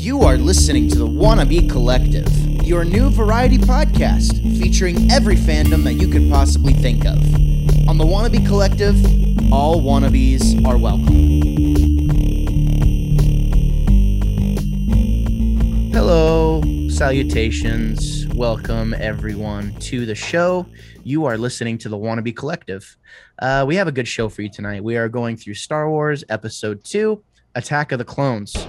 [0.00, 2.26] You are listening to the Wannabe Collective,
[2.66, 7.18] your new variety podcast featuring every fandom that you could possibly think of.
[7.86, 8.96] On the Wannabe Collective,
[9.52, 11.38] all wannabes are welcome.
[15.92, 20.64] Hello, salutations, welcome everyone to the show.
[21.04, 22.96] You are listening to the Wannabe Collective.
[23.38, 24.82] Uh, we have a good show for you tonight.
[24.82, 27.22] We are going through Star Wars Episode 2
[27.54, 28.66] Attack of the Clones.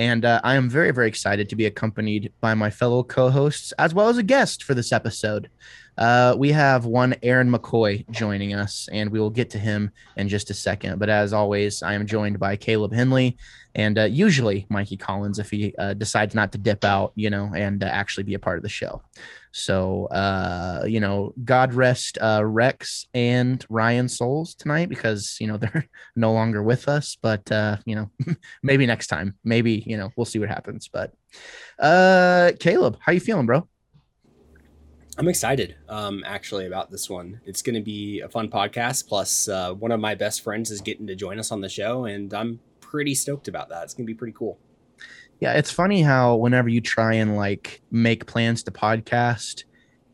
[0.00, 3.72] And uh, I am very, very excited to be accompanied by my fellow co hosts
[3.72, 5.50] as well as a guest for this episode.
[5.98, 10.26] Uh, we have one Aaron McCoy joining us, and we will get to him in
[10.26, 11.00] just a second.
[11.00, 13.36] But as always, I am joined by Caleb Henley
[13.74, 17.52] and uh, usually Mikey Collins if he uh, decides not to dip out, you know,
[17.54, 19.02] and uh, actually be a part of the show.
[19.52, 25.56] So, uh, you know, God rest uh, Rex and Ryan Souls tonight because, you know,
[25.58, 25.86] they're
[26.16, 27.16] no longer with us.
[27.20, 28.10] But, uh, you know,
[28.62, 30.88] maybe next time, maybe, you know, we'll see what happens.
[30.88, 31.12] But,
[31.78, 33.66] uh, Caleb, how you feeling, bro?
[35.18, 37.40] I'm excited, um, actually, about this one.
[37.44, 39.06] It's going to be a fun podcast.
[39.06, 42.06] Plus, uh, one of my best friends is getting to join us on the show,
[42.06, 43.84] and I'm pretty stoked about that.
[43.84, 44.58] It's going to be pretty cool.
[45.40, 49.64] Yeah, it's funny how whenever you try and like make plans to podcast,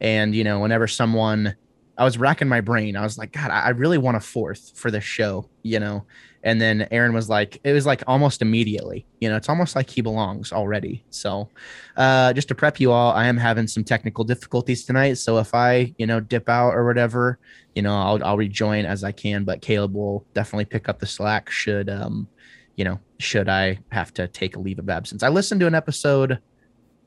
[0.00, 1.56] and you know, whenever someone,
[1.98, 4.90] I was racking my brain, I was like, God, I really want a fourth for
[4.90, 6.06] this show, you know.
[6.44, 9.90] And then Aaron was like, it was like almost immediately, you know, it's almost like
[9.90, 11.04] he belongs already.
[11.10, 11.48] So,
[11.96, 15.14] uh, just to prep you all, I am having some technical difficulties tonight.
[15.14, 17.40] So if I, you know, dip out or whatever,
[17.74, 19.42] you know, I'll I'll rejoin as I can.
[19.42, 22.28] But Caleb will definitely pick up the slack should um
[22.76, 25.22] you know, should I have to take a leave of absence?
[25.22, 26.38] I listened to an episode.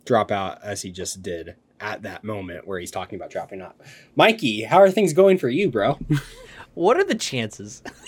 [0.06, 3.76] Drop out as he just did at that moment where he's talking about dropping out.
[4.16, 5.98] Mikey, how are things going for you, bro?
[6.74, 7.82] what are the chances?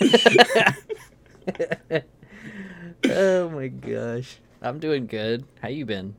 [3.04, 4.38] oh my gosh.
[4.60, 5.44] I'm doing good.
[5.60, 6.14] How you been?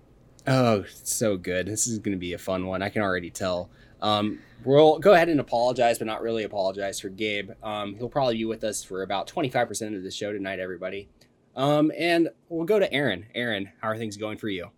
[0.47, 1.67] Oh, so good.
[1.67, 2.81] This is going to be a fun one.
[2.81, 3.69] I can already tell.
[4.01, 7.51] Um, we'll go ahead and apologize, but not really apologize for Gabe.
[7.63, 11.07] Um, he'll probably be with us for about 25% of the show tonight, everybody.
[11.55, 13.25] Um, and we'll go to Aaron.
[13.35, 14.69] Aaron, how are things going for you?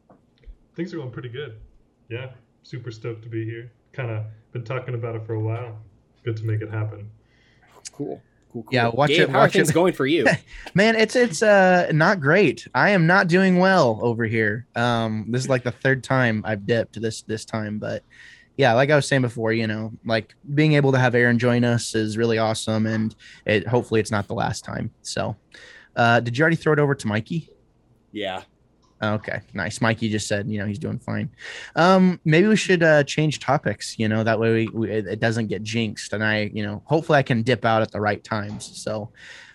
[0.75, 1.57] Things are going pretty good.
[2.09, 2.31] Yeah,
[2.63, 3.71] super stoked to be here.
[3.93, 5.77] Kind of been talking about it for a while.
[6.23, 7.09] Good to make it happen.
[7.91, 8.21] Cool.
[8.51, 8.73] Cool, cool.
[8.73, 9.29] Yeah, watch Gabe, it.
[9.29, 9.73] How watch are things it.
[9.73, 10.25] going for you?
[10.73, 12.65] Man, it's it's uh not great.
[12.73, 14.65] I am not doing well over here.
[14.75, 18.03] Um, this is like the third time I've dipped this this time, but
[18.57, 21.65] yeah, like I was saying before, you know, like being able to have Aaron join
[21.65, 23.13] us is really awesome, and
[23.45, 24.91] it hopefully it's not the last time.
[25.01, 25.35] So,
[25.95, 27.49] uh, did you already throw it over to Mikey?
[28.11, 28.43] yeah.
[29.03, 29.81] Okay, nice.
[29.81, 31.29] Mikey just said, you know, he's doing fine.
[31.75, 33.99] Um, maybe we should uh, change topics.
[33.99, 37.19] You know, that way we, we, it doesn't get jinxed, and I, you know, hopefully
[37.19, 38.71] I can dip out at the right times.
[38.81, 39.11] So,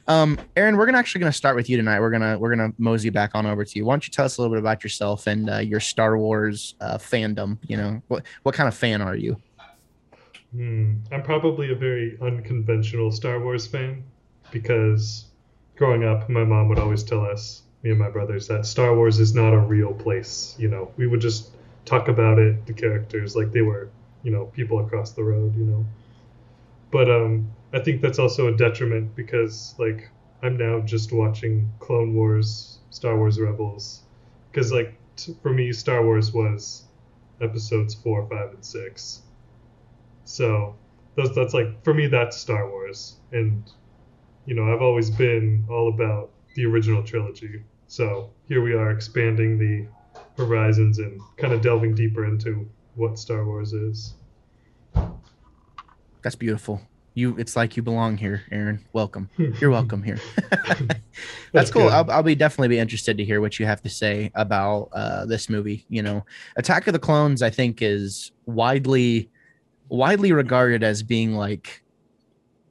[0.08, 2.00] um, Aaron, we're gonna actually gonna start with you tonight.
[2.00, 3.86] We're gonna we're gonna mosey back on over to you.
[3.86, 6.74] Why don't you tell us a little bit about yourself and uh, your Star Wars
[6.82, 7.56] uh, fandom?
[7.66, 9.36] You know, what what kind of fan are you?
[10.54, 10.96] Hmm.
[11.12, 14.04] I'm probably a very unconventional Star Wars fan
[14.50, 15.29] because
[15.80, 19.18] growing up, my mom would always tell us, me and my brothers, that Star Wars
[19.18, 20.54] is not a real place.
[20.58, 21.52] You know, we would just
[21.86, 23.88] talk about it, the characters, like they were,
[24.22, 25.86] you know, people across the road, you know.
[26.90, 30.10] But um, I think that's also a detriment because, like,
[30.42, 34.02] I'm now just watching Clone Wars, Star Wars Rebels,
[34.52, 36.84] because, like, t- for me, Star Wars was
[37.40, 39.22] episodes four, five, and six.
[40.24, 40.76] So
[41.16, 43.64] that's like for me, that's Star Wars, and
[44.50, 47.62] you know, I've always been all about the original trilogy.
[47.86, 49.86] So here we are expanding the
[50.36, 54.14] horizons and kind of delving deeper into what Star Wars is.
[56.22, 56.80] That's beautiful.
[57.14, 58.84] You, it's like you belong here, Aaron.
[58.92, 59.30] Welcome.
[59.60, 60.18] You're welcome here.
[61.52, 61.88] That's cool.
[61.88, 65.26] I'll, I'll be definitely be interested to hear what you have to say about uh,
[65.26, 65.86] this movie.
[65.88, 69.30] You know, Attack of the Clones, I think, is widely
[69.88, 71.84] widely regarded as being like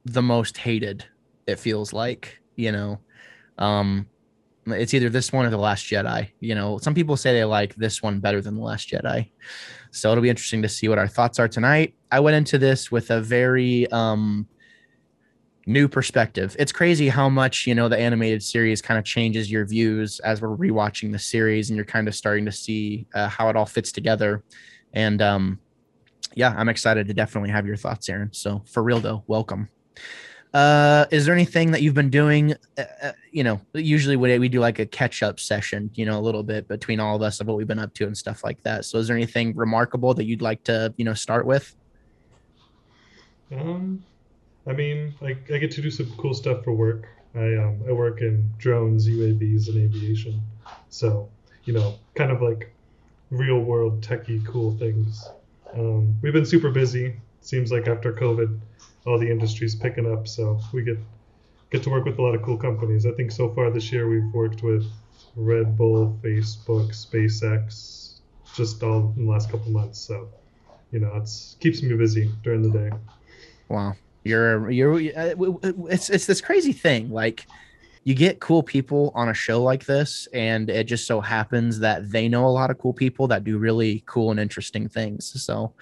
[0.04, 1.06] the most hated.
[1.50, 3.00] It feels like you know,
[3.58, 4.06] um,
[4.66, 6.28] it's either this one or the Last Jedi.
[6.40, 9.30] You know, some people say they like this one better than the Last Jedi.
[9.90, 11.94] So it'll be interesting to see what our thoughts are tonight.
[12.12, 14.46] I went into this with a very um,
[15.66, 16.54] new perspective.
[16.58, 20.40] It's crazy how much, you know, the animated series kind of changes your views as
[20.40, 23.66] we're rewatching the series and you're kind of starting to see uh, how it all
[23.66, 24.44] fits together.
[24.92, 25.58] And um,
[26.34, 28.32] yeah, I'm excited to definitely have your thoughts, Aaron.
[28.32, 29.68] So for real though, welcome.
[30.52, 32.54] Uh, is there anything that you've been doing?
[32.76, 36.18] Uh, uh, you know, usually we, we do like a catch up session, you know,
[36.18, 38.42] a little bit between all of us of what we've been up to and stuff
[38.42, 38.84] like that.
[38.84, 41.74] So is there anything remarkable that you'd like to, you know, start with?
[43.52, 44.04] Um,
[44.66, 47.08] I mean, I, I get to do some cool stuff for work.
[47.34, 50.40] I um I work in drones, UAVs, and aviation.
[50.88, 51.28] So
[51.64, 52.72] you know, kind of like
[53.30, 55.28] real world techie cool things.
[55.72, 57.14] Um, we've been super busy.
[57.40, 58.58] Seems like after COVID,
[59.06, 60.98] all the industries picking up, so we get
[61.70, 63.06] get to work with a lot of cool companies.
[63.06, 64.84] I think so far this year we've worked with
[65.36, 68.20] Red Bull, Facebook, SpaceX,
[68.54, 70.00] just all in the last couple months.
[70.00, 70.28] So,
[70.90, 72.90] you know, it's keeps me busy during the day.
[73.68, 73.94] Wow,
[74.24, 75.34] you're you're uh,
[75.88, 77.10] it's it's this crazy thing.
[77.10, 77.46] Like,
[78.04, 82.10] you get cool people on a show like this, and it just so happens that
[82.10, 85.32] they know a lot of cool people that do really cool and interesting things.
[85.44, 85.72] So,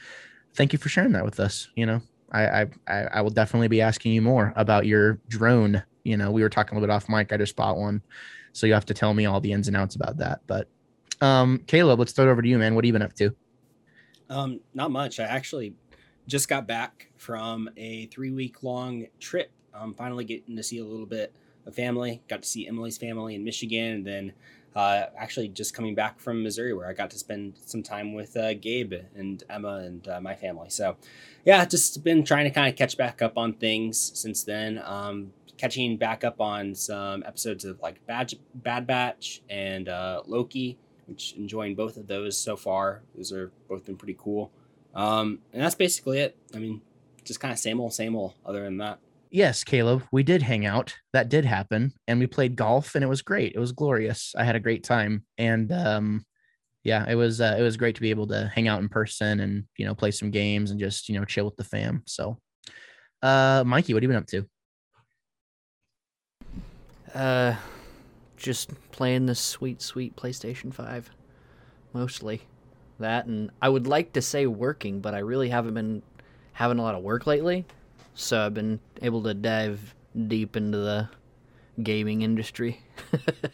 [0.54, 1.68] thank you for sharing that with us.
[1.74, 5.82] You know, I I I will definitely be asking you more about your drone.
[6.04, 7.32] You know, we were talking a little bit off mic.
[7.32, 8.02] I just bought one,
[8.52, 10.40] so you have to tell me all the ins and outs about that.
[10.46, 10.68] But
[11.20, 12.74] um, Caleb, let's throw it over to you, man.
[12.74, 13.34] What have you been up to?
[14.30, 15.20] Um, not much.
[15.20, 15.74] I actually
[16.26, 19.50] just got back from a three week long trip.
[19.74, 21.34] I'm finally getting to see a little bit
[21.66, 22.22] of family.
[22.28, 24.32] Got to see Emily's family in Michigan, and then
[24.74, 28.36] uh, actually just coming back from Missouri, where I got to spend some time with
[28.36, 30.70] uh, Gabe and Emma and uh, my family.
[30.70, 30.96] So,
[31.44, 34.80] yeah, just been trying to kind of catch back up on things since then.
[34.84, 40.78] Um, catching back up on some episodes of like Bad, Bad Batch and uh, Loki,
[41.06, 43.02] which enjoying both of those so far.
[43.16, 44.52] Those are both been pretty cool.
[44.94, 46.36] Um, and that's basically it.
[46.54, 46.80] I mean,
[47.24, 48.34] just kind of same old, same old.
[48.46, 50.94] Other than that yes, Caleb, we did hang out.
[51.12, 53.52] That did happen, and we played golf, and it was great.
[53.54, 54.34] It was glorious.
[54.36, 56.24] I had a great time, and um,
[56.84, 59.40] yeah, it was uh, it was great to be able to hang out in person
[59.40, 62.02] and you know play some games and just you know chill with the fam.
[62.06, 62.38] So,
[63.22, 64.46] uh, Mikey, what have you been up to?
[67.14, 67.56] Uh,
[68.36, 71.10] just playing this sweet, sweet PlayStation Five,
[71.92, 72.42] mostly
[72.98, 76.02] that, and I would like to say working, but I really haven't been
[76.52, 77.64] having a lot of work lately
[78.18, 79.94] so I've been able to dive
[80.26, 81.08] deep into the
[81.82, 82.82] gaming industry.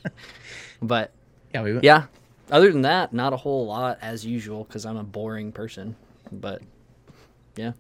[0.83, 1.13] but
[1.53, 2.07] yeah, we yeah.
[2.51, 5.95] Other than that, not a whole lot as usual because I'm a boring person.
[6.33, 6.63] But
[7.57, 7.73] yeah.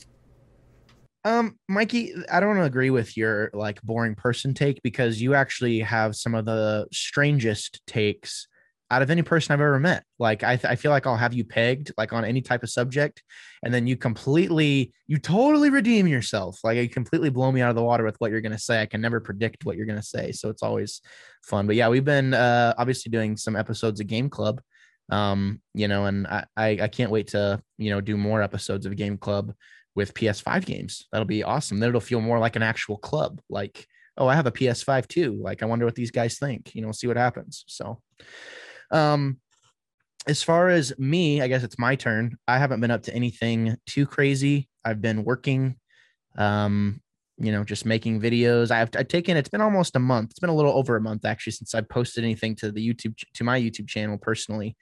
[1.24, 6.14] Um, Mikey, I don't agree with your like boring person take because you actually have
[6.14, 8.46] some of the strangest takes
[8.94, 10.04] out of any person I've ever met.
[10.20, 12.70] Like I, th- I feel like I'll have you pegged like on any type of
[12.70, 13.22] subject,
[13.64, 16.60] and then you completely, you totally redeem yourself.
[16.62, 18.80] Like you completely blow me out of the water with what you're gonna say.
[18.80, 21.00] I can never predict what you're gonna say, so it's always
[21.42, 21.66] fun.
[21.66, 24.60] But yeah, we've been uh, obviously doing some episodes of Game Club,
[25.10, 28.86] um, you know, and I, I, I can't wait to you know do more episodes
[28.86, 29.52] of Game Club
[29.96, 31.06] with PS5 games.
[31.10, 31.80] That'll be awesome.
[31.80, 33.40] Then it'll feel more like an actual club.
[33.50, 33.86] Like,
[34.16, 35.38] oh, I have a PS5 too.
[35.42, 36.74] Like, I wonder what these guys think.
[36.74, 37.64] You know, see what happens.
[37.66, 38.00] So.
[38.90, 39.38] Um,
[40.26, 42.36] as far as me, I guess it's my turn.
[42.48, 44.68] I haven't been up to anything too crazy.
[44.84, 45.76] I've been working,
[46.38, 47.00] um,
[47.38, 48.70] you know, just making videos.
[48.70, 50.30] I've, I've taken it's been almost a month.
[50.30, 53.16] It's been a little over a month actually since I posted anything to the YouTube
[53.34, 54.76] to my YouTube channel personally.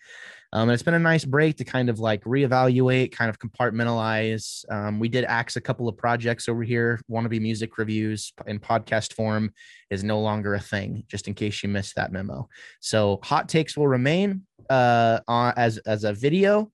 [0.55, 4.71] Um, and it's been a nice break to kind of like reevaluate, kind of compartmentalize.
[4.71, 7.01] Um, we did axe a couple of projects over here.
[7.11, 9.55] Wannabe music reviews in podcast form
[9.89, 12.51] is no longer a thing, just in case you missed that memo.
[12.81, 16.71] So hot takes will remain uh, as as a video,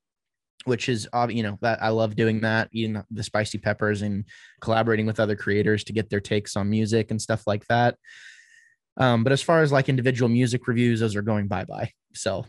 [0.69, 4.25] which is you know that I love doing that, eating the spicy peppers and
[4.61, 7.97] collaborating with other creators to get their takes on music and stuff like that.
[8.97, 11.91] Um, but as far as like individual music reviews, those are going bye bye.
[12.15, 12.47] So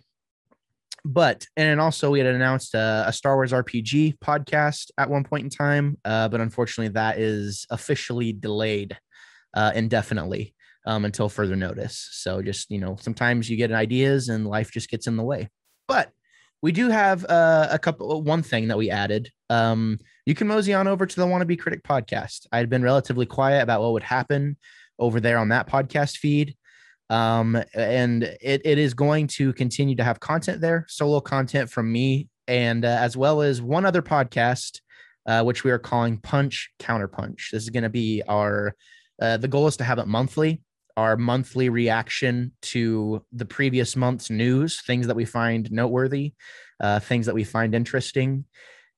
[1.06, 5.44] but and also we had announced a, a, Star Wars RPG podcast at one point
[5.44, 8.97] in time, uh, but unfortunately that is officially delayed
[9.54, 10.54] uh, indefinitely
[10.85, 12.09] um, until further notice.
[12.11, 15.49] So just you know, sometimes you get ideas and life just gets in the way.
[15.88, 16.11] But
[16.61, 18.21] we do have uh, a couple.
[18.21, 19.31] One thing that we added.
[19.49, 22.45] Um, you can mosey on over to the Wannabe Critic podcast.
[22.51, 24.57] I had been relatively quiet about what would happen
[24.99, 26.56] over there on that podcast feed
[27.09, 31.92] um, and it, it is going to continue to have content there, solo content from
[31.92, 34.80] me, and uh, as well as one other podcast,
[35.25, 37.51] uh, which we are calling Punch Counterpunch.
[37.51, 38.75] This is going to be our.
[39.21, 40.61] Uh, the goal is to have it monthly.
[40.99, 46.33] Our monthly reaction to the previous month's news, things that we find noteworthy,
[46.81, 48.44] uh, things that we find interesting,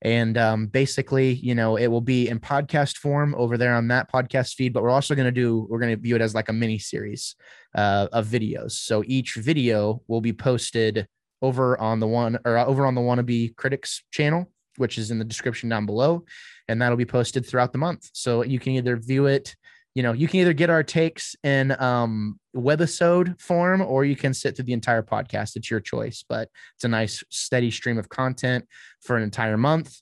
[0.02, 4.12] and um, basically you know it will be in podcast form over there on that
[4.12, 6.50] podcast feed but we're also going to do we're going to view it as like
[6.50, 7.36] a mini series
[7.76, 8.72] uh, of videos.
[8.72, 11.08] So each video will be posted
[11.44, 15.26] over on the one or over on the wannabe critics channel which is in the
[15.26, 16.24] description down below
[16.68, 18.10] and that'll be posted throughout the month.
[18.14, 19.56] So you can either view it
[19.94, 24.34] you know, you can either get our takes in um, webisode form or you can
[24.34, 25.56] sit through the entire podcast.
[25.56, 28.66] It's your choice, but it's a nice steady stream of content
[29.02, 30.00] for an entire month.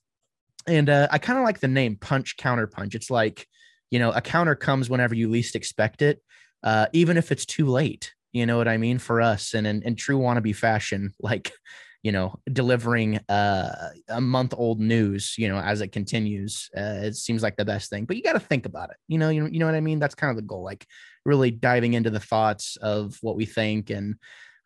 [0.68, 2.94] And uh, I kind of like the name Punch Counter Punch.
[2.94, 3.48] It's like,
[3.90, 6.22] you know, a counter comes whenever you least expect it,
[6.64, 8.14] uh, even if it's too late.
[8.32, 9.00] You know what I mean?
[9.00, 11.52] For us and in, in true wannabe fashion, like,
[12.02, 17.16] you know, delivering uh, a month old news, you know, as it continues, uh, it
[17.16, 18.06] seems like the best thing.
[18.06, 18.98] But you got to think about it.
[19.08, 20.00] You know, you, you know what I mean?
[20.00, 20.64] That's kind of the goal.
[20.64, 20.86] Like,
[21.26, 23.90] really diving into the thoughts of what we think.
[23.90, 24.16] And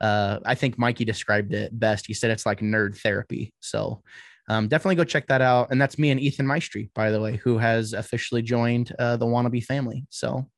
[0.01, 2.07] uh, I think Mikey described it best.
[2.07, 3.53] He said it's like nerd therapy.
[3.59, 4.01] So
[4.49, 5.69] um, definitely go check that out.
[5.71, 9.25] And that's me and Ethan Maestri, by the way, who has officially joined uh, the
[9.25, 10.05] Wannabe family.
[10.09, 10.49] So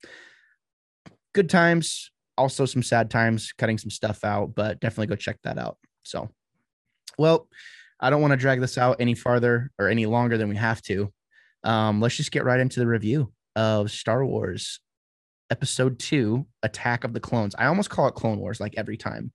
[1.33, 5.57] good times, also some sad times, cutting some stuff out, but definitely go check that
[5.57, 5.77] out.
[6.03, 6.29] So,
[7.17, 7.47] well,
[7.99, 10.81] I don't want to drag this out any farther or any longer than we have
[10.83, 11.11] to.
[11.63, 14.79] Um, let's just get right into the review of Star Wars
[15.49, 17.55] Episode Two: Attack of the Clones.
[17.57, 19.31] I almost call it Clone Wars like every time,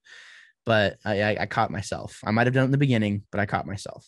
[0.67, 2.21] but I, I, I caught myself.
[2.25, 4.07] I might have done it in the beginning, but I caught myself.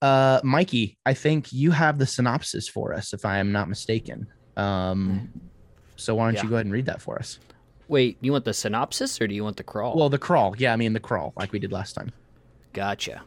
[0.00, 4.26] Uh, Mikey, I think you have the synopsis for us, if I am not mistaken.
[4.56, 5.30] Um,
[5.96, 6.42] so why don't Yeah.
[6.42, 7.38] you go ahead and read that for us?
[7.86, 9.96] Wait, you want the synopsis or do you want the crawl?
[9.96, 10.54] Well, the crawl.
[10.58, 12.10] Yeah, I mean the crawl, like we did last time.
[12.72, 13.22] Gotcha.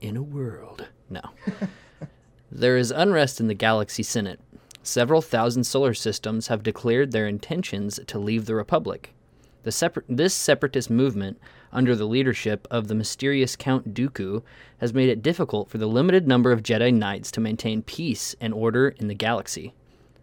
[0.00, 0.88] In a world.
[1.08, 1.22] No.
[2.52, 4.40] there is unrest in the Galaxy Senate.
[4.82, 9.14] Several thousand solar systems have declared their intentions to leave the Republic.
[9.62, 11.40] The separ- this separatist movement,
[11.72, 14.42] under the leadership of the mysterious Count Dooku,
[14.78, 18.52] has made it difficult for the limited number of Jedi Knights to maintain peace and
[18.52, 19.72] order in the galaxy.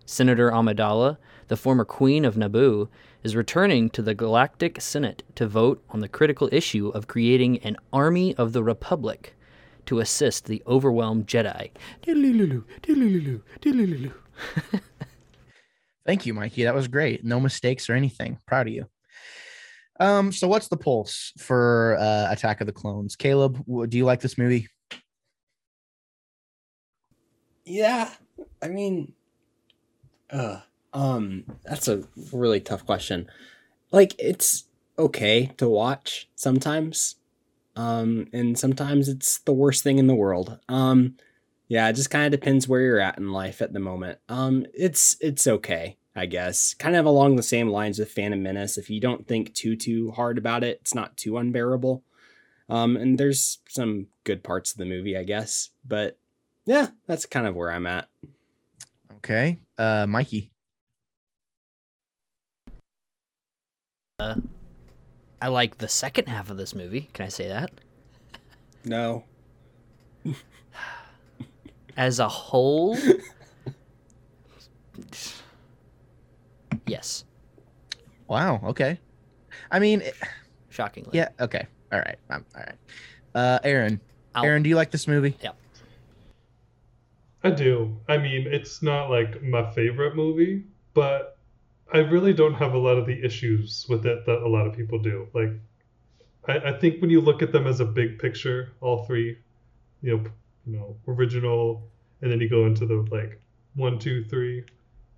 [0.06, 2.88] Senator Amidala, the former Queen of Naboo,
[3.24, 7.78] is returning to the Galactic Senate to vote on the critical issue of creating an
[7.94, 9.36] Army of the Republic
[9.86, 11.72] to assist the overwhelmed Jedi.
[16.06, 16.63] Thank you, Mikey.
[16.63, 17.24] That was great.
[17.24, 18.40] No mistakes or anything.
[18.48, 18.86] Proud of you.
[20.00, 23.16] Um, so what's the pulse for uh, Attack of the Clones?
[23.16, 24.68] Caleb, do you like this movie?
[27.66, 28.10] Yeah,
[28.63, 29.13] I mean,
[30.32, 30.62] uh,
[30.93, 33.29] um, that's a really tough question.
[33.91, 34.65] Like, it's
[34.98, 37.15] okay to watch sometimes,
[37.75, 40.60] um, and sometimes it's the worst thing in the world.
[40.69, 41.15] Um,
[41.67, 44.19] yeah, it just kind of depends where you're at in life at the moment.
[44.27, 46.74] Um, it's it's okay, I guess.
[46.74, 48.77] Kind of along the same lines with Phantom Menace.
[48.77, 52.03] If you don't think too too hard about it, it's not too unbearable.
[52.67, 56.17] Um, and there's some good parts of the movie, I guess, but
[56.65, 58.07] yeah, that's kind of where I'm at.
[59.17, 59.60] Okay.
[59.77, 60.50] Uh, Mikey.
[65.42, 67.10] I like the second half of this movie.
[67.13, 67.72] Can I say that?
[68.86, 69.24] No.
[71.98, 72.98] As a whole,
[76.88, 77.25] yes,
[78.28, 78.62] Wow.
[78.63, 78.98] Okay.
[79.72, 80.16] I mean, it-
[80.70, 81.12] shockingly.
[81.18, 81.30] yeah.
[81.40, 81.66] Okay.
[81.92, 82.18] All right.
[82.30, 82.75] Um, all right.
[83.36, 84.00] Uh, Aaron.
[84.34, 85.36] I'll- Aaron, do you like this movie?
[85.42, 85.51] Yeah.
[87.44, 87.98] I do.
[88.08, 90.63] I mean, it's not like my favorite movie,
[90.94, 91.38] but
[91.93, 94.74] I really don't have a lot of the issues with it that a lot of
[94.74, 95.27] people do.
[95.33, 95.50] Like,
[96.48, 99.38] I, I think when you look at them as a big picture, all three,
[100.01, 100.24] you know,
[100.65, 101.83] you know, original,
[102.21, 103.41] and then you go into the like
[103.75, 104.63] one, two, three,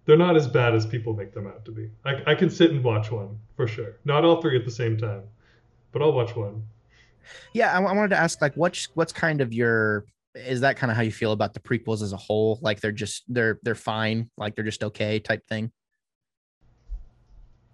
[0.06, 1.90] they're not as bad as people make them out to be.
[2.06, 3.98] I, I can sit and watch one for sure.
[4.04, 5.24] Not all three at the same time,
[5.92, 6.64] but I'll watch one.
[7.54, 10.90] Yeah, I, I wanted to ask, like, what's what's kind of your is that kind
[10.90, 12.58] of how you feel about the prequels as a whole?
[12.62, 15.72] Like, they're just they're they're fine, like they're just okay type thing.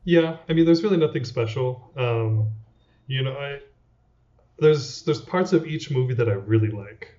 [0.03, 1.91] Yeah, I mean, there's really nothing special.
[1.95, 2.49] Um,
[3.07, 3.59] you know, I
[4.59, 7.15] there's there's parts of each movie that I really like.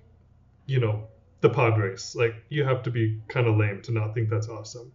[0.65, 1.07] You know,
[1.41, 2.15] the race.
[2.15, 4.91] Like, you have to be kind of lame to not think that's awesome.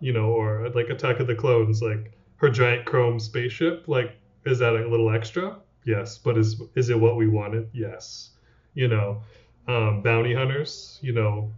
[0.00, 3.86] You know, or like Attack of the Clones, like her giant chrome spaceship.
[3.86, 4.16] Like,
[4.46, 5.58] is that a little extra?
[5.84, 7.68] Yes, but is is it what we wanted?
[7.72, 8.30] Yes.
[8.74, 9.22] You know,
[9.68, 10.98] um, bounty hunters.
[11.02, 11.52] You know,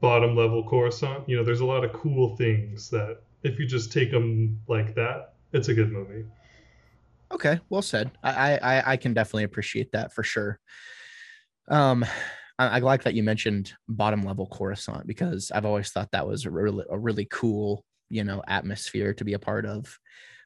[0.00, 1.28] bottom level Coruscant.
[1.28, 4.94] You know, there's a lot of cool things that if you just take them like
[4.94, 6.24] that, it's a good movie.
[7.32, 8.10] Okay, well said.
[8.22, 10.58] I I I can definitely appreciate that for sure.
[11.68, 12.04] Um,
[12.58, 16.44] I, I like that you mentioned bottom level Coruscant because I've always thought that was
[16.44, 19.96] a really a really cool you know atmosphere to be a part of.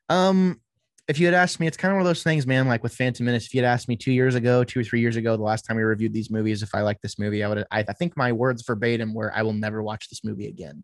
[0.09, 0.61] Um,
[1.07, 2.67] if you had asked me, it's kind of one of those things, man.
[2.67, 5.01] Like with Phantom Menace, if you had asked me two years ago, two or three
[5.01, 7.49] years ago, the last time we reviewed these movies, if I liked this movie, I
[7.49, 7.67] would.
[7.71, 10.83] I, I think my words verbatim were, "I will never watch this movie again."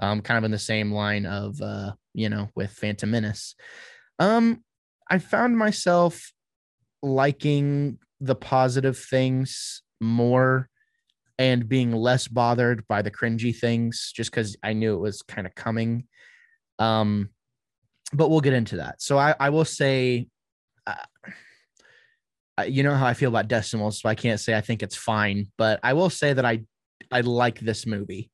[0.00, 3.54] Um, kind of in the same line of, uh, you know, with Phantom Menace.
[4.18, 4.62] Um,
[5.10, 6.32] I found myself
[7.02, 10.68] liking the positive things more
[11.38, 15.46] and being less bothered by the cringy things just because I knew it was kind
[15.46, 16.06] of coming.
[16.78, 17.30] Um,
[18.12, 19.00] but we'll get into that.
[19.00, 20.28] So I, I will say,
[20.86, 20.94] uh,
[22.66, 25.50] you know how I feel about decimals, so I can't say I think it's fine,
[25.56, 26.62] but I will say that I
[27.10, 28.30] I like this movie,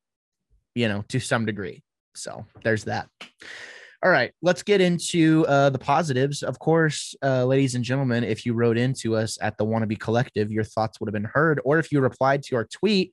[0.75, 1.83] you know, to some degree.
[2.15, 3.09] So there's that.
[4.05, 6.45] All right, let's get into uh, the positives.
[6.45, 10.53] Of course, uh, ladies and gentlemen, if you wrote into us at the Wannabe Collective,
[10.53, 11.61] your thoughts would have been heard.
[11.65, 13.13] Or if you replied to our tweet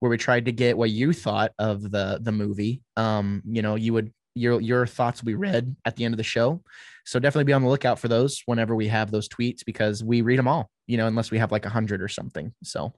[0.00, 3.76] where we tried to get what you thought of the the movie, um, you know,
[3.76, 6.62] you would your your thoughts will be read at the end of the show.
[7.04, 10.22] So definitely be on the lookout for those whenever we have those tweets because we
[10.22, 10.70] read them all.
[10.86, 12.52] You know, unless we have like a hundred or something.
[12.62, 12.92] So,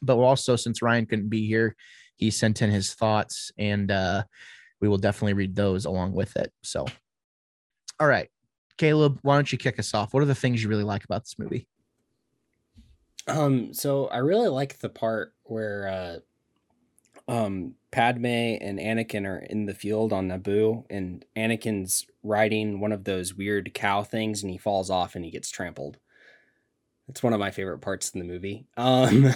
[0.00, 1.76] but also since Ryan couldn't be here,
[2.16, 3.90] he sent in his thoughts and.
[3.90, 4.24] uh
[4.82, 6.52] we will definitely read those along with it.
[6.62, 6.84] So,
[8.00, 8.28] all right,
[8.76, 10.12] Caleb, why don't you kick us off?
[10.12, 11.68] What are the things you really like about this movie?
[13.28, 16.18] Um, so I really like the part where uh,
[17.32, 23.04] um, Padme and Anakin are in the field on Naboo, and Anakin's riding one of
[23.04, 25.96] those weird cow things, and he falls off and he gets trampled.
[27.08, 28.66] It's one of my favorite parts in the movie.
[28.76, 29.34] Um,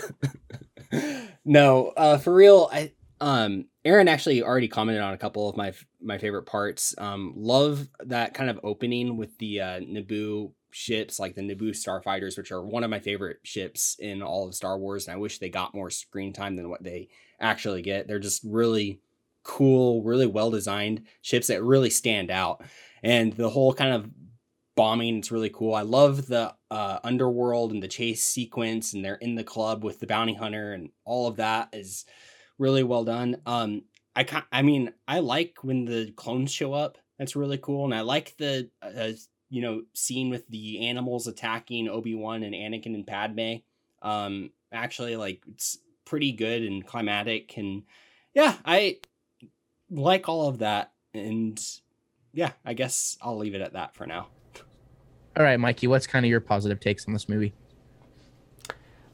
[1.47, 5.73] no, uh, for real, I um Aaron actually already commented on a couple of my
[6.03, 6.95] my favorite parts.
[6.99, 12.37] Um, love that kind of opening with the uh, Naboo ships, like the Naboo starfighters,
[12.37, 15.39] which are one of my favorite ships in all of Star Wars, and I wish
[15.39, 17.09] they got more screen time than what they
[17.41, 18.07] actually get.
[18.07, 19.01] They're just really
[19.43, 22.63] cool, really well designed ships that really stand out,
[23.03, 24.11] and the whole kind of
[24.77, 29.15] bombing it's really cool i love the uh, underworld and the chase sequence and they're
[29.15, 32.05] in the club with the bounty hunter and all of that is
[32.59, 33.37] really well done.
[33.47, 33.83] Um,
[34.15, 36.99] I I mean, I like when the clones show up.
[37.19, 39.13] That's really cool, and I like the uh,
[39.49, 43.57] you know scene with the animals attacking Obi Wan and Anakin and Padme.
[44.03, 47.83] Um, actually, like it's pretty good and climatic, and
[48.35, 48.99] yeah, I
[49.91, 50.93] like all of that.
[51.15, 51.61] And
[52.33, 54.29] yeah, I guess I'll leave it at that for now.
[55.37, 57.53] All right, Mikey, what's kind of your positive takes on this movie?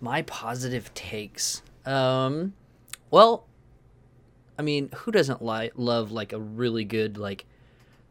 [0.00, 1.62] My positive takes.
[1.84, 2.54] Um,
[3.10, 3.46] well,
[4.58, 7.44] I mean, who doesn't li- love like a really good like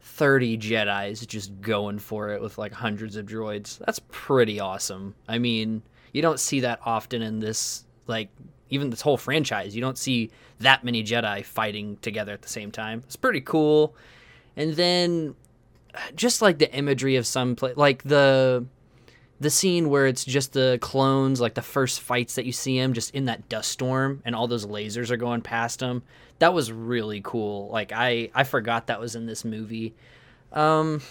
[0.02, 3.78] 30 Jedi's just going for it with like hundreds of droids?
[3.78, 5.14] That's pretty awesome.
[5.28, 5.82] I mean,
[6.12, 8.28] you don't see that often in this like
[8.70, 9.74] even this whole franchise.
[9.74, 13.02] You don't see that many Jedi fighting together at the same time.
[13.06, 13.94] It's pretty cool.
[14.56, 15.34] And then
[15.94, 18.64] uh, just like the imagery of some place like the
[19.42, 22.92] the scene where it's just the clones, like the first fights that you see him
[22.92, 26.02] just in that dust storm and all those lasers are going past him.
[26.38, 27.68] That was really cool.
[27.68, 29.94] Like I I forgot that was in this movie.
[30.52, 31.02] Um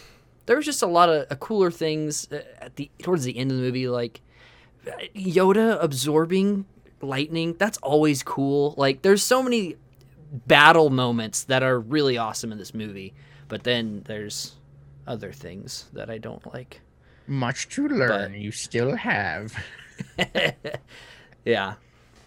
[0.45, 3.51] there was just a lot of uh, cooler things uh, at the towards the end
[3.51, 4.21] of the movie like
[5.15, 6.65] Yoda absorbing
[7.01, 7.55] lightning.
[7.59, 8.73] That's always cool.
[8.77, 9.75] Like there's so many
[10.31, 13.13] battle moments that are really awesome in this movie,
[13.49, 14.55] but then there's
[15.05, 16.81] other things that I don't like.
[17.31, 19.55] Much to learn, but, you still have.
[21.45, 21.75] yeah,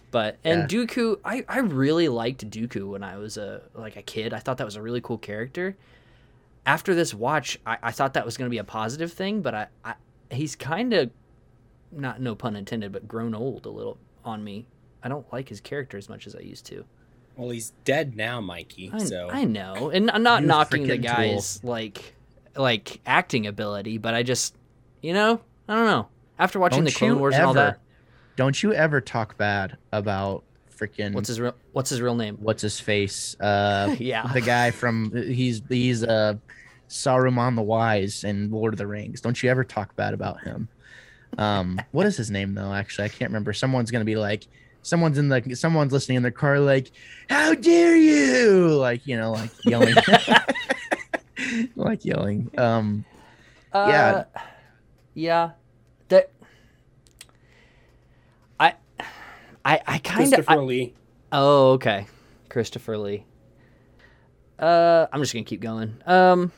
[0.09, 0.79] but and yeah.
[0.79, 4.33] Dooku, I I really liked Dooku when I was a like a kid.
[4.33, 5.77] I thought that was a really cool character.
[6.65, 9.53] After this watch, I, I thought that was going to be a positive thing, but
[9.53, 9.93] I, I
[10.31, 11.11] he's kind of
[11.91, 14.65] not no pun intended, but grown old a little on me.
[15.03, 16.83] I don't like his character as much as I used to.
[17.37, 18.89] Well, he's dead now, Mikey.
[18.91, 21.69] I, so I know, and I'm not knocking the guy's tool.
[21.69, 22.15] like
[22.55, 24.55] like acting ability, but I just
[25.01, 26.07] you know, I don't know.
[26.37, 27.79] After watching don't the Clone Wars ever, and all that,
[28.35, 30.43] don't you ever talk bad about
[30.75, 32.37] freaking what's his real what's his real name?
[32.39, 33.39] What's his face?
[33.39, 36.35] Uh, yeah, the guy from he's he's uh
[36.89, 39.21] Saruman the Wise in Lord of the Rings.
[39.21, 40.67] Don't you ever talk bad about him?
[41.37, 42.73] Um, what is his name though?
[42.73, 43.53] Actually, I can't remember.
[43.53, 44.47] Someone's gonna be like,
[44.81, 46.91] someone's in the someone's listening in their car, like,
[47.29, 49.95] "How dare you!" Like you know, like yelling,
[51.75, 52.51] like yelling.
[52.57, 53.05] Um,
[53.71, 54.45] uh, yeah
[55.15, 55.51] yeah,
[56.09, 56.29] that
[58.59, 58.75] I
[59.63, 60.93] I I kind of Christopher Lee.
[61.31, 62.05] Oh, okay,
[62.49, 63.25] Christopher Lee.
[64.59, 65.97] Uh, I'm just gonna keep going.
[66.05, 66.51] Um,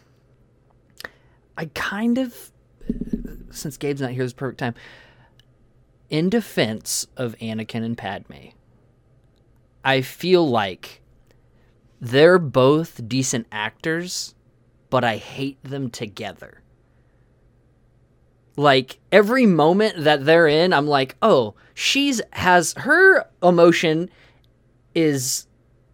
[1.58, 2.52] I kind of,
[3.50, 4.76] since Gabe's not here, this perfect time.
[6.10, 8.50] In defense of Anakin and Padme,
[9.84, 11.02] I feel like
[12.00, 14.36] they're both decent actors,
[14.90, 16.62] but I hate them together.
[18.58, 24.10] Like every moment that they're in, I'm like, oh, she's has her emotion
[24.96, 25.46] is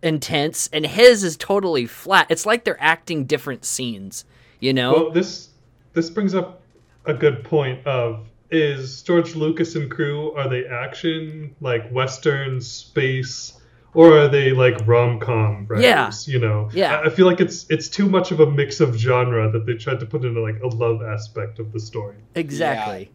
[0.01, 2.27] intense and his is totally flat.
[2.29, 4.23] It's like they're acting different scenes,
[4.61, 4.93] you know?
[4.93, 5.49] Well, this
[5.91, 6.61] this brings up
[7.05, 13.59] a good point of is George Lucas and crew are they action like western space
[13.93, 16.27] or are they like rom com writers?
[16.27, 16.33] Yeah.
[16.33, 17.01] You know, yeah.
[17.05, 19.99] I, feel like it's it's too much of a mix of genre that they tried
[19.99, 22.17] to put into like a love aspect of the story.
[22.35, 23.11] Exactly.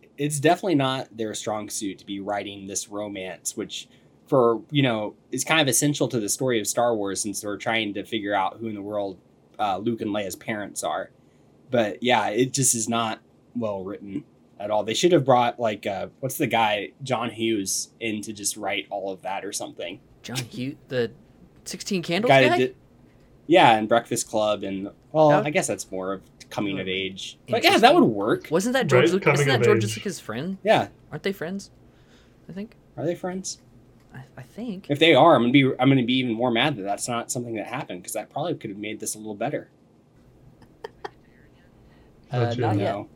[0.00, 0.08] Yeah.
[0.18, 3.88] It's definitely not their strong suit to be writing this romance, which
[4.26, 7.56] for you know is kind of essential to the story of Star Wars since we're
[7.56, 9.18] trying to figure out who in the world
[9.58, 11.10] uh, Luke and Leia's parents are.
[11.70, 13.20] But yeah, it just is not
[13.54, 14.24] well written
[14.58, 14.84] at all.
[14.84, 18.86] They should have brought like uh, what's the guy John Hughes in to just write
[18.90, 20.00] all of that or something.
[20.22, 21.10] John Hughes, the
[21.64, 22.48] Sixteen Candles guy.
[22.48, 22.58] guy?
[22.58, 22.76] Did,
[23.46, 27.38] yeah, and Breakfast Club, and well, I guess that's more of coming of age.
[27.48, 28.48] But yeah, that would work.
[28.50, 29.04] Wasn't that George?
[29.04, 29.12] Right?
[29.12, 30.58] Lucas, isn't that George Lucas' friend?
[30.62, 31.70] Yeah, aren't they friends?
[32.48, 32.76] I think.
[32.96, 33.60] Are they friends?
[34.14, 34.86] I, I think.
[34.88, 37.30] If they are, I'm gonna be I'm gonna be even more mad that that's not
[37.30, 39.68] something that happened because that probably could have made this a little better.
[42.32, 43.06] uh, not yet.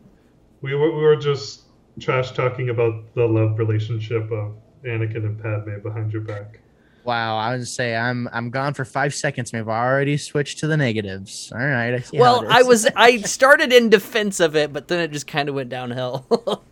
[0.63, 1.63] We were we were just
[1.99, 6.61] trash talking about the love relationship of Anakin and Padme behind your back.
[7.05, 9.53] Wow, I would say I'm I'm gone for five seconds.
[9.53, 11.51] We've already switched to the negatives.
[11.53, 11.95] All right.
[11.95, 15.49] I well, I was I started in defense of it, but then it just kind
[15.49, 16.27] of went downhill.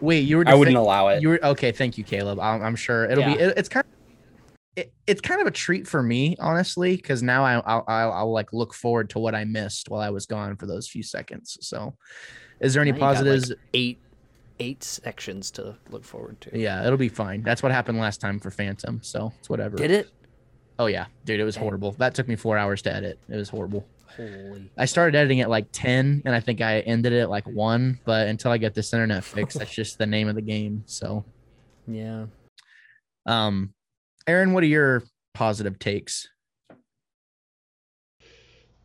[0.00, 0.44] Wait, you were?
[0.44, 1.22] Defi- I wouldn't allow it.
[1.22, 1.72] You were okay.
[1.72, 2.38] Thank you, Caleb.
[2.38, 3.34] I'm, I'm sure it'll yeah.
[3.34, 3.40] be.
[3.40, 3.92] It, it's kind of.
[4.76, 8.32] It, it's kind of a treat for me, honestly, because now I, I'll, I'll, I'll
[8.32, 11.58] like look forward to what I missed while I was gone for those few seconds.
[11.60, 11.96] So,
[12.60, 13.50] is there any now positives?
[13.50, 13.98] Like eight
[14.60, 16.58] eight sections to look forward to.
[16.58, 17.42] Yeah, it'll be fine.
[17.42, 19.76] That's what happened last time for Phantom, so it's whatever.
[19.76, 20.10] Did it?
[20.78, 21.64] Oh yeah, dude, it was Dang.
[21.64, 21.92] horrible.
[21.92, 23.18] That took me four hours to edit.
[23.28, 23.86] It was horrible.
[24.16, 24.70] Holy.
[24.76, 27.98] I started editing at like ten, and I think I ended it at like one.
[28.04, 30.82] But until I get this internet fixed, that's just the name of the game.
[30.86, 31.24] So,
[31.86, 32.26] yeah.
[33.26, 33.72] Um,
[34.26, 35.02] Aaron, what are your
[35.34, 36.28] positive takes?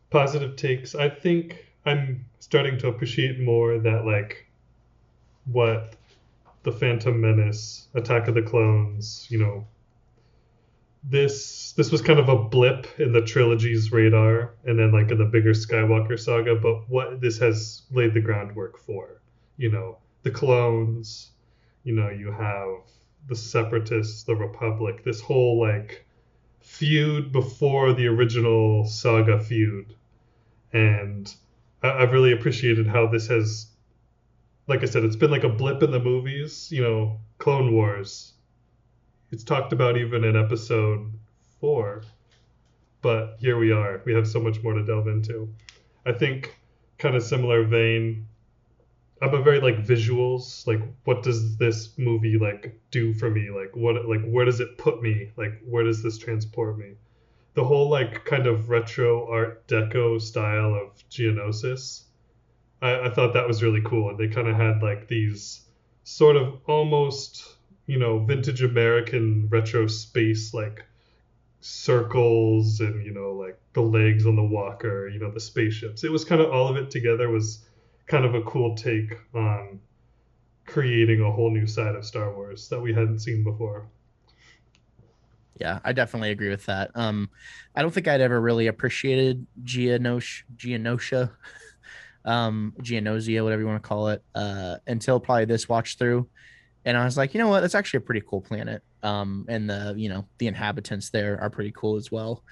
[0.10, 0.96] Positive takes.
[0.96, 4.48] I think I'm starting to appreciate more that like
[5.46, 5.96] what
[6.64, 9.68] the Phantom Menace, Attack of the Clones, you know,
[11.04, 15.20] this this was kind of a blip in the trilogy's radar, and then like in
[15.20, 16.56] the bigger Skywalker saga.
[16.56, 19.22] But what this has laid the groundwork for,
[19.58, 21.32] you know, the clones,
[21.84, 22.70] you know, you have
[23.28, 26.04] the Separatists, the Republic, this whole like
[26.62, 29.94] feud before the original saga feud,
[30.74, 31.36] and
[31.94, 33.68] I've really appreciated how this has
[34.68, 36.72] like I said, it's been like a blip in the movies.
[36.72, 38.34] You know, Clone Wars.
[39.32, 41.12] It's talked about even in episode
[41.60, 42.04] four,
[43.02, 44.02] but here we are.
[44.06, 45.54] We have so much more to delve into.
[46.06, 46.56] I think,
[47.00, 48.28] kind of similar vein.
[49.22, 50.66] I'm a very like visuals.
[50.68, 53.50] Like, what does this movie like do for me?
[53.50, 55.32] Like, what like where does it put me?
[55.38, 56.94] Like, where does this transport me?
[57.56, 62.06] The whole like kind of retro Art Deco style of Geonosis
[62.82, 64.10] I, I thought that was really cool.
[64.10, 65.62] And they kind of had like these
[66.04, 70.84] sort of almost, you know, vintage American retro space like
[71.62, 76.04] circles and, you know, like the legs on the walker, you know, the spaceships.
[76.04, 77.66] It was kind of all of it together was
[78.08, 79.80] kind of a cool take on
[80.68, 83.88] creating a whole new side of Star Wars that we hadn't seen before.
[85.60, 86.92] Yeah, I definitely agree with that.
[86.96, 87.30] Um,
[87.76, 91.32] I don't think I'd ever really appreciated Geonosia, Geonosia
[92.26, 96.28] um, Geonosia, whatever you want to call it, uh, until probably this watch through.
[96.84, 97.62] And I was like, you know what?
[97.62, 98.84] That's actually a pretty cool planet.
[99.02, 102.44] Um, and the, you know, the inhabitants there are pretty cool as well.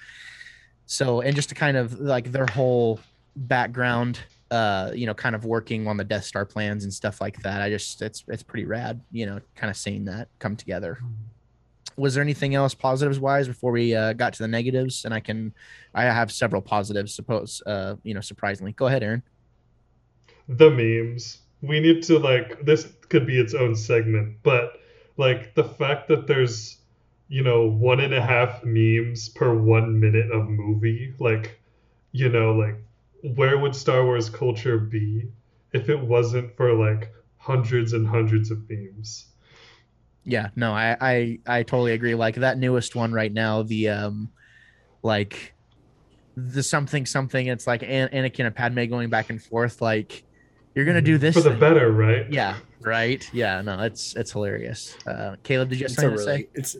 [0.86, 3.00] So, and just to kind of like their whole
[3.36, 7.40] background, uh, you know, kind of working on the Death Star plans and stuff like
[7.42, 7.60] that.
[7.60, 10.98] I just, it's, it's pretty rad, you know, kind of seeing that come together.
[11.96, 15.04] Was there anything else positives wise before we uh, got to the negatives?
[15.04, 15.54] And I can,
[15.94, 18.72] I have several positives, suppose, uh, you know, surprisingly.
[18.72, 19.22] Go ahead, Aaron
[20.48, 21.40] the memes.
[21.62, 24.80] We need to like this could be its own segment, but
[25.16, 26.78] like the fact that there's
[27.28, 31.58] you know one and a half memes per one minute of movie, like
[32.12, 32.76] you know like
[33.34, 35.28] where would Star Wars culture be
[35.72, 39.26] if it wasn't for like hundreds and hundreds of memes?
[40.24, 42.14] Yeah, no, I I I totally agree.
[42.14, 44.30] Like that newest one right now, the um
[45.02, 45.54] like
[46.36, 50.24] the something something it's like An- Anakin and Padme going back and forth like
[50.74, 51.60] you're gonna do this for the thing.
[51.60, 52.26] better, right?
[52.30, 53.28] Yeah, right.
[53.32, 54.96] Yeah, no, it's it's hilarious.
[55.06, 56.48] Uh, Caleb, did you have something really, to say?
[56.54, 56.76] It's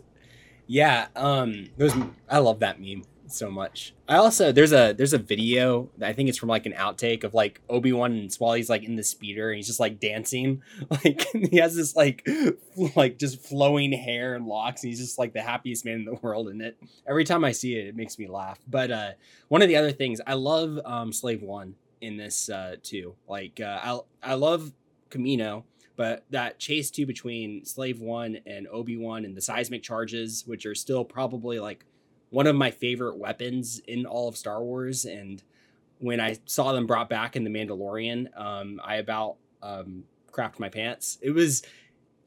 [0.67, 1.07] yeah.
[1.15, 1.95] Um, those
[2.29, 3.95] I love that meme so much.
[4.09, 7.35] I also there's a there's a video I think it's from like an outtake of
[7.35, 8.23] like Obi Wan and
[8.57, 12.27] he's like in the speeder and he's just like dancing, like he has this like
[12.97, 16.15] like just flowing hair and locks and he's just like the happiest man in the
[16.23, 16.77] world in it.
[17.07, 18.59] Every time I see it, it makes me laugh.
[18.69, 19.11] But uh,
[19.49, 23.15] one of the other things I love um, Slave One in this uh, too.
[23.29, 23.81] Like uh,
[24.23, 24.73] I I love
[25.11, 25.65] Kamino
[25.97, 30.67] but that chase too between Slave One and Obi Wan and the seismic charges, which
[30.67, 31.85] are still probably like
[32.35, 35.05] one of my favorite weapons in all of Star Wars.
[35.05, 35.41] And
[36.01, 40.69] when I saw them brought back in the Mandalorian, um, I about um, crapped my
[40.69, 41.17] pants.
[41.23, 41.63] It was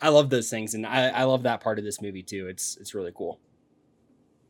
[0.02, 2.48] I love those things, and I, I love that part of this movie too.
[2.48, 3.40] It's it's really cool.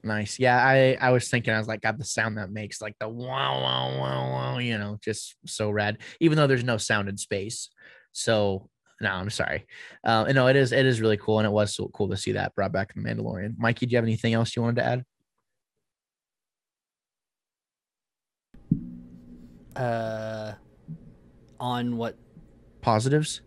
[0.04, 0.38] Nice.
[0.38, 3.10] Yeah, I I was thinking I was like, God, the sound that makes like the
[3.10, 5.98] wow wow wow wow, you know, just so rad.
[6.20, 7.70] Even though there's no sound in space,
[8.12, 8.70] so
[9.02, 9.66] no, I'm sorry.
[10.04, 12.34] Uh, no, it is it is really cool, and it was so cool to see
[12.34, 13.56] that brought back in the Mandalorian.
[13.58, 15.06] Mikey, do you have anything else you wanted to add?
[19.78, 20.54] Uh,
[21.60, 22.16] on what
[22.82, 23.42] Positives?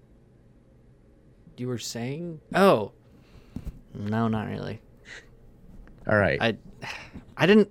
[1.56, 2.40] you were saying?
[2.54, 2.92] Oh,
[3.94, 4.80] no, not really.
[6.08, 6.38] All right.
[6.40, 6.56] I,
[7.36, 7.68] I didn't.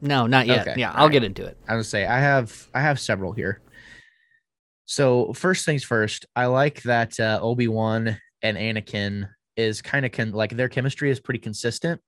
[0.00, 0.66] No, not yet.
[0.66, 1.12] Okay, Yeah, all I'll right.
[1.12, 1.58] get into it.
[1.68, 3.60] I would say I have I have several here.
[4.86, 10.12] So first things first, I like that uh, Obi Wan and Anakin is kind of
[10.12, 12.00] con- like their chemistry is pretty consistent,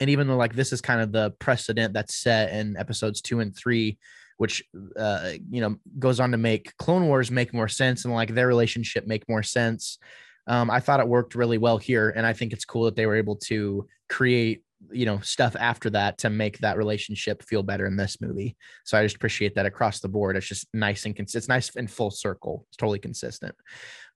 [0.00, 3.38] and even though like this is kind of the precedent that's set in episodes two
[3.40, 3.98] and three,
[4.38, 4.64] which
[4.96, 8.46] uh, you know goes on to make Clone Wars make more sense and like their
[8.46, 9.98] relationship make more sense.
[10.46, 13.06] Um, I thought it worked really well here, and I think it's cool that they
[13.06, 17.84] were able to create you know stuff after that to make that relationship feel better
[17.84, 18.56] in this movie.
[18.84, 20.36] So I just appreciate that across the board.
[20.36, 22.64] It's just nice and cons- it's nice and full circle.
[22.68, 23.54] It's totally consistent.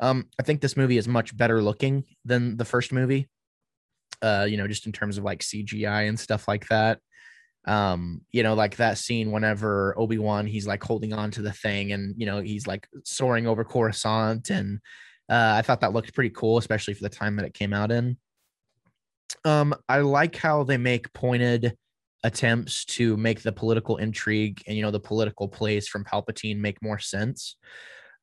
[0.00, 3.28] Um, I think this movie is much better looking than the first movie.
[4.20, 7.00] Uh, you know, just in terms of like CGI and stuff like that.
[7.64, 11.92] Um, you know, like that scene whenever Obi-Wan he's like holding on to the thing
[11.92, 14.81] and you know he's like soaring over Coruscant and
[15.29, 17.92] uh, I thought that looked pretty cool, especially for the time that it came out
[17.92, 18.16] in.
[19.44, 21.77] Um, I like how they make pointed
[22.25, 26.83] attempts to make the political intrigue and you know the political plays from Palpatine make
[26.83, 27.57] more sense.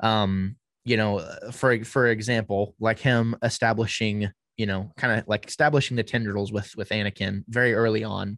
[0.02, 5.48] Um, you know, uh, for for example, like him establishing, you know, kind of like
[5.48, 8.38] establishing the tendrils with with Anakin very early on.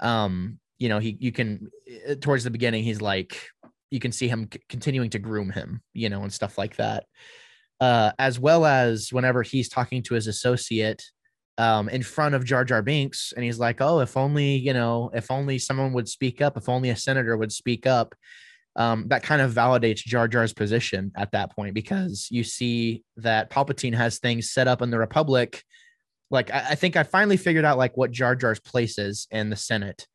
[0.00, 1.70] Um, you know, he you can
[2.08, 3.40] uh, towards the beginning he's like
[3.90, 7.04] you can see him c- continuing to groom him, you know, and stuff like that.
[7.80, 11.02] Uh, as well as whenever he's talking to his associate
[11.58, 15.10] um, in front of Jar Jar Binks, and he's like, "Oh, if only you know,
[15.14, 18.14] if only someone would speak up, if only a senator would speak up."
[18.76, 23.50] Um, that kind of validates Jar Jar's position at that point because you see that
[23.50, 25.62] Palpatine has things set up in the Republic.
[26.30, 29.50] Like, I, I think I finally figured out like what Jar Jar's place is in
[29.50, 30.06] the Senate,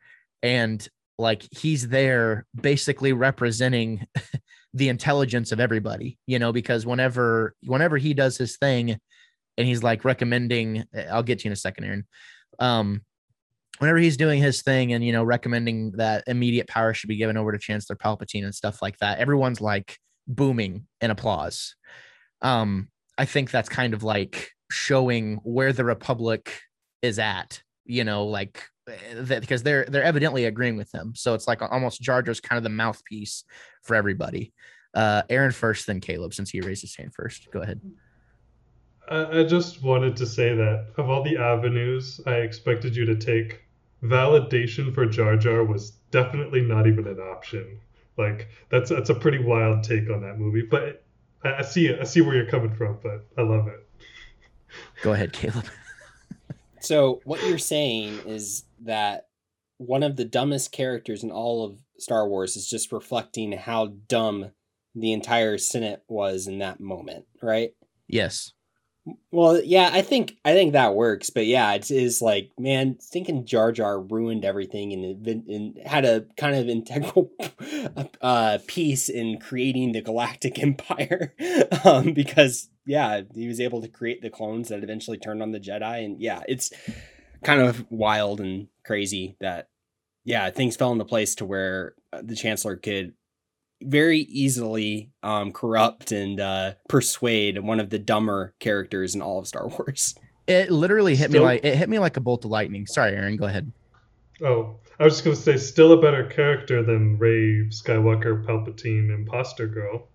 [0.42, 0.88] and
[1.20, 4.06] like he's there basically representing
[4.74, 8.98] the intelligence of everybody, you know, because whenever whenever he does his thing
[9.58, 12.08] and he's like recommending I'll get to you in a second, Aaron.
[12.60, 13.02] Um
[13.80, 17.38] whenever he's doing his thing and you know recommending that immediate power should be given
[17.38, 21.76] over to Chancellor Palpatine and stuff like that, everyone's like booming in applause.
[22.42, 26.62] Um I think that's kind of like showing where the republic
[27.02, 28.64] is at, you know, like
[29.14, 31.14] that because they're they're evidently agreeing with him.
[31.16, 33.44] So it's like almost Jar Jar's kind of the mouthpiece
[33.84, 34.54] for everybody.
[34.94, 37.50] Uh Aaron first, then Caleb, since he raised his hand first.
[37.52, 37.82] Go ahead.
[39.12, 43.64] I, just wanted to say that of all the avenues I expected you to take,
[44.04, 47.80] validation for Jar Jar was definitely not even an option.
[48.18, 51.04] Like that's that's a pretty wild take on that movie, but
[51.44, 51.94] I, see.
[51.94, 53.88] I see where you're coming from, but I love it.
[55.02, 55.66] Go ahead, Caleb.
[56.82, 59.28] So what you're saying is that
[59.78, 64.52] one of the dumbest characters in all of Star Wars is just reflecting how dumb
[64.96, 67.72] the entire Senate was in that moment, right?
[68.08, 68.54] Yes.
[69.32, 73.46] Well, yeah, I think I think that works, but yeah, it is like, man, thinking
[73.46, 77.32] Jar Jar ruined everything and, and had a kind of integral
[78.22, 81.34] uh, piece in creating the Galactic Empire,
[81.84, 85.60] um, because yeah, he was able to create the clones that eventually turned on the
[85.60, 86.72] Jedi, and yeah, it's
[87.44, 89.70] kind of wild and crazy that
[90.24, 93.14] yeah, things fell into place to where uh, the Chancellor could
[93.82, 99.48] very easily um, corrupt and uh, persuade one of the dumber characters in all of
[99.48, 100.16] Star Wars.
[100.48, 102.88] It literally hit me like it hit me like a bolt of lightning.
[102.88, 103.38] Sorry, Aaron.
[103.38, 103.72] Go ahead.
[104.44, 109.68] Oh, I was just gonna say, still a better character than Rey Skywalker, Palpatine, Imposter
[109.68, 110.08] Girl,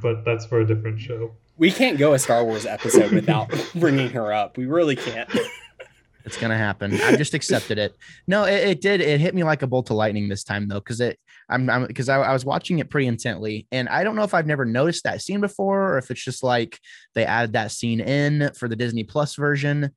[0.00, 1.32] but that's for a different show.
[1.56, 4.56] We can't go a Star Wars episode without bringing her up.
[4.56, 5.30] We really can't.
[6.24, 6.94] It's gonna happen.
[7.02, 7.94] I just accepted it.
[8.26, 9.00] No, it, it did.
[9.00, 11.18] It hit me like a bolt of lightning this time though, because it.
[11.50, 14.46] I'm because I, I was watching it pretty intently, and I don't know if I've
[14.46, 16.78] never noticed that scene before, or if it's just like
[17.14, 19.90] they added that scene in for the Disney Plus version,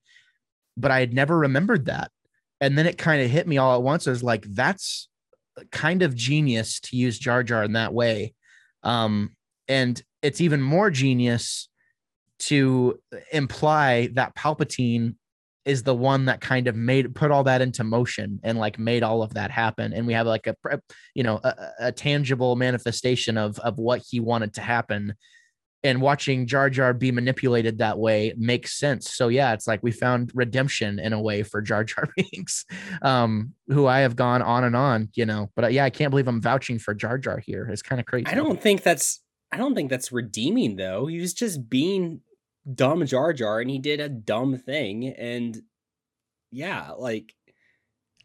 [0.76, 2.12] but I had never remembered that,
[2.60, 4.06] and then it kind of hit me all at once.
[4.06, 5.08] I was like, that's
[5.72, 8.34] kind of genius to use Jar Jar in that way,
[8.84, 9.30] um,
[9.70, 11.70] and it's even more genius
[12.40, 13.00] to
[13.32, 15.16] imply that Palpatine
[15.68, 19.04] is the one that kind of made put all that into motion and like made
[19.04, 20.56] all of that happen and we have like a
[21.14, 25.14] you know a, a tangible manifestation of of what he wanted to happen
[25.84, 29.14] and watching Jar Jar be manipulated that way makes sense.
[29.14, 32.66] So yeah, it's like we found redemption in a way for Jar Jar Binks,
[33.02, 35.50] um, who I have gone on and on, you know.
[35.56, 37.70] But uh, yeah, I can't believe I'm vouching for Jar Jar here.
[37.72, 38.26] It's kind of crazy.
[38.28, 41.06] I don't think that's I don't think that's redeeming though.
[41.06, 42.22] He was just being
[42.74, 45.62] dumb Jar Jar and he did a dumb thing and
[46.52, 47.34] yeah, like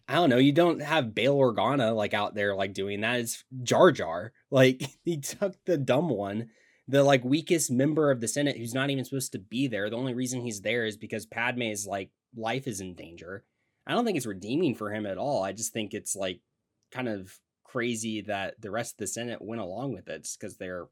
[0.09, 3.21] I don't know, you don't have Bail Organa like out there like doing that.
[3.21, 4.33] It's Jar Jar.
[4.51, 6.51] Like he took the dumb one,
[6.87, 9.89] the like weakest member of the Senate who's not even supposed to be there.
[9.89, 13.45] The only reason he's there is because Padme's like life is in danger.
[13.87, 15.43] I don't think it's redeeming for him at all.
[15.43, 16.41] I just think it's like
[16.91, 20.89] kind of crazy that the rest of the Senate went along with it because they're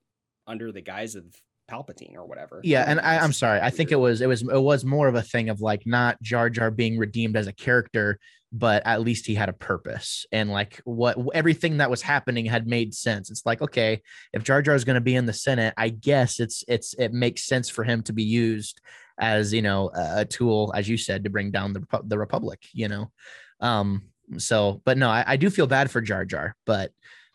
[0.47, 1.27] under the guise of
[1.71, 2.61] Palpatine or whatever.
[2.63, 3.61] Yeah, and I, I'm sorry.
[3.61, 6.21] I think it was it was it was more of a thing of like not
[6.23, 8.19] Jar Jar being redeemed as a character,
[8.53, 12.67] but at least he had a purpose and like what everything that was happening had
[12.67, 13.31] made sense.
[13.31, 14.03] It's like okay,
[14.33, 17.13] if Jar Jar is going to be in the Senate, I guess it's it's it
[17.13, 18.81] makes sense for him to be used
[19.19, 22.61] as you know a, a tool, as you said, to bring down the the Republic.
[22.73, 23.11] You know,
[23.61, 24.03] um.
[24.39, 26.93] So, but no, I, I do feel bad for Jar Jar, but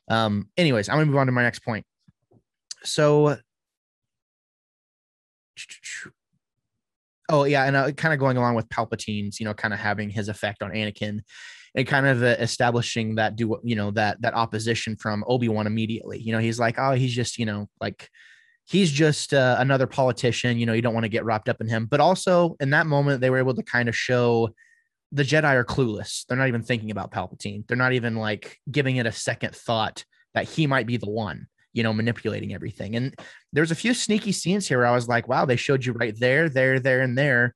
[0.10, 0.50] um.
[0.58, 1.86] Anyways, I'm gonna move on to my next point.
[2.84, 3.38] So
[7.30, 10.10] oh yeah and uh, kind of going along with palpatine's you know kind of having
[10.10, 11.22] his effect on anakin
[11.76, 16.20] and kind of uh, establishing that do you know that that opposition from obi-wan immediately.
[16.20, 18.10] You know he's like oh he's just you know like
[18.66, 21.68] he's just uh, another politician you know you don't want to get wrapped up in
[21.68, 21.86] him.
[21.86, 24.50] But also in that moment they were able to kind of show
[25.12, 26.26] the jedi are clueless.
[26.26, 27.68] They're not even thinking about palpatine.
[27.68, 31.48] They're not even like giving it a second thought that he might be the one
[31.76, 32.96] you know, manipulating everything.
[32.96, 33.14] And
[33.52, 36.18] there's a few sneaky scenes here where I was like, wow, they showed you right
[36.18, 37.54] there, there, there, and there,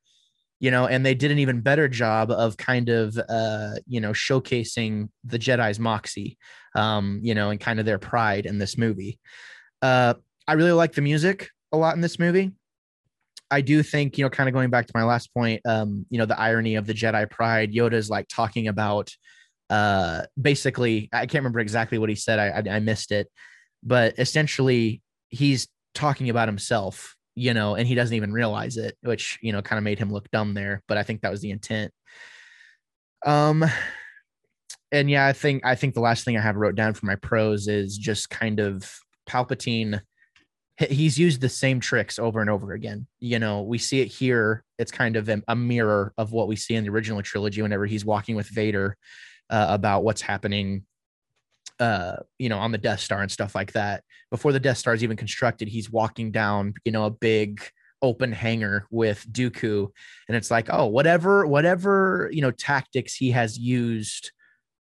[0.60, 4.12] you know, and they did an even better job of kind of, uh, you know,
[4.12, 6.38] showcasing the Jedi's moxie,
[6.76, 9.20] um, you know, and kind of their pride in this movie.
[9.82, 12.52] Uh, I really like the music a lot in this movie.
[13.50, 16.18] I do think, you know, kind of going back to my last point, um, you
[16.18, 19.12] know, the irony of the Jedi pride, Yoda's like talking about,
[19.70, 22.38] uh, basically, I can't remember exactly what he said.
[22.38, 23.28] I, I, I missed it
[23.84, 29.40] but essentially he's talking about himself you know and he doesn't even realize it which
[29.42, 31.52] you know kind of made him look dumb there but i think that was the
[31.52, 31.92] intent.
[33.26, 33.66] Um
[34.92, 37.16] and yeah i think i think the last thing i have wrote down for my
[37.16, 40.02] pros is just kind of palpatine
[40.88, 43.06] he's used the same tricks over and over again.
[43.20, 46.76] You know we see it here it's kind of a, mirror of what we see
[46.76, 48.96] in the original trilogy whenever he's walking with vader
[49.50, 50.86] uh, about what's happening
[51.80, 54.04] uh, you know, on the Death Star and stuff like that.
[54.32, 57.62] Before the Death Star is even constructed, he's walking down, you know, a big
[58.02, 59.88] open hangar with Dooku,
[60.28, 64.32] and it's like, oh, whatever, whatever, you know, tactics he has used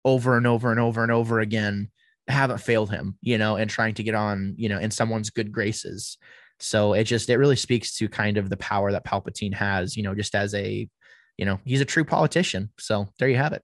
[0.04, 1.90] over and over and over and over again
[2.28, 5.50] haven't failed him, you know, and trying to get on, you know, in someone's good
[5.50, 6.18] graces.
[6.60, 10.02] So it just it really speaks to kind of the power that Palpatine has, you
[10.02, 10.88] know, just as a,
[11.36, 12.70] you know, he's a true politician.
[12.78, 13.62] So there you have it.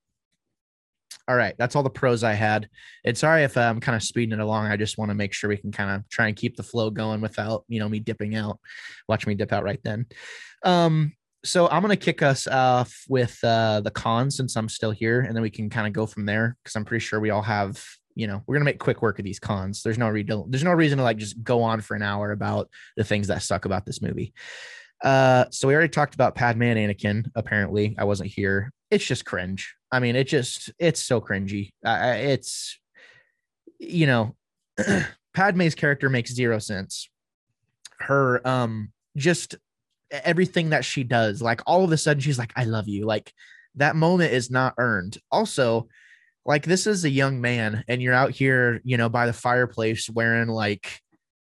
[1.26, 2.68] All right, that's all the pros I had.
[3.04, 4.66] And sorry if I'm kind of speeding it along.
[4.66, 6.90] I just want to make sure we can kind of try and keep the flow
[6.90, 8.58] going without, you know, me dipping out.
[9.08, 10.06] Watch me dip out right then.
[10.64, 11.12] Um,
[11.44, 15.36] so I'm gonna kick us off with uh, the cons since I'm still here, and
[15.36, 17.82] then we can kind of go from there because I'm pretty sure we all have,
[18.14, 19.82] you know, we're gonna make quick work of these cons.
[19.82, 22.70] There's no re- there's no reason to like just go on for an hour about
[22.96, 24.32] the things that suck about this movie.
[25.02, 27.30] Uh, so we already talked about Padme and Anakin.
[27.34, 28.72] Apparently, I wasn't here.
[28.90, 29.74] It's just cringe.
[29.90, 31.70] I mean, it just it's so cringy.
[31.84, 32.78] Uh, it's
[33.78, 34.36] you know,
[35.34, 37.08] Padme's character makes zero sense.
[38.00, 39.56] Her um just
[40.10, 43.06] everything that she does, like all of a sudden she's like, I love you.
[43.06, 43.32] Like
[43.76, 45.18] that moment is not earned.
[45.30, 45.88] Also,
[46.44, 50.10] like this is a young man, and you're out here, you know, by the fireplace
[50.10, 51.00] wearing like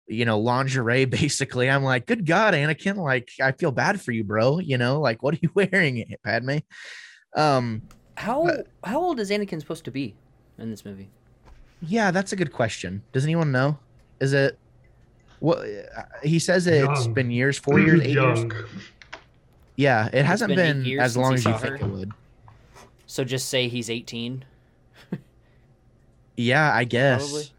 [0.07, 1.69] you know, lingerie basically.
[1.69, 4.59] I'm like, good God, Anakin, like I feel bad for you, bro.
[4.59, 6.59] You know, like what are you wearing, Padme?
[7.35, 7.83] Um
[8.17, 8.49] how
[8.83, 10.15] how old is Anakin supposed to be
[10.57, 11.09] in this movie?
[11.81, 13.03] Yeah, that's a good question.
[13.11, 13.77] Does anyone know?
[14.19, 14.57] Is it
[15.39, 17.13] what uh, he says it's Young.
[17.13, 18.51] been years, four years, eight Young.
[18.51, 18.69] years?
[19.75, 22.11] Yeah, it it's hasn't been, been as long as you think it would.
[23.05, 24.45] So just say he's 18.
[26.37, 27.51] yeah, I guess.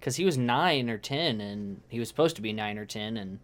[0.00, 3.16] Cuz he was 9 or 10 and he was supposed to be 9 or 10
[3.16, 3.38] and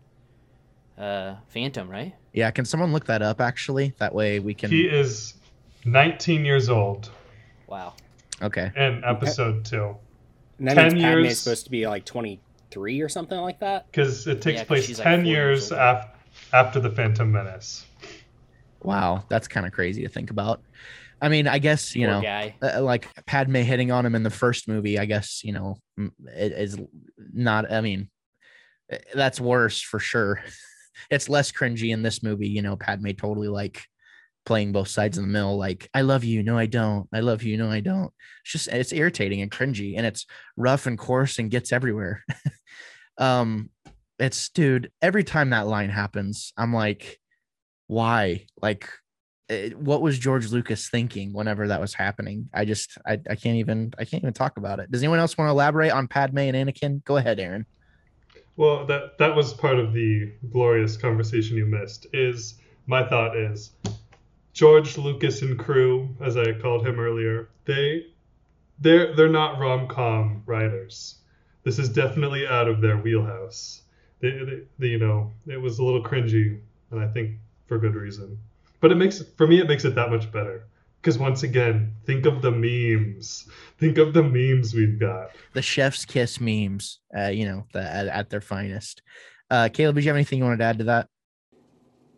[0.96, 2.14] uh Phantom, right?
[2.32, 3.94] Yeah, can someone look that up actually?
[3.98, 5.34] That way we can He is
[5.84, 7.10] 19 years old.
[7.66, 7.94] Wow.
[8.42, 8.70] Okay.
[8.76, 9.96] In episode two.
[10.58, 13.60] And that 10 means Padme years, is supposed to be like 23 or something like
[13.60, 13.86] that?
[13.86, 16.08] Because it takes yeah, place 10 like years, years af-
[16.52, 17.86] after the Phantom Menace.
[18.82, 20.62] Wow, that's kind of crazy to think about.
[21.20, 24.30] I mean, I guess you Poor know, uh, like Padme hitting on him in the
[24.30, 24.98] first movie.
[24.98, 26.78] I guess you know, it is
[27.32, 27.72] not.
[27.72, 28.08] I mean,
[28.90, 30.42] eh, that's worse for sure.
[31.10, 33.84] It's less cringy in this movie, you know, Padme totally like
[34.48, 37.06] playing both sides of the mill, like, I love you, no, I don't.
[37.12, 38.10] I love you, no, I don't.
[38.42, 40.24] It's just it's irritating and cringy and it's
[40.56, 42.24] rough and coarse and gets everywhere.
[43.18, 43.68] um,
[44.18, 47.20] it's dude, every time that line happens, I'm like,
[47.88, 48.46] why?
[48.60, 48.88] Like
[49.50, 52.48] it, eh, what was George Lucas thinking whenever that was happening?
[52.54, 54.90] I just I, I can't even I can't even talk about it.
[54.90, 57.04] Does anyone else want to elaborate on Padme and Anakin?
[57.04, 57.66] Go ahead, Aaron.
[58.56, 62.06] Well, that that was part of the glorious conversation you missed.
[62.14, 62.54] Is
[62.88, 63.72] my thought is
[64.58, 68.08] George Lucas and crew, as I called him earlier, they
[68.80, 71.18] they're they're not rom com writers.
[71.62, 73.82] This is definitely out of their wheelhouse.
[74.18, 76.58] They, they, they, you know, it was a little cringy,
[76.90, 77.36] and I think
[77.66, 78.36] for good reason.
[78.80, 80.64] But it makes for me it makes it that much better
[81.00, 83.46] because once again, think of the memes.
[83.78, 85.30] Think of the memes we've got.
[85.52, 86.98] The chef's kiss memes.
[87.16, 89.02] Uh, you know, the, at, at their finest.
[89.52, 91.08] Uh, Caleb, did you have anything you wanted to add to that?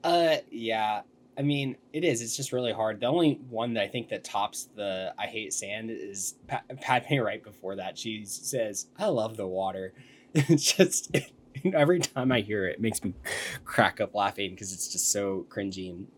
[0.03, 1.03] Uh, yeah.
[1.41, 2.21] I mean, it is.
[2.21, 3.01] It's just really hard.
[3.01, 7.15] The only one that I think that tops the "I hate sand" is Pat, Padme.
[7.21, 9.95] Right before that, she says, "I love the water."
[10.35, 11.17] It's just
[11.73, 13.15] every time I hear it, it makes me
[13.65, 16.09] crack up laughing because it's just so cringy and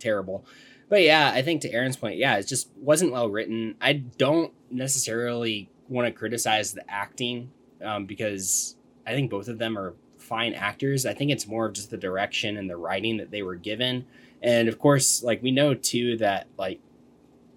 [0.00, 0.44] terrible.
[0.88, 3.76] But yeah, I think to Aaron's point, yeah, it just wasn't well written.
[3.80, 8.74] I don't necessarily want to criticize the acting um, because
[9.06, 11.06] I think both of them are fine actors.
[11.06, 14.06] I think it's more of just the direction and the writing that they were given.
[14.42, 16.80] And of course, like we know too that like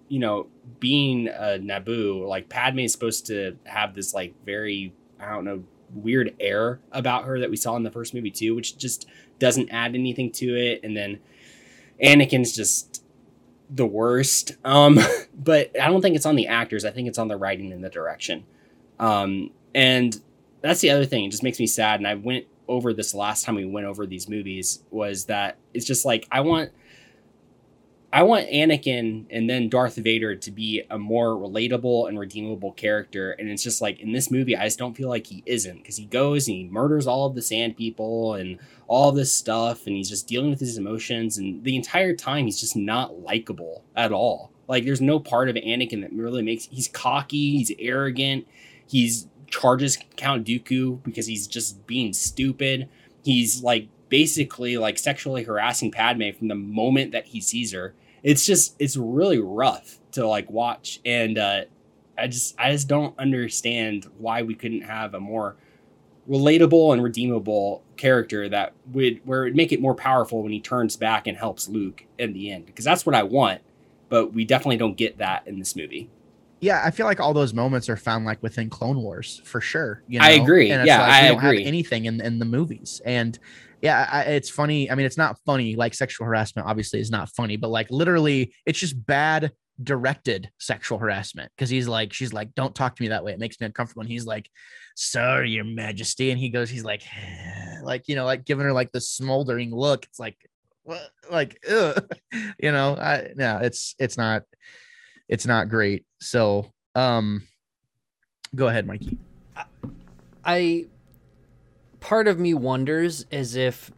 [0.08, 0.46] you know
[0.78, 5.64] being a Naboo, like Padme is supposed to have this like very I don't know
[5.94, 9.06] weird air about her that we saw in the first movie too, which just
[9.38, 10.80] doesn't add anything to it.
[10.82, 11.20] And then
[12.02, 13.02] Anakin's just
[13.70, 14.56] the worst.
[14.64, 14.98] Um,
[15.34, 16.84] but I don't think it's on the actors.
[16.84, 18.44] I think it's on the writing and the direction.
[18.98, 20.20] Um, and
[20.60, 21.24] that's the other thing.
[21.24, 22.00] It just makes me sad.
[22.00, 25.86] And I went over this last time we went over these movies was that it's
[25.86, 26.70] just like I want
[28.12, 33.32] I want Anakin and then Darth Vader to be a more relatable and redeemable character.
[33.32, 35.96] And it's just like in this movie, I just don't feel like he isn't because
[35.96, 39.86] he goes and he murders all of the sand people and all this stuff.
[39.86, 41.36] And he's just dealing with his emotions.
[41.36, 44.50] And the entire time, he's just not likable at all.
[44.68, 48.46] Like there's no part of Anakin that really makes he's cocky, he's arrogant,
[48.86, 49.26] he's
[49.60, 52.88] charges Count Dooku because he's just being stupid.
[53.24, 57.94] He's like basically like sexually harassing Padme from the moment that he sees her.
[58.22, 61.00] It's just it's really rough to like watch.
[61.04, 61.62] And uh
[62.18, 65.54] i just i just don't understand why we couldn't have a more
[66.28, 70.60] relatable and redeemable character that would where it would make it more powerful when he
[70.60, 72.66] turns back and helps luke in the end.
[72.66, 73.60] Because that's what i want
[74.08, 76.08] but we definitely don't get that in this movie
[76.60, 80.02] yeah, I feel like all those moments are found like within Clone Wars for sure.
[80.08, 80.24] You know?
[80.24, 80.70] I agree.
[80.70, 81.58] And yeah, like I don't agree.
[81.58, 83.38] Have anything in in the movies, and
[83.82, 84.90] yeah, I, it's funny.
[84.90, 85.76] I mean, it's not funny.
[85.76, 89.52] Like sexual harassment, obviously, is not funny, but like literally, it's just bad
[89.82, 93.32] directed sexual harassment because he's like, she's like, don't talk to me that way.
[93.32, 94.00] It makes me uncomfortable.
[94.02, 94.50] And he's like,
[94.94, 96.30] sorry, your majesty.
[96.30, 97.02] And he goes, he's like,
[97.82, 100.04] like, you know, like giving her like the smoldering look.
[100.04, 100.36] It's like,
[100.84, 101.10] what?
[101.30, 102.10] Like, ugh.
[102.58, 104.44] you know, I, no, it's, it's not,
[105.28, 106.04] it's not great.
[106.20, 107.42] So, um,
[108.54, 109.18] go ahead, Mikey.
[110.44, 110.86] I
[112.00, 113.90] part of me wonders as if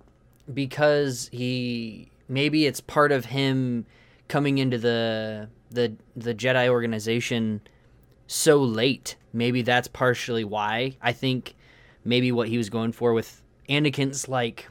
[0.53, 3.85] because he maybe it's part of him
[4.29, 7.61] coming into the the the Jedi organization
[8.27, 9.17] so late.
[9.33, 10.97] Maybe that's partially why.
[11.03, 11.55] I think
[12.05, 14.69] maybe what he was going for with Anakin's like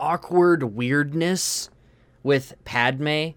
[0.00, 1.70] awkward weirdness
[2.22, 3.30] with Padme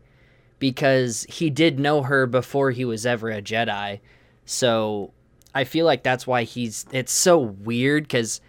[0.72, 4.00] because he did know her before he was ever a Jedi.
[4.46, 5.14] So
[5.54, 6.88] I feel like that's why he's.
[6.92, 8.42] It's so weird because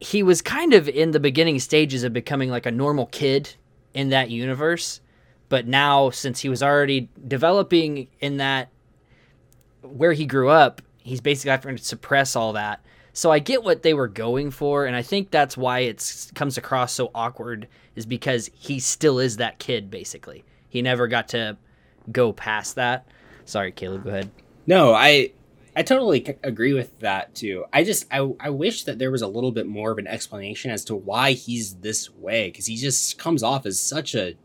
[0.00, 3.54] he was kind of in the beginning stages of becoming like a normal kid
[3.94, 5.00] in that universe,
[5.48, 8.70] but now since he was already developing in that
[9.82, 12.84] where he grew up, he's basically having to suppress all that.
[13.12, 16.58] So I get what they were going for, and I think that's why it comes
[16.58, 20.42] across so awkward, is because he still is that kid basically.
[20.68, 21.56] He never got to
[22.10, 23.06] go past that.
[23.44, 24.30] Sorry, Caleb, go ahead.
[24.66, 25.32] No, I
[25.76, 27.66] I totally agree with that too.
[27.70, 30.70] I just I, I wish that there was a little bit more of an explanation
[30.70, 34.36] as to why he's this way because he just comes off as such a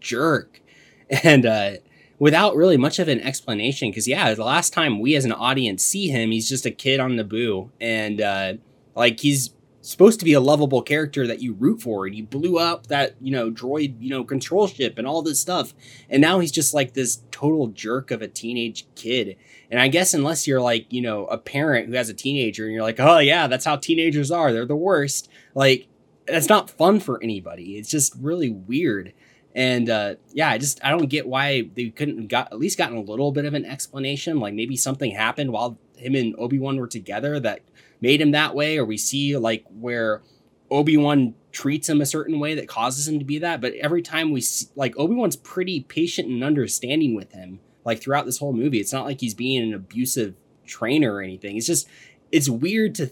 [0.00, 0.60] jerk
[1.22, 1.72] and uh
[2.18, 5.84] without really much of an explanation because yeah the last time we as an audience
[5.84, 8.54] see him he's just a kid on Naboo and uh
[8.94, 9.50] like he's
[9.82, 13.14] supposed to be a lovable character that you root for and he blew up that
[13.20, 15.72] you know droid you know control ship and all this stuff
[16.10, 19.36] and now he's just like this total jerk of a teenage kid.
[19.70, 22.74] And i guess unless you're like you know a parent who has a teenager and
[22.74, 24.52] you're like oh yeah that's how teenagers are.
[24.52, 25.88] They're the worst like
[26.26, 27.76] that's not fun for anybody.
[27.76, 29.12] It's just really weird.
[29.54, 32.96] And uh, yeah i just i don't get why they couldn't got at least gotten
[32.96, 36.86] a little bit of an explanation like maybe something happened while him and obi-wan were
[36.86, 37.60] together that
[38.00, 40.22] made him that way, or we see like where
[40.70, 43.60] Obi Wan treats him a certain way that causes him to be that.
[43.60, 48.00] But every time we see, like Obi Wan's pretty patient and understanding with him, like
[48.00, 48.78] throughout this whole movie.
[48.78, 50.34] It's not like he's being an abusive
[50.66, 51.56] trainer or anything.
[51.56, 51.88] It's just
[52.30, 53.10] it's weird to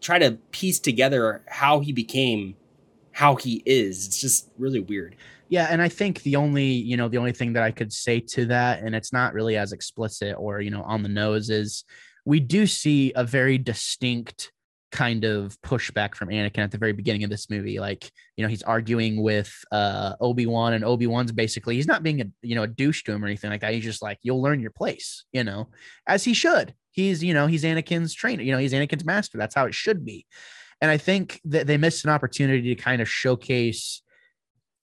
[0.00, 2.56] try to piece together how he became
[3.12, 4.06] how he is.
[4.06, 5.16] It's just really weird.
[5.48, 8.20] Yeah, and I think the only, you know, the only thing that I could say
[8.20, 11.84] to that, and it's not really as explicit or, you know, on the nose is
[12.28, 14.52] we do see a very distinct
[14.92, 17.80] kind of pushback from Anakin at the very beginning of this movie.
[17.80, 22.26] Like, you know, he's arguing with uh Obi-Wan and Obi-Wan's basically he's not being a
[22.42, 23.72] you know a douche to him or anything like that.
[23.72, 25.68] He's just like, you'll learn your place, you know,
[26.06, 26.74] as he should.
[26.90, 29.38] He's, you know, he's Anakin's trainer, you know, he's Anakin's master.
[29.38, 30.26] That's how it should be.
[30.82, 34.02] And I think that they missed an opportunity to kind of showcase,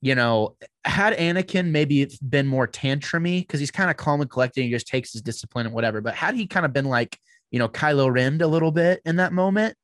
[0.01, 4.61] you know, had Anakin maybe been more tantrumy because he's kind of calm and collected,
[4.61, 6.01] and he just takes his discipline and whatever.
[6.01, 7.19] But had he kind of been like
[7.55, 9.77] you know, Kylo Ren a little bit in that moment.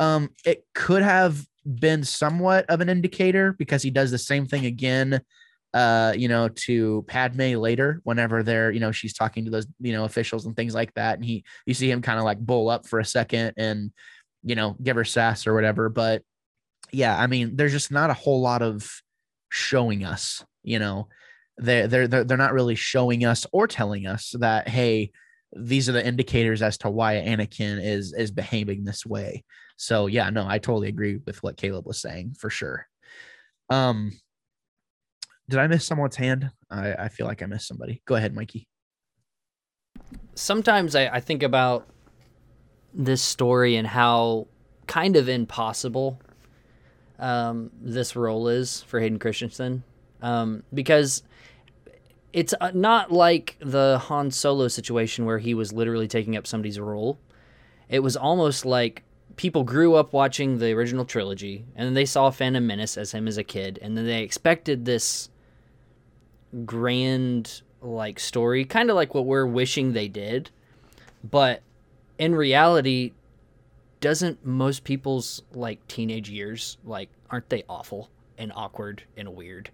[0.00, 4.66] Um, it could have been somewhat of an indicator because he does the same thing
[4.66, 5.20] again,
[5.72, 9.92] uh, you know, to Padme later whenever they're, you know, she's talking to those, you
[9.92, 11.14] know, officials and things like that.
[11.14, 13.92] And he, you see him kind of like bull up for a second and,
[14.42, 15.88] you know, give her sass or whatever.
[15.88, 16.22] But
[16.90, 18.90] yeah, I mean, there's just not a whole lot of
[19.50, 21.06] showing us, you know,
[21.58, 25.12] they're, they're, they're, they're not really showing us or telling us that, hey,
[25.56, 29.44] these are the indicators as to why Anakin is is behaving this way.
[29.76, 32.86] So yeah, no, I totally agree with what Caleb was saying for sure.
[33.70, 34.12] Um
[35.48, 36.50] did I miss someone's hand?
[36.70, 38.02] I, I feel like I missed somebody.
[38.06, 38.66] Go ahead, Mikey.
[40.34, 41.86] Sometimes I, I think about
[42.94, 44.46] this story and how
[44.86, 46.18] kind of impossible
[47.18, 49.82] um, this role is for Hayden Christensen.
[50.22, 51.22] Um, because
[52.34, 56.80] it's uh, not like the Han Solo situation where he was literally taking up somebody's
[56.80, 57.16] role.
[57.88, 59.04] It was almost like
[59.36, 63.28] people grew up watching the original trilogy and then they saw Phantom Menace as him
[63.28, 65.30] as a kid and then they expected this
[66.64, 70.50] grand like story, kind of like what we're wishing they did.
[71.22, 71.62] But
[72.18, 73.12] in reality,
[74.00, 79.70] doesn't most people's like teenage years like aren't they awful and awkward and weird?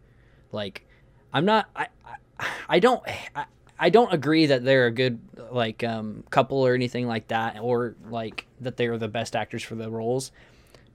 [0.52, 0.86] Like
[1.32, 1.86] I'm not I,
[2.68, 3.02] I don't
[3.34, 3.44] I,
[3.82, 5.18] I don't agree that they're a good
[5.50, 9.62] like um, couple or anything like that, or like that they are the best actors
[9.62, 10.32] for the roles.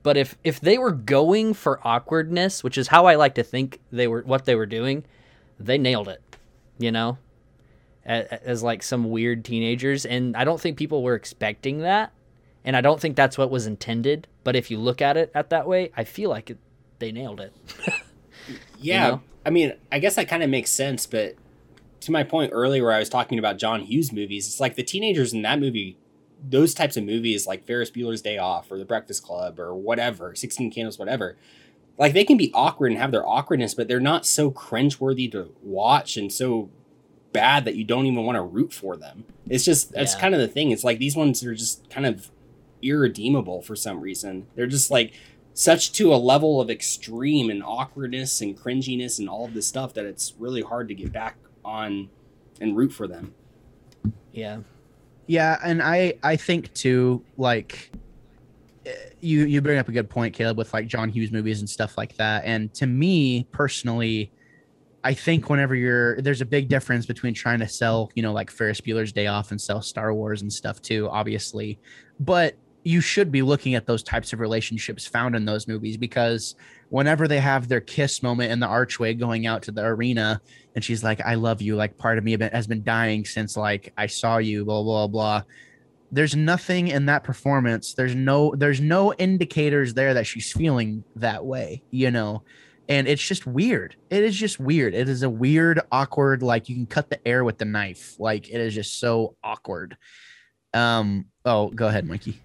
[0.04, 3.80] But if if they were going for awkwardness, which is how I like to think
[3.90, 5.04] they were what they were doing,
[5.58, 6.22] they nailed it.
[6.78, 7.18] You know,
[8.04, 12.12] as, as like some weird teenagers, and I don't think people were expecting that,
[12.64, 14.28] and I don't think that's what was intended.
[14.44, 16.58] But if you look at it at that way, I feel like it,
[17.00, 17.52] they nailed it.
[18.78, 19.22] yeah, you know?
[19.46, 21.36] I mean, I guess that kind of makes sense, but
[22.00, 24.82] to my point earlier where I was talking about John Hughes movies, it's like the
[24.82, 25.96] teenagers in that movie,
[26.46, 30.34] those types of movies like Ferris Bueller's Day Off or The Breakfast Club or whatever,
[30.34, 31.36] 16 Candles, whatever,
[31.96, 35.54] like they can be awkward and have their awkwardness, but they're not so cringeworthy to
[35.62, 36.68] watch and so
[37.32, 39.24] bad that you don't even want to root for them.
[39.48, 40.20] It's just, that's yeah.
[40.20, 40.72] kind of the thing.
[40.72, 42.32] It's like these ones are just kind of
[42.82, 44.48] irredeemable for some reason.
[44.56, 45.12] They're just like,
[45.56, 49.94] such to a level of extreme and awkwardness and cringiness and all of this stuff
[49.94, 51.34] that it's really hard to get back
[51.64, 52.10] on
[52.60, 53.34] and root for them.
[54.32, 54.58] Yeah.
[55.26, 57.90] Yeah, and I I think too like
[58.84, 61.68] eh, you you bring up a good point Caleb with like John Hughes movies and
[61.68, 64.30] stuff like that and to me personally
[65.02, 68.50] I think whenever you're there's a big difference between trying to sell, you know, like
[68.50, 71.78] Ferris Bueller's Day Off and sell Star Wars and stuff too, obviously.
[72.20, 72.56] But
[72.86, 76.54] you should be looking at those types of relationships found in those movies because
[76.90, 80.40] whenever they have their kiss moment in the archway going out to the arena
[80.76, 83.92] and she's like i love you like part of me has been dying since like
[83.98, 85.42] i saw you blah blah blah.
[86.12, 87.94] There's nothing in that performance.
[87.94, 92.44] There's no there's no indicators there that she's feeling that way you know?
[92.88, 93.96] And it's just weird.
[94.10, 94.94] It is just weird.
[94.94, 98.14] It is a weird awkward like you can cut the air with the knife.
[98.20, 99.96] Like it is just so awkward.
[100.72, 102.40] Um oh go ahead mikey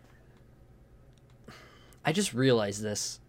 [2.05, 3.19] I just realized this.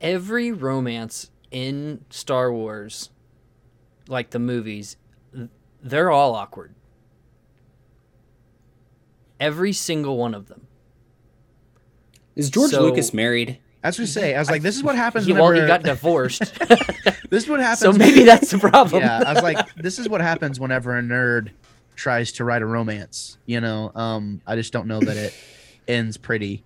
[0.00, 3.10] Every romance in Star Wars,
[4.06, 4.96] like the movies,
[5.82, 6.74] they're all awkward.
[9.40, 10.66] Every single one of them.
[12.36, 13.58] Is George So- Lucas married?
[13.80, 15.84] As we say, I was like, this is what happens He, whenever well, he got
[15.84, 16.40] divorced,
[17.30, 17.78] this is what happens.
[17.78, 19.02] so maybe that's the problem.
[19.02, 21.50] yeah, I was like, this is what happens whenever a nerd
[21.94, 23.38] tries to write a romance.
[23.46, 25.32] You know, um, I just don't know that it
[25.88, 26.64] ends pretty.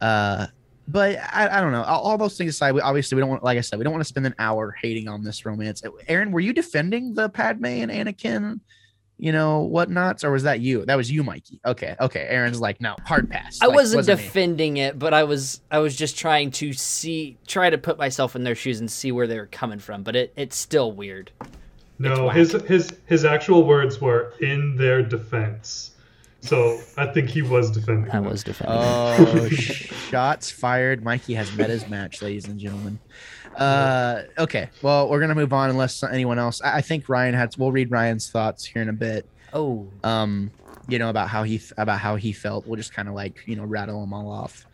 [0.00, 0.46] Uh,
[0.88, 1.84] but I, I don't know.
[1.84, 3.92] All, all those things aside, we, obviously we don't want, like I said, we don't
[3.92, 5.82] want to spend an hour hating on this romance.
[6.08, 8.58] Aaron, were you defending the Padme and Anakin,
[9.18, 10.84] you know, whatnots, or was that you?
[10.84, 11.60] That was you, Mikey.
[11.64, 12.26] Okay, okay.
[12.28, 13.60] Aaron's like, no, hard pass.
[13.62, 14.14] I Like, wasn't me.
[14.16, 18.34] defending it, but I was I was just trying to see try to put myself
[18.34, 20.02] in their shoes and see where they were coming from.
[20.02, 21.30] But it it's still weird.
[22.00, 22.36] No, whack.
[22.36, 25.91] his his his actual words were in their defense.
[26.42, 28.10] So I think he was defending.
[28.10, 28.76] I was defending.
[28.78, 31.02] Oh, shots fired.
[31.04, 32.98] Mikey has met his match, ladies and gentlemen.
[33.56, 34.68] Uh, okay.
[34.82, 36.60] Well, we're gonna move on unless anyone else.
[36.60, 37.54] I, I think Ryan had.
[37.56, 39.24] We'll read Ryan's thoughts here in a bit.
[39.52, 40.50] oh, Um,
[40.88, 42.66] you know about how he about how he felt.
[42.66, 44.66] We'll just kind of like you know rattle them all off.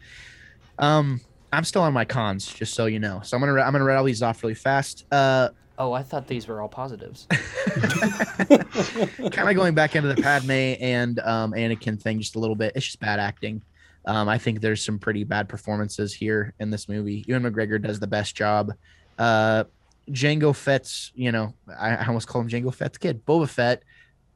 [0.78, 1.20] Um,
[1.52, 3.20] I'm still on my cons, just so you know.
[3.22, 5.04] So I'm gonna ra- I'm gonna rattle these off really fast.
[5.12, 7.26] Uh, oh, I thought these were all positives.
[8.50, 12.72] kind of going back into the Padme and um, Anakin thing just a little bit.
[12.74, 13.62] It's just bad acting.
[14.04, 17.24] Um, I think there's some pretty bad performances here in this movie.
[17.26, 18.72] Ewan McGregor does the best job.
[19.18, 19.64] Uh,
[20.10, 23.82] Jango Fett's, you know, I, I almost call him Jango Fett's kid, Boba Fett.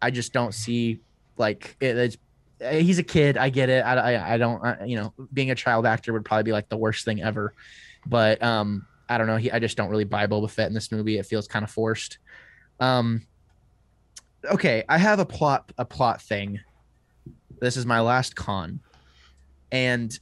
[0.00, 1.00] I just don't see
[1.38, 2.16] like it, it's.
[2.60, 3.38] eh, He's a kid.
[3.38, 3.80] I get it.
[3.84, 4.62] I, I, I don't.
[4.62, 7.54] I, you know, being a child actor would probably be like the worst thing ever.
[8.04, 9.36] But um, I don't know.
[9.36, 11.18] He, I just don't really buy Boba Fett in this movie.
[11.18, 12.18] It feels kind of forced.
[12.80, 13.26] Um,
[14.44, 16.60] okay, I have a plot a plot thing.
[17.60, 18.80] This is my last con,
[19.70, 20.18] and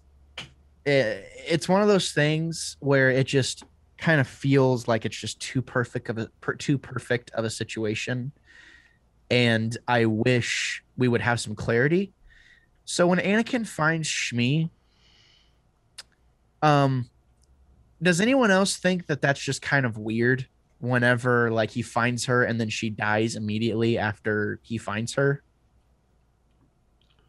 [0.84, 3.64] it, it's one of those things where it just
[3.96, 7.50] kind of feels like it's just too perfect of a per, too perfect of a
[7.50, 8.32] situation,
[9.30, 12.12] and I wish we would have some clarity.
[12.84, 14.68] So when Anakin finds Shmi,
[16.62, 17.08] um,
[18.02, 20.46] does anyone else think that that's just kind of weird?
[20.82, 25.42] whenever like he finds her and then she dies immediately after he finds her.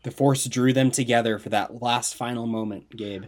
[0.03, 3.26] The Force drew them together for that last final moment, Gabe.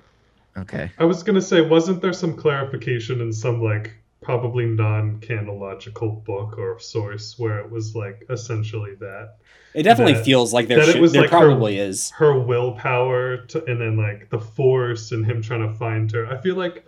[0.58, 0.90] Okay.
[0.98, 6.80] I was gonna say, wasn't there some clarification in some like probably non-canological book or
[6.80, 9.36] source where it was like essentially that
[9.74, 12.12] It definitely That- feels like there, that it was there like her- probably is.
[12.12, 16.28] her willpower to, and then like the force and him trying to find her.
[16.28, 16.86] I feel like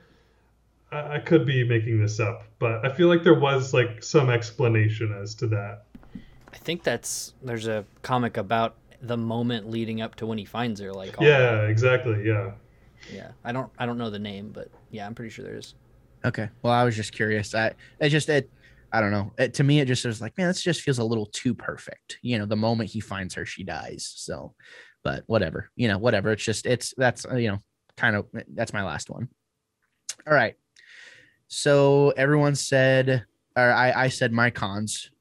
[0.95, 4.29] I, I could be making this up, but I feel like there was like some
[4.29, 5.83] explanation as to that.
[6.53, 10.79] I think that's there's a comic about the moment leading up to when he finds
[10.79, 10.93] her.
[10.93, 12.25] Like, all Yeah, exactly.
[12.25, 12.51] Yeah.
[13.13, 13.31] yeah.
[13.43, 15.75] I don't I don't know the name, but yeah, I'm pretty sure there is.
[16.23, 16.49] Okay.
[16.63, 17.53] Well, I was just curious.
[17.53, 18.49] I it just it
[18.91, 19.33] I don't know.
[19.37, 22.17] It, to me, it just was like, man, this just feels a little too perfect.
[22.21, 24.09] You know, the moment he finds her, she dies.
[24.15, 24.53] So,
[25.03, 25.69] but whatever.
[25.75, 26.31] You know, whatever.
[26.31, 27.57] It's just it's that's uh, you know
[27.97, 29.27] kind of that's my last one.
[30.25, 30.55] All right.
[31.47, 33.25] So everyone said,
[33.55, 35.11] or I I said my cons.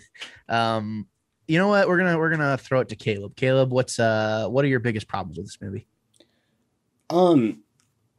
[0.48, 1.06] um,
[1.46, 1.88] you know what?
[1.88, 3.36] We're gonna we're gonna throw it to Caleb.
[3.36, 5.86] Caleb, what's uh what are your biggest problems with this movie?
[7.10, 7.62] Um,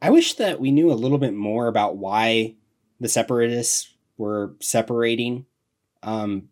[0.00, 2.54] I wish that we knew a little bit more about why
[3.00, 5.46] the separatists were separating
[6.02, 6.48] um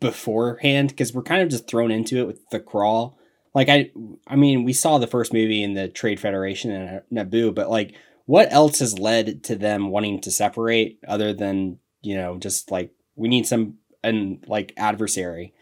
[0.00, 3.18] beforehand because we're kind of just thrown into it with the crawl.
[3.54, 3.90] Like I
[4.26, 7.94] I mean, we saw the first movie in the Trade Federation and Naboo, but like
[8.26, 12.92] what else has led to them wanting to separate other than, you know, just like
[13.16, 15.52] we need some and like adversary.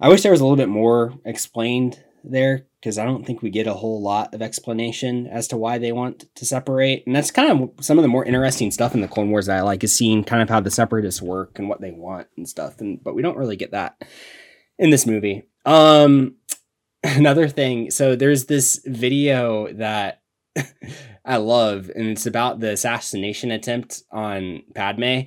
[0.00, 3.50] I wish there was a little bit more explained there because I don't think we
[3.50, 7.06] get a whole lot of explanation as to why they want to separate.
[7.06, 9.58] And that's kind of some of the more interesting stuff in the Clone Wars that
[9.58, 12.48] I like is seeing kind of how the separatists work and what they want and
[12.48, 12.80] stuff.
[12.80, 14.02] And but we don't really get that
[14.78, 15.44] in this movie.
[15.64, 16.36] Um
[17.02, 20.22] another thing, so there's this video that
[21.30, 25.20] I love and it's about the assassination attempt on Padme.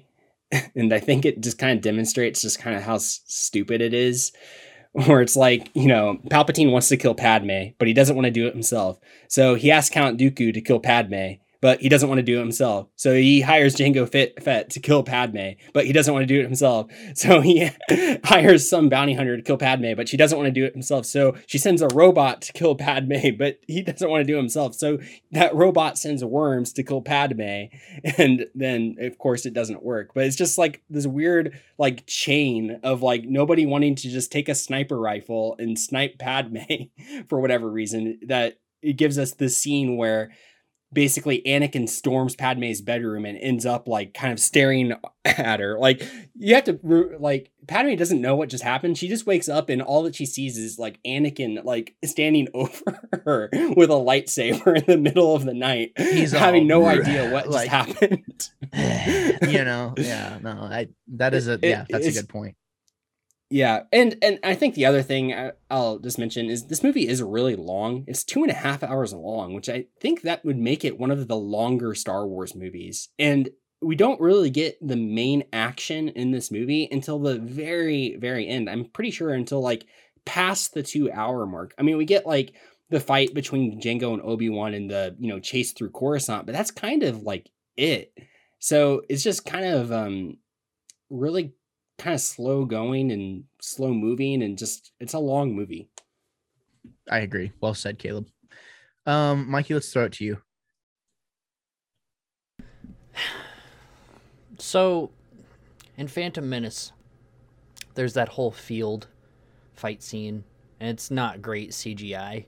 [0.76, 3.92] And I think it just kind of demonstrates just kind of how s- stupid it
[3.92, 4.32] is
[4.92, 8.32] where it's like, you know, Palpatine wants to kill Padme, but he doesn't want to
[8.32, 9.00] do it himself.
[9.28, 12.42] So he asks Count Dooku to kill Padme, but he doesn't want to do it
[12.42, 12.90] himself.
[12.98, 16.38] So he hires Jango Fett, Fett to kill Padme, but he doesn't want to do
[16.42, 16.92] it himself.
[17.16, 17.70] So he
[18.26, 21.06] hires some bounty hunter to kill Padme, but she doesn't want to do it himself.
[21.06, 24.42] So she sends a robot to kill Padme, but he doesn't want to do it
[24.42, 24.74] himself.
[24.74, 24.98] So
[25.32, 27.68] that robot sends worms to kill Padme,
[28.18, 30.12] and then of course it doesn't work.
[30.14, 34.50] But it's just like this weird like chain of like nobody wanting to just take
[34.50, 36.58] a sniper rifle and snipe Padme
[37.30, 40.32] for whatever reason that it gives us this scene where
[40.94, 44.94] basically Anakin storms Padme's bedroom and ends up like kind of staring
[45.26, 45.78] at her.
[45.80, 46.80] Like you have to
[47.20, 48.98] like Padme doesn't know what just happened.
[48.98, 53.00] She just wakes up and all that she sees is like Anakin like standing over
[53.26, 57.32] her with a lightsaber in the middle of the night, He's having all no idea
[57.32, 58.50] what like- just happened.
[58.74, 62.56] you know, yeah, no, I that is a It- yeah, that's a good point.
[63.54, 67.08] Yeah, and and I think the other thing I- I'll just mention is this movie
[67.08, 68.04] is really long.
[68.08, 71.12] It's two and a half hours long, which I think that would make it one
[71.12, 73.10] of the longer Star Wars movies.
[73.20, 78.48] And we don't really get the main action in this movie until the very very
[78.48, 78.68] end.
[78.72, 79.86] I'm pretty sure until like
[80.26, 81.76] past the two hour mark.
[81.78, 82.56] I mean, we get like
[82.90, 86.54] the fight between Jango and Obi Wan and the you know chase through Coruscant, but
[86.54, 88.14] that's kind of like it.
[88.58, 90.38] So it's just kind of um
[91.12, 91.54] really
[92.04, 95.88] kind of slow going and slow moving and just it's a long movie.
[97.10, 97.54] I agree.
[97.62, 98.28] Well said, Caleb.
[99.06, 100.42] Um, Mikey, let's throw it to you.
[104.60, 105.10] So,
[105.98, 106.94] in Phantom Menace,
[107.96, 109.08] there's that whole field
[109.74, 110.44] fight scene,
[110.80, 112.46] and it's not great CGI.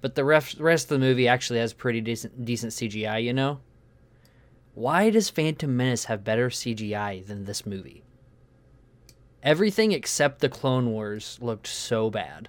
[0.00, 3.58] But the ref- rest of the movie actually has pretty decent decent CGI, you know?
[4.74, 8.05] Why does Phantom Menace have better CGI than this movie?
[9.42, 12.48] Everything except the Clone Wars looked so bad.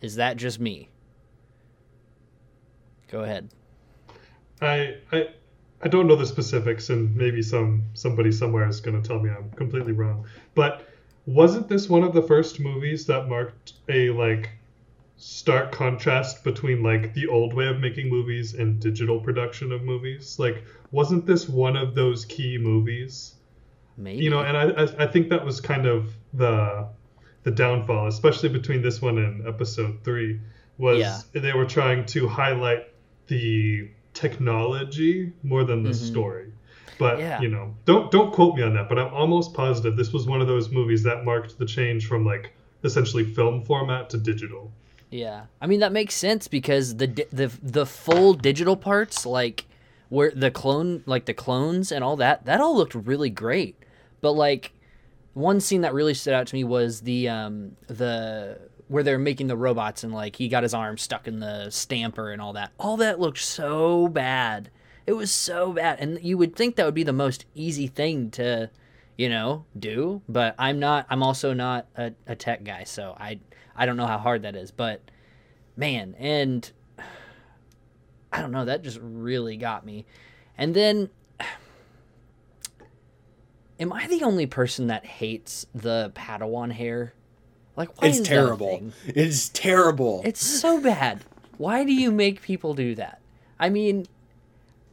[0.00, 0.88] Is that just me?
[3.08, 3.50] Go ahead.
[4.60, 5.28] I I
[5.82, 9.30] I don't know the specifics, and maybe some somebody somewhere is going to tell me
[9.30, 10.26] I'm completely wrong.
[10.54, 10.88] But
[11.26, 14.50] wasn't this one of the first movies that marked a like
[15.16, 20.38] stark contrast between like the old way of making movies and digital production of movies?
[20.38, 23.35] Like, wasn't this one of those key movies?
[23.96, 24.22] Maybe.
[24.24, 26.86] You know, and I I, think that was kind of the
[27.44, 30.40] the downfall, especially between this one and episode three,
[30.78, 31.20] was Yeah.
[31.32, 32.88] they were trying to highlight
[33.28, 35.94] the technology more than the Mhm.
[35.94, 36.46] story.
[36.98, 37.40] But Yeah.
[37.40, 38.88] you know, don't don't quote me on that.
[38.88, 42.24] But I'm almost positive this was one of those movies that marked the change from
[42.24, 42.52] like
[42.84, 44.72] essentially film format to digital.
[45.10, 49.66] Yeah, I mean that makes sense because the the the full digital parts, like
[50.08, 53.76] where the clone, like the clones and all that, that all looked really great.
[54.26, 54.72] But like
[55.34, 58.58] one scene that really stood out to me was the um the
[58.88, 62.32] where they're making the robots and like he got his arm stuck in the stamper
[62.32, 62.72] and all that.
[62.76, 64.72] All that looked so bad.
[65.06, 68.32] It was so bad, and you would think that would be the most easy thing
[68.32, 68.68] to,
[69.16, 70.22] you know, do.
[70.28, 71.06] But I'm not.
[71.08, 73.38] I'm also not a, a tech guy, so I
[73.76, 74.72] I don't know how hard that is.
[74.72, 75.08] But
[75.76, 76.68] man, and
[78.32, 78.64] I don't know.
[78.64, 80.04] That just really got me.
[80.58, 81.10] And then,
[83.78, 87.12] am I the only person that hates the Padawan hair?
[87.76, 88.78] Like, why it's is that terrible.
[88.78, 88.92] thing?
[89.06, 90.22] It's terrible.
[90.24, 91.24] It's so bad.
[91.58, 93.20] Why do you make people do that?
[93.58, 94.06] I mean,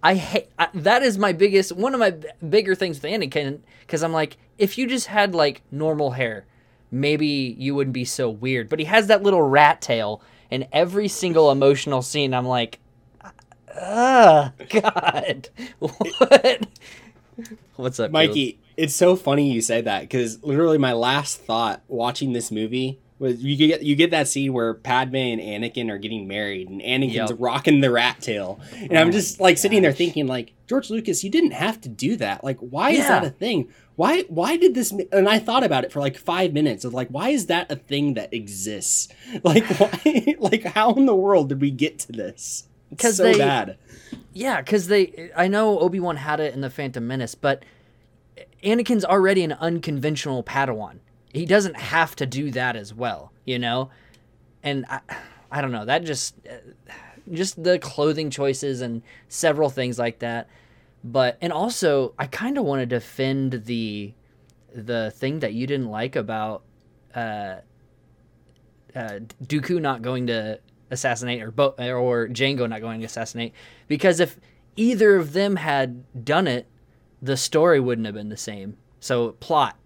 [0.01, 3.59] I hate I, that is my biggest one of my b- bigger things with Anakin
[3.81, 6.45] because I'm like, if you just had like normal hair,
[6.91, 8.69] maybe you wouldn't be so weird.
[8.69, 10.21] But he has that little rat tail,
[10.51, 12.79] and every single emotional scene, I'm like,
[13.77, 16.67] ah, God, what?
[17.75, 18.11] What's up?
[18.11, 22.99] Mikey, it's so funny you say that because literally my last thought watching this movie
[23.19, 26.81] was you get you get that scene where Padme and Anakin are getting married and
[26.81, 27.31] Anakin's Yep.
[27.39, 31.23] rocking the rat tail, and Oh I'm just like sitting there thinking like George Lucas,
[31.23, 32.43] you didn't have to do that.
[32.43, 33.69] Like, why is that a thing?
[33.95, 34.91] Why why did this?
[35.11, 37.75] And I thought about it for like five minutes of like, why is that a
[37.75, 39.07] thing that exists?
[39.43, 40.35] Like, why?
[40.39, 42.67] like, how in the world did we get to this?
[42.91, 43.77] It's 'Cause so they- bad.
[44.33, 45.31] Yeah, because they.
[45.35, 47.63] I know Obi Wan had it in the Phantom Menace, but
[48.63, 50.99] Anakin's already an unconventional Padawan.
[51.33, 53.89] He doesn't have to do that as well, you know.
[54.61, 54.99] And I,
[55.51, 55.85] I don't know.
[55.85, 56.93] That just, uh,
[57.31, 60.47] just the clothing choices and several things like that.
[61.03, 64.13] But and also, I kind of want to defend the,
[64.73, 66.63] the thing that you didn't like about,
[67.13, 67.57] uh,
[68.95, 70.59] uh, Dooku not going to
[70.91, 73.53] assassinate or Bo- or Jango not going to assassinate
[73.87, 74.39] because if
[74.75, 76.67] either of them had done it,
[77.23, 78.77] the story wouldn't have been the same.
[78.99, 79.77] So plot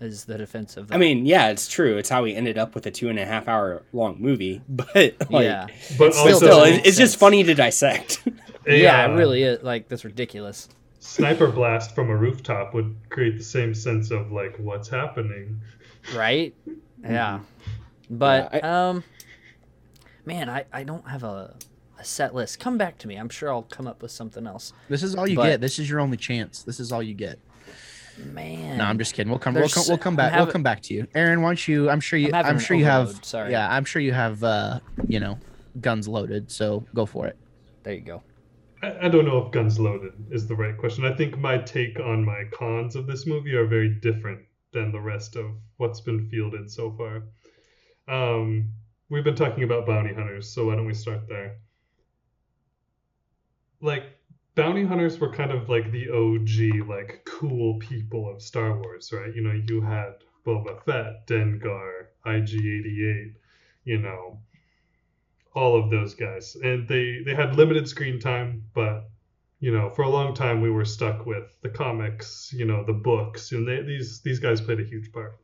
[0.00, 0.94] is the defense of that.
[0.94, 1.98] I mean, yeah, it's true.
[1.98, 4.88] It's how we ended up with a two and a half hour long movie, but
[5.30, 5.66] like, yeah,
[5.98, 8.22] But it's also, still, it's, it's just funny to dissect.
[8.66, 9.62] a, yeah, uh, it really is.
[9.62, 10.68] Like that's ridiculous.
[11.00, 15.60] sniper blast from a rooftop would create the same sense of like what's happening.
[16.14, 16.54] right?
[17.02, 17.40] Yeah.
[18.10, 19.04] But Yeah, um
[20.26, 21.54] man, I I don't have a
[22.00, 22.58] a set list.
[22.58, 23.16] Come back to me.
[23.16, 24.72] I'm sure I'll come up with something else.
[24.88, 25.60] This is all you But- get.
[25.60, 26.62] This is your only chance.
[26.62, 27.38] This is all you get.
[28.18, 28.78] Man.
[28.78, 29.30] No, I'm just kidding.
[29.30, 29.54] We'll come.
[29.54, 29.84] We'll come.
[29.88, 30.32] We'll come back.
[30.32, 31.40] having- we'll come back to you, Aaron.
[31.40, 31.88] Why don't you?
[31.88, 32.30] I'm sure you.
[32.34, 33.24] I'm I'm, sure you have.
[33.24, 33.52] sorry.
[33.52, 34.42] Yeah, I'm sure you have.
[34.44, 35.38] uh You know,
[35.80, 36.50] guns loaded.
[36.50, 37.36] So go for it.
[37.82, 38.22] There you go.
[38.82, 41.04] I, I don't know if guns loaded is the right question.
[41.06, 44.40] I think my take on my cons of this movie are very different
[44.72, 45.46] than the rest of
[45.78, 47.22] what's been fielded so far.
[48.08, 48.68] Um,
[49.08, 51.56] we've been talking about bounty hunters, so why don't we start there?
[53.80, 54.04] Like
[54.54, 59.34] bounty hunters were kind of like the OG, like cool people of Star Wars, right?
[59.34, 60.14] You know, you had
[60.46, 63.34] Boba Fett, Dengar, IG88,
[63.84, 64.38] you know,
[65.54, 69.08] all of those guys, and they they had limited screen time, but
[69.58, 72.92] you know, for a long time we were stuck with the comics, you know, the
[72.92, 75.38] books, and they, these these guys played a huge part.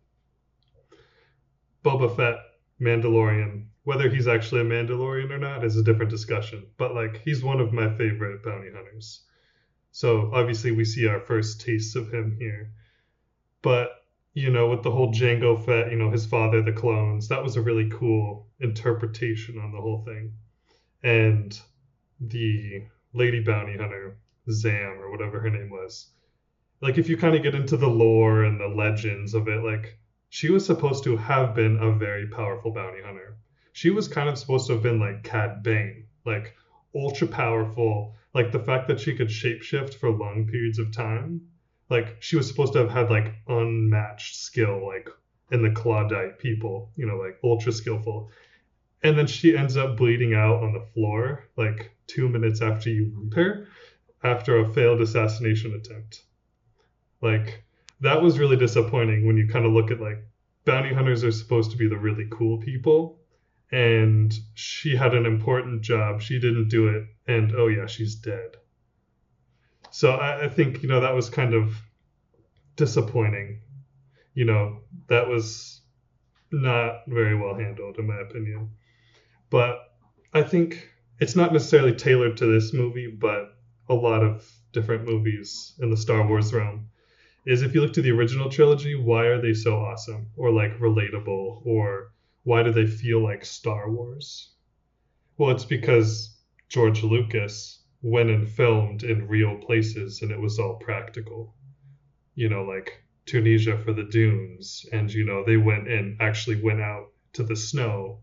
[1.85, 2.37] Boba Fett,
[2.81, 7.43] Mandalorian, whether he's actually a Mandalorian or not is a different discussion, but like he's
[7.43, 9.23] one of my favorite bounty hunters.
[9.93, 12.71] So obviously we see our first tastes of him here.
[13.63, 14.05] But,
[14.35, 17.57] you know, with the whole Jango Fett, you know, his father, the clones, that was
[17.57, 20.33] a really cool interpretation on the whole thing.
[21.03, 21.59] And
[22.21, 24.19] the lady bounty hunter,
[24.51, 26.09] Zam, or whatever her name was.
[26.81, 29.99] Like if you kind of get into the lore and the legends of it, like
[30.29, 33.37] she was supposed to have been a very powerful bounty hunter
[33.77, 36.57] she was kind of supposed to have been like Cad Bane, like
[36.95, 38.15] ultra powerful.
[38.33, 41.43] Like the fact that she could shapeshift for long periods of time.
[41.91, 45.11] Like she was supposed to have had like unmatched skill, like
[45.51, 48.31] in the Clawdite people, you know, like ultra skillful.
[49.03, 53.13] And then she ends up bleeding out on the floor like two minutes after you
[53.15, 53.69] wound her
[54.25, 56.25] after a failed assassination attempt.
[57.21, 57.63] Like
[58.01, 60.19] that was really disappointing when you kind of look at like
[60.65, 63.19] bounty hunters are supposed to be the really cool people
[63.73, 66.23] and she had an important job.
[66.23, 68.57] She didn't do it, and oh yeah, she's dead.
[69.91, 71.75] So I, I think you know that was kind of
[72.77, 73.61] disappointing.
[74.35, 75.81] You know that was
[76.53, 78.71] not very well handled in my opinion.
[79.51, 79.79] But
[80.33, 80.89] I think
[81.19, 83.57] it's not necessarily tailored to this movie, but
[83.89, 86.89] a lot of different movies in the Star Wars realm.
[87.47, 90.79] Is if you look to the original trilogy, why are they so awesome or like
[90.81, 94.51] relatable or why do they feel like Star Wars?
[95.39, 96.37] Well, it's because
[96.69, 101.55] George Lucas went and filmed in real places and it was all practical.
[102.35, 106.81] You know, like Tunisia for the dunes, and you know, they went and actually went
[106.81, 108.21] out to the snow.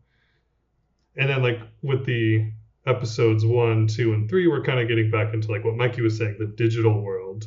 [1.16, 2.52] And then like with the
[2.86, 6.18] episodes one, two, and three, we're kind of getting back into like what Mikey was
[6.18, 7.46] saying, the digital world.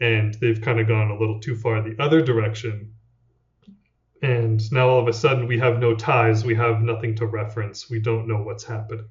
[0.00, 2.94] And they've kind of gone a little too far the other direction.
[4.22, 7.88] And now all of a sudden we have no ties we have nothing to reference
[7.88, 9.08] we don't know what's happening.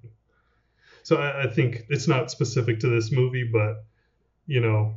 [1.04, 3.84] So I, I, think it's not specific to this movie but
[4.46, 4.96] you know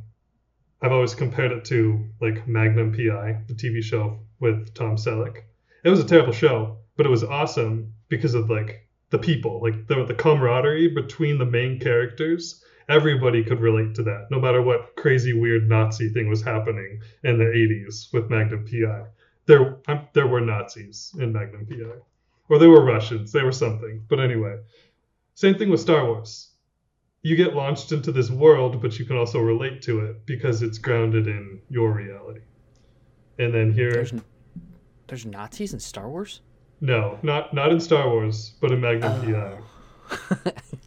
[0.81, 5.37] i've always compared it to like magnum pi the tv show with tom selleck.
[5.83, 9.87] It was a terrible show but it was awesome because of like the people like
[9.87, 14.95] the, the camaraderie between the main characters everybody could relate to that no matter what
[14.95, 19.05] crazy weird nazi thing was happening in the 80s with magnum pi
[19.45, 21.99] there um, there were Nazis in Magnum PI,
[22.49, 23.31] or they were Russians.
[23.31, 24.03] They were something.
[24.07, 24.57] But anyway,
[25.35, 26.51] same thing with Star Wars.
[27.21, 30.77] You get launched into this world, but you can also relate to it because it's
[30.77, 32.41] grounded in your reality.
[33.39, 34.13] And then here, there's,
[35.07, 36.41] there's Nazis in Star Wars.
[36.81, 39.59] No, not not in Star Wars, but in Magnum oh.
[40.39, 40.51] PI.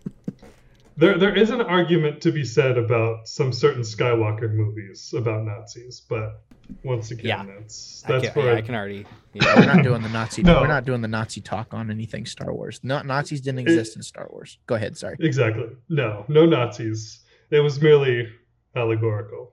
[0.96, 6.00] there there is an argument to be said about some certain Skywalker movies about Nazis,
[6.08, 6.42] but
[6.82, 7.44] once again, yeah.
[7.58, 9.06] that's that's I can, yeah, I can already.
[9.36, 9.60] Yeah.
[9.60, 10.42] we're not doing the Nazi.
[10.42, 10.62] no.
[10.62, 12.80] We're not doing the Nazi talk on anything Star Wars.
[12.82, 14.56] Not Nazis didn't exist it, in Star Wars.
[14.66, 14.96] Go ahead.
[14.96, 15.14] Sorry.
[15.20, 15.66] Exactly.
[15.90, 17.20] No, no Nazis.
[17.50, 18.30] It was merely
[18.74, 19.52] allegorical.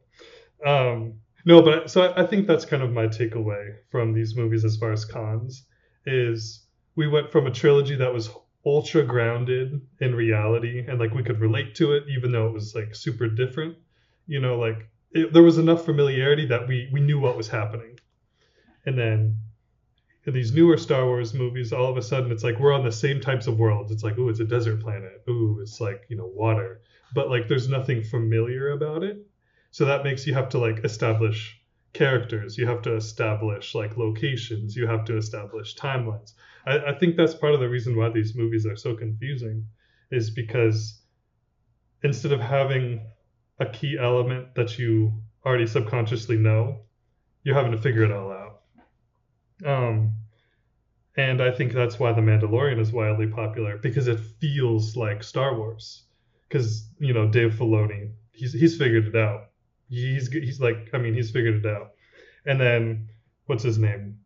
[0.65, 1.15] Um,
[1.45, 4.77] no, but so I, I think that's kind of my takeaway from these movies as
[4.77, 5.65] far as cons
[6.05, 6.65] is
[6.95, 8.29] we went from a trilogy that was
[8.65, 12.73] ultra grounded in reality and like we could relate to it even though it was
[12.73, 13.75] like super different
[14.25, 17.99] you know like it, there was enough familiarity that we we knew what was happening.
[18.85, 19.37] And then
[20.25, 22.91] in these newer Star Wars movies, all of a sudden it's like we're on the
[22.91, 23.91] same types of worlds.
[23.91, 25.23] It's like, oh, it's a desert planet.
[25.29, 26.81] Ooh, it's like, you know, water.
[27.13, 29.17] But like there's nothing familiar about it.
[29.71, 31.59] So that makes you have to like establish
[31.93, 32.57] characters.
[32.57, 34.75] You have to establish like locations.
[34.75, 36.33] You have to establish timelines.
[36.65, 39.67] I, I think that's part of the reason why these movies are so confusing,
[40.11, 41.01] is because
[42.03, 43.01] instead of having
[43.59, 45.13] a key element that you
[45.45, 46.81] already subconsciously know,
[47.43, 48.61] you're having to figure it all out.
[49.65, 50.15] Um,
[51.15, 55.55] and I think that's why The Mandalorian is wildly popular because it feels like Star
[55.55, 56.03] Wars.
[56.49, 59.49] Because you know Dave Filoni, he's he's figured it out.
[59.93, 61.91] He's he's like I mean he's figured it out.
[62.45, 63.09] And then
[63.45, 64.19] what's his name?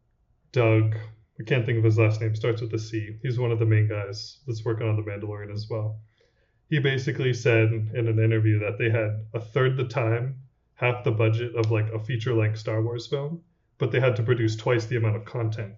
[0.51, 0.95] Doug.
[1.39, 2.36] I can't think of his last name.
[2.36, 3.18] Starts with a C.
[3.22, 5.99] He's one of the main guys that's working on The Mandalorian as well
[6.70, 10.36] he basically said in an interview that they had a third the time,
[10.76, 13.41] half the budget of like a feature length Star Wars film,
[13.78, 15.76] but they had to produce twice the amount of content.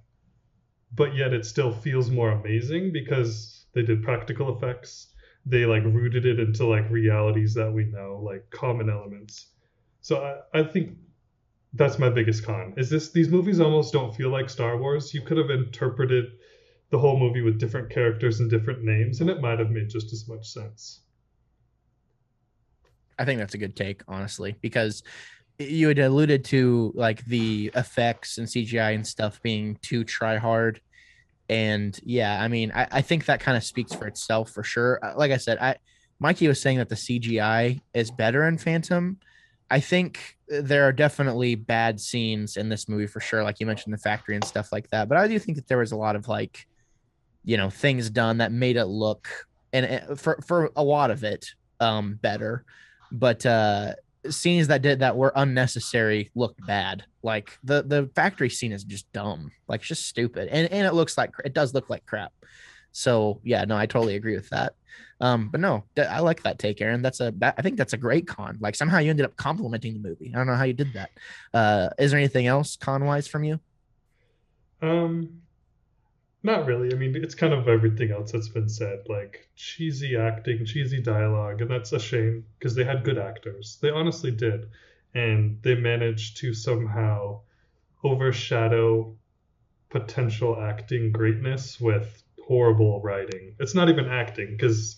[0.92, 5.14] But yet it still feels more amazing because they did practical effects.
[5.46, 9.48] They like rooted it into like realities that we know, like common elements.
[10.02, 10.24] So
[10.54, 10.98] I, I think
[11.74, 12.74] that's my biggest con.
[12.78, 15.14] Is this these movies almost don't feel like Star Wars.
[15.14, 16.32] You could have interpreted
[16.90, 20.12] the whole movie with different characters and different names, and it might have made just
[20.12, 21.02] as much sense.
[23.20, 25.04] I think that's a good take, honestly, because
[25.60, 30.82] you had alluded to like the effects and CGI and stuff being too try hard.
[31.50, 35.00] And yeah, I mean, I, I think that kind of speaks for itself for sure.
[35.04, 35.76] Uh, like I said, I
[36.20, 39.20] Mikey was saying that the CGI is better in Phantom.
[39.72, 43.94] I think there are definitely bad scenes in this movie for sure, like you mentioned
[43.94, 45.08] the factory and stuff like that.
[45.08, 46.66] But I do think that there was a lot of like
[47.44, 49.28] you know things done that made it look
[49.74, 51.46] and for for a lot of it
[51.80, 52.66] um better
[53.12, 53.94] but uh
[54.30, 59.12] scenes that did that were unnecessary looked bad like the the factory scene is just
[59.14, 62.34] dumb like it's just stupid and and it looks like it does look like crap
[62.92, 64.74] so yeah no i totally agree with that.
[65.22, 67.02] Um but no i like that take aaron.
[67.02, 68.58] That's a that, i think that's a great con.
[68.60, 70.32] Like somehow you ended up complimenting the movie.
[70.34, 71.12] I don't know how you did that.
[71.54, 73.60] Uh is there anything else con wise from you?
[74.82, 75.42] Um
[76.42, 76.94] not really.
[76.94, 81.62] I mean, it's kind of everything else that's been said, like cheesy acting, cheesy dialogue,
[81.62, 83.78] and that's a shame because they had good actors.
[83.82, 84.70] They honestly did,
[85.14, 87.42] and they managed to somehow
[88.04, 89.16] overshadow
[89.90, 93.54] potential acting greatness with horrible writing.
[93.60, 94.98] It's not even acting because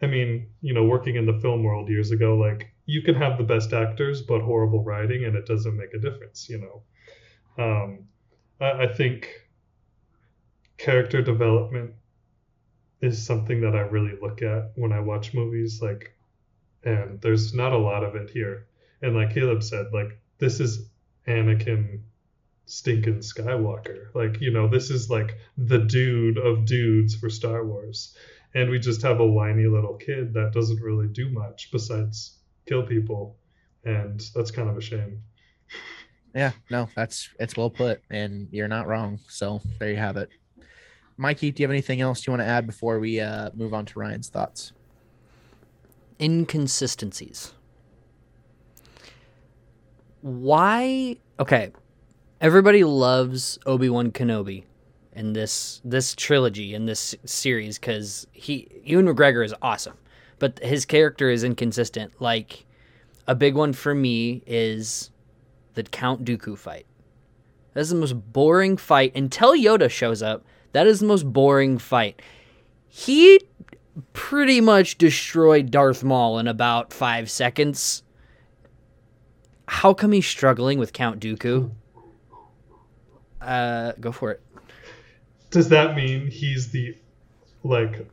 [0.00, 3.36] I mean, you know, working in the film world years ago, like you can have
[3.36, 6.48] the best actors but horrible writing, and it doesn't make a difference.
[6.48, 6.58] You
[7.58, 8.08] know, um,
[8.60, 9.28] I, I think
[10.78, 11.92] character development
[13.02, 15.80] is something that I really look at when I watch movies.
[15.82, 16.16] Like,
[16.82, 18.68] and there's not a lot of it here.
[19.02, 20.88] And like Caleb said, like this is
[21.28, 22.00] Anakin
[22.66, 24.14] stinking Skywalker.
[24.14, 28.14] Like, you know, this is like the dude of dudes for Star Wars.
[28.54, 32.84] And we just have a whiny little kid that doesn't really do much besides kill
[32.84, 33.38] people.
[33.84, 35.22] And that's kind of a shame.
[36.34, 39.20] Yeah, no, that's it's well put, and you're not wrong.
[39.26, 40.28] So there you have it.
[41.16, 43.86] Mikey, do you have anything else you want to add before we uh, move on
[43.86, 44.72] to Ryan's thoughts?
[46.20, 47.54] Inconsistencies.
[50.20, 51.16] Why?
[51.40, 51.72] Okay,
[52.46, 54.62] everybody loves Obi Wan Kenobi
[55.12, 59.96] in this this trilogy in this series because he Ewan McGregor is awesome,
[60.38, 62.12] but his character is inconsistent.
[62.20, 62.64] Like
[63.26, 65.10] a big one for me is
[65.74, 66.86] the Count Dooku fight.
[67.74, 72.22] That's the most boring fight until Yoda shows up that is the most boring fight.
[72.86, 73.40] He
[74.12, 78.04] pretty much destroyed Darth Maul in about five seconds.
[79.66, 81.72] How come he's struggling with Count Dooku?
[83.46, 84.42] Uh, go for it.
[85.50, 86.96] Does that mean he's the
[87.62, 88.08] like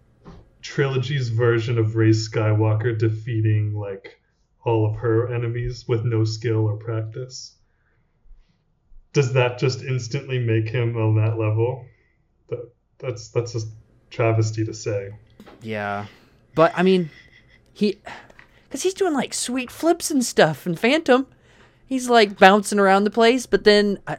[0.61, 4.19] trilogy's version of Rey Skywalker defeating like
[4.63, 7.55] all of her enemies with no skill or practice?
[9.11, 11.86] Does that just instantly make him on that level?
[12.49, 13.61] that that's that's a
[14.09, 15.11] travesty to say.
[15.61, 16.07] Yeah,
[16.55, 17.09] but I mean,
[17.73, 17.99] he
[18.63, 21.27] because he's doing like sweet flips and stuff in Phantom.
[21.86, 24.17] He's like bouncing around the place, but then I,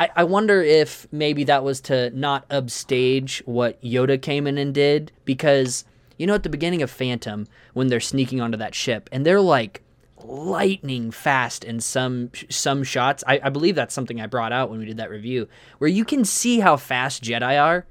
[0.00, 4.72] I, I wonder if maybe that was to not upstage what Yoda came in and
[4.72, 5.84] did because
[6.16, 9.42] you know at the beginning of Phantom when they're sneaking onto that ship and they're
[9.42, 9.82] like
[10.24, 13.22] lightning fast in some some shots.
[13.26, 16.06] I, I believe that's something I brought out when we did that review, where you
[16.06, 17.84] can see how fast Jedi are.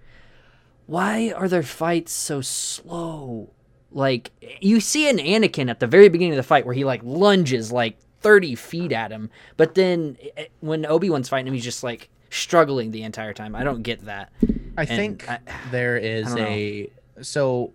[0.88, 3.52] Why are their fights so slow?
[3.92, 4.32] Like
[4.62, 7.72] you see an Anakin at the very beginning of the fight where he like lunges
[7.72, 11.84] like 30 feet at him, but then eh, when Obi Wan's fighting him, he's just
[11.84, 13.56] like struggling the entire time.
[13.56, 14.32] I don't get that.
[14.78, 15.40] I and think I,
[15.72, 16.90] there is a
[17.22, 17.74] so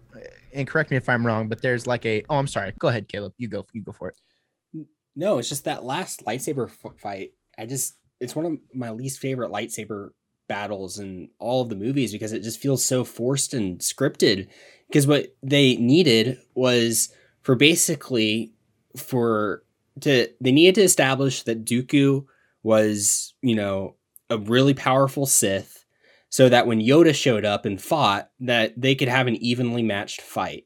[0.52, 2.72] and correct me if I'm wrong, but there's like a oh I'm sorry.
[2.78, 3.32] Go ahead, Caleb.
[3.36, 4.86] You go you go for it.
[5.16, 7.32] No, it's just that last lightsaber fight.
[7.58, 10.10] I just it's one of my least favorite lightsaber
[10.48, 14.48] battles in all of the movies because it just feels so forced and scripted.
[14.88, 17.10] Because what they needed was
[17.42, 18.52] for basically
[18.96, 19.64] for
[20.00, 22.24] to they needed to establish that Dooku
[22.62, 23.96] was, you know,
[24.30, 25.84] a really powerful Sith
[26.30, 30.20] so that when Yoda showed up and fought that they could have an evenly matched
[30.20, 30.64] fight.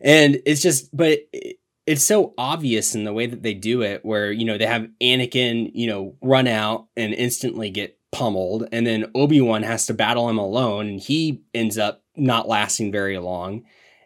[0.00, 4.04] And it's just but it, it's so obvious in the way that they do it
[4.04, 8.86] where you know they have Anakin you know run out and instantly get pummeled and
[8.86, 13.64] then Obi-Wan has to battle him alone and he ends up not lasting very long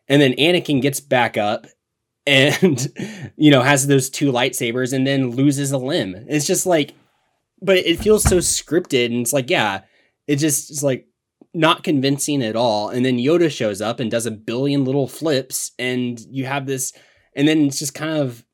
[0.09, 1.67] and then Anakin gets back up
[2.27, 2.89] and
[3.37, 6.15] you know has those two lightsabers and then loses a limb.
[6.29, 6.95] It's just like
[7.63, 9.83] but it feels so scripted and it's like yeah,
[10.27, 11.07] it just is like
[11.55, 12.91] not convincing at all.
[12.91, 16.93] And then Yoda shows up and does a billion little flips and you have this
[17.35, 18.45] and then it's just kind of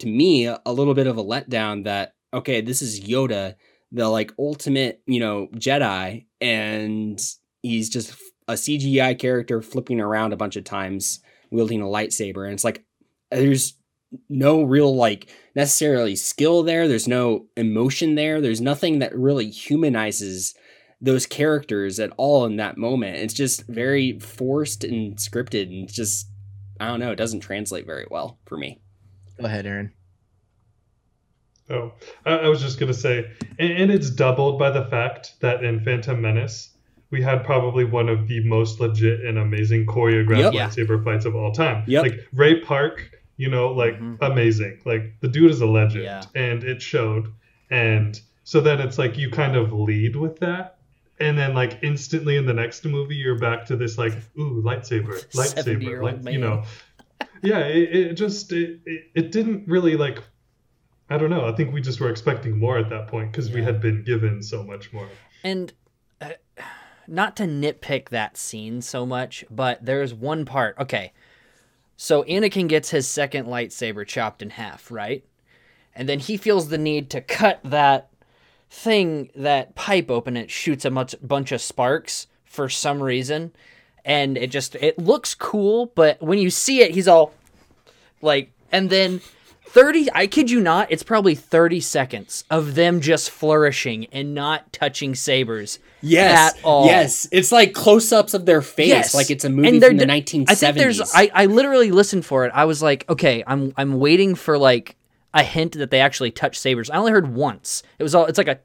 [0.00, 3.54] to me a little bit of a letdown that okay, this is Yoda,
[3.92, 7.20] the like ultimate, you know, Jedi and
[7.62, 8.14] he's just
[8.48, 11.20] a CGI character flipping around a bunch of times
[11.50, 12.84] wielding a lightsaber and it's like
[13.30, 13.74] there's
[14.28, 20.54] no real like necessarily skill there there's no emotion there there's nothing that really humanizes
[21.00, 26.28] those characters at all in that moment it's just very forced and scripted and just
[26.80, 28.80] i don't know it doesn't translate very well for me
[29.40, 29.92] Go ahead, Aaron.
[31.70, 31.92] Oh,
[32.26, 35.82] I, I was just gonna say, and, and it's doubled by the fact that in
[35.82, 36.69] Phantom Menace
[37.10, 40.54] we had probably one of the most legit and amazing choreographed Yep.
[40.54, 40.68] Yeah.
[40.68, 41.84] lightsaber fights of all time.
[41.86, 42.02] Yep.
[42.02, 44.18] Like Ray Park, you know, like Mhm.
[44.20, 44.78] amazing.
[44.84, 46.22] Like the dude is a legend, Yeah.
[46.34, 47.28] and it showed.
[47.70, 50.76] And so then it's like you kind of lead with that.
[51.18, 55.22] And then, like instantly in the next movie, you're back to this like, ooh, lightsaber,
[55.34, 56.62] lightsaber, 70-year-old you know,
[57.42, 57.58] yeah.
[57.60, 60.22] It, it just it, it, it didn't really like
[61.10, 61.44] I don't know.
[61.44, 64.42] I think we just were expecting more at that point because we had been given
[64.42, 65.08] so much more.
[65.42, 65.72] And
[67.10, 70.78] not to nitpick that scene so much, but there's one part.
[70.78, 71.12] Okay.
[71.96, 75.24] So Anakin gets his second lightsaber chopped in half, right?
[75.94, 78.08] And then he feels the need to cut that
[78.70, 80.36] thing, that pipe open.
[80.36, 83.52] It shoots a much, bunch of sparks for some reason.
[84.04, 87.34] And it just, it looks cool, but when you see it, he's all
[88.22, 89.20] like, and then
[89.72, 94.72] 30, I kid you not, it's probably 30 seconds of them just flourishing and not
[94.72, 96.86] touching sabers yes at all.
[96.86, 99.14] yes it's like close-ups of their face Yes.
[99.14, 101.90] like it's a movie And from the d- 1970s I think there's I, I literally
[101.90, 102.52] listened for it.
[102.54, 104.96] I was like, okay, I'm I'm waiting for like
[105.34, 106.90] a hint that they actually touch sabers.
[106.90, 107.82] I only heard once.
[107.98, 108.58] It was all it's like a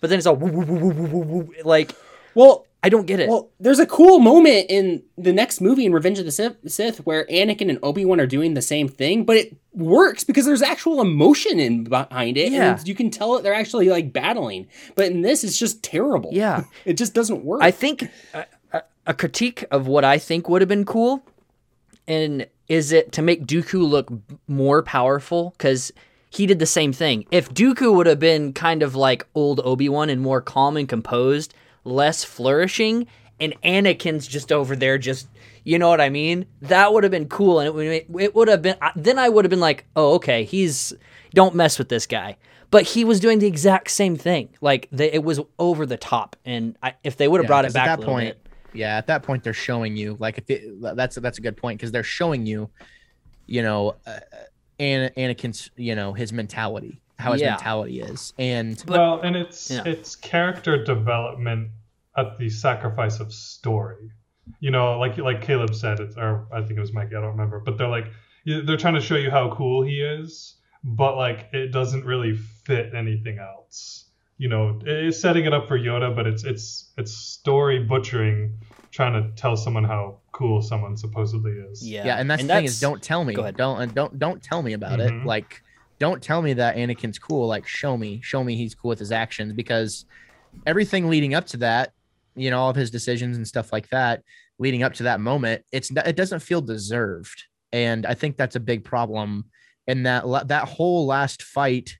[0.00, 1.54] but then it's all woo, woo, woo, woo, woo, woo, woo.
[1.64, 1.92] like
[2.34, 3.28] well I don't get it.
[3.28, 6.32] Well, there's a cool moment in the next movie in Revenge of the
[6.66, 10.46] Sith, where Anakin and Obi Wan are doing the same thing, but it works because
[10.46, 12.76] there's actual emotion in behind it, Yeah.
[12.78, 14.66] and you can tell that they're actually like battling.
[14.96, 16.30] But in this, it's just terrible.
[16.32, 16.64] yeah.
[16.84, 17.62] it just doesn't work.
[17.62, 21.24] I think a, a, a critique of what I think would have been cool,
[22.08, 24.10] and is it to make Dooku look
[24.48, 25.92] more powerful because
[26.30, 27.26] he did the same thing.
[27.30, 30.88] If Dooku would have been kind of like old Obi Wan and more calm and
[30.88, 31.54] composed,
[31.84, 33.06] less flourishing,
[33.40, 35.28] and Anakin's just over there, just
[35.64, 36.46] you know what I mean?
[36.62, 38.76] That would have been cool, and it would it would have been.
[38.96, 40.92] Then I would have been like, oh okay, he's
[41.34, 42.36] don't mess with this guy.
[42.70, 44.48] But he was doing the exact same thing.
[44.62, 47.64] Like the, it was over the top, and I, if they would have Yeah, brought
[47.66, 48.36] it back at that point.
[48.42, 50.62] bit, Yeah, at that point they're showing you like if it,
[50.96, 52.70] that's that's a good point because they're showing you,
[53.46, 54.20] you know, uh,
[54.78, 57.50] An- Anakin's you know his mentality, how his Yeah.
[57.50, 59.82] mentality is, and But- well, and it's yeah.
[59.86, 61.70] it's character development
[62.16, 64.10] at the sacrifice of story.
[64.60, 67.30] You know, like like Caleb said, it's or I think it was Mikey, I don't
[67.30, 68.06] remember, but they're like
[68.44, 72.92] they're trying to show you how cool he is, but like it doesn't really fit
[72.94, 74.06] anything else.
[74.38, 78.58] You know, it's setting it up for Yoda, but it's it's it's story butchering,
[78.90, 81.88] trying to tell someone how cool someone supposedly is.
[81.88, 83.56] yeah, yeah, and that's the thing is don't tell me, Go ahead.
[83.56, 85.22] don't and don't don't tell me about Mhm.
[85.22, 85.26] it.
[85.26, 85.62] Like,
[86.02, 87.46] don't tell me that Anakin's cool.
[87.46, 90.04] Like, show me, show me he's cool with his actions because
[90.66, 91.92] everything leading up to that,
[92.34, 94.24] you know, all of his decisions and stuff like that,
[94.58, 98.60] leading up to that moment, it's it doesn't feel deserved, and I think that's a
[98.60, 99.44] big problem.
[99.86, 101.96] And that that whole last fight,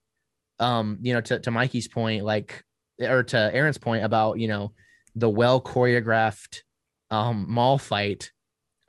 [0.58, 2.64] um, you know, to to Mikey's point, like,
[3.00, 4.72] or to Aaron's point about you know
[5.14, 6.62] the well choreographed
[7.12, 8.32] um Maul fight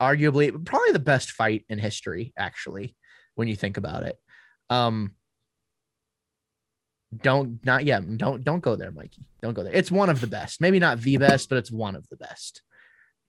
[0.02, 2.96] arguably probably the best fight in history actually
[3.36, 4.18] when you think about it
[4.70, 5.12] um
[7.16, 10.26] don't not yet don't don't go there mikey don't go there it's one of the
[10.26, 12.62] best maybe not the best but it's one of the best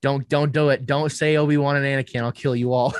[0.01, 2.93] don't don't do it don't say obi-wan and anakin i'll kill you all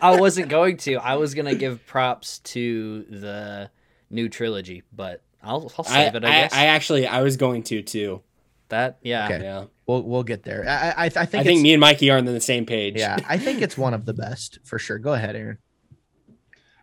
[0.00, 0.94] I wasn't going to.
[0.96, 3.70] I was gonna give props to the
[4.08, 6.24] new trilogy, but I'll I'll I, save it.
[6.24, 8.22] I, I, guess I actually I was going to too.
[8.68, 9.26] that yeah.
[9.26, 9.42] Okay.
[9.42, 12.18] Yeah, we'll we'll get there i i, I think I think me and Mikey are
[12.18, 12.96] on the same page.
[12.96, 15.58] yeah i think it's one of the best for sure go ahead aaron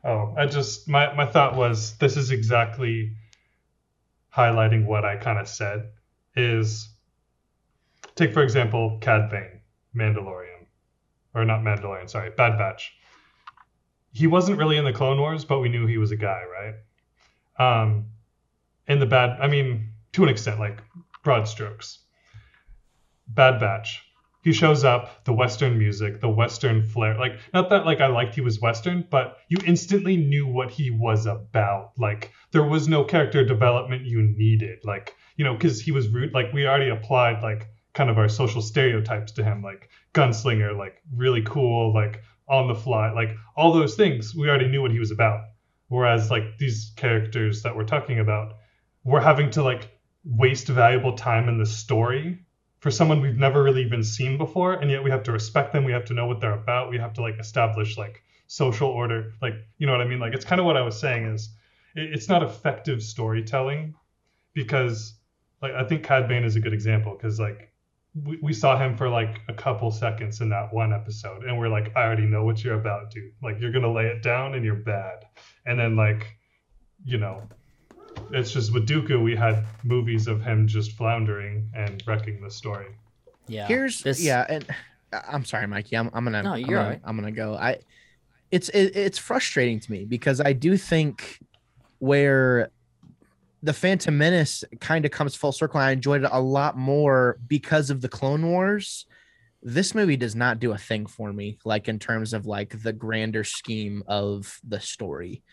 [0.03, 3.15] Oh, I just my my thought was this is exactly
[4.35, 5.91] highlighting what I kind of said
[6.35, 6.89] is
[8.15, 9.61] take for example Cad Bane,
[9.95, 10.65] Mandalorian,
[11.33, 12.93] or not Mandalorian, sorry, Bad Batch.
[14.11, 16.75] He wasn't really in the Clone Wars, but we knew he was a guy, right?
[17.57, 18.07] Um,
[18.87, 20.79] in the bad, I mean, to an extent, like
[21.23, 21.99] broad strokes.
[23.27, 24.02] Bad Batch.
[24.43, 27.17] He shows up, the Western music, the Western flair.
[27.17, 30.91] Like, not that like I liked he was Western, but you instantly knew what he
[30.91, 31.91] was about.
[31.97, 34.79] Like, there was no character development you needed.
[34.83, 36.33] Like, you know, because he was rude.
[36.33, 41.01] Like, we already applied like kind of our social stereotypes to him, like gunslinger, like
[41.15, 44.35] really cool, like on the fly, like all those things.
[44.35, 45.41] We already knew what he was about.
[45.87, 48.55] Whereas like these characters that we're talking about,
[49.05, 49.89] we're having to like
[50.25, 52.39] waste valuable time in the story
[52.83, 55.85] for someone we've never really even seen before and yet we have to respect them
[55.85, 59.31] we have to know what they're about we have to like establish like social order
[59.41, 60.19] like you know what i mean?
[60.19, 61.55] Like it's kind of what i was saying is
[61.95, 63.95] it's not effective storytelling
[64.53, 65.13] because
[65.61, 67.71] like i think cad bane is a good example because like
[68.21, 71.69] we, we saw him for like a couple seconds in that one episode and we're
[71.69, 73.31] like i already know what you're about dude.
[73.41, 75.23] Like you're gonna lay it down and you're bad.
[75.65, 76.35] And then like
[77.05, 77.47] you know
[78.33, 82.87] it's just with Dooku, we had movies of him just floundering and wrecking the story.
[83.47, 83.67] Yeah.
[83.67, 84.65] Here's this- yeah, and
[85.11, 85.95] uh, I'm sorry, Mikey.
[85.97, 87.01] I'm, I'm gonna No, I'm you're gonna, all right.
[87.03, 87.55] I'm gonna go.
[87.55, 87.79] I
[88.51, 91.39] it's it, it's frustrating to me because I do think
[91.99, 92.69] where
[93.61, 95.79] the Phantom Menace kind of comes full circle.
[95.79, 99.05] I enjoyed it a lot more because of the Clone Wars.
[99.61, 102.91] This movie does not do a thing for me, like in terms of like the
[102.91, 105.43] grander scheme of the story.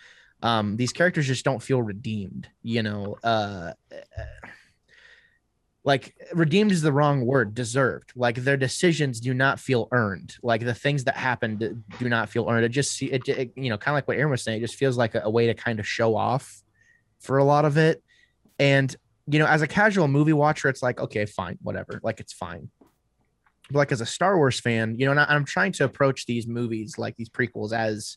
[0.43, 3.17] Um, these characters just don't feel redeemed, you know.
[3.23, 3.73] Uh,
[5.83, 8.13] like redeemed is the wrong word deserved.
[8.15, 10.37] Like their decisions do not feel earned.
[10.43, 12.65] Like the things that happened do not feel earned.
[12.65, 14.77] It just it, it you know kind of like what aaron was saying it just
[14.77, 16.63] feels like a, a way to kind of show off
[17.19, 18.03] for a lot of it.
[18.59, 18.95] And
[19.27, 22.71] you know as a casual movie watcher it's like okay fine whatever like it's fine.
[23.71, 26.27] But like as a star wars fan you know and I, i'm trying to approach
[26.27, 28.17] these movies like these prequels as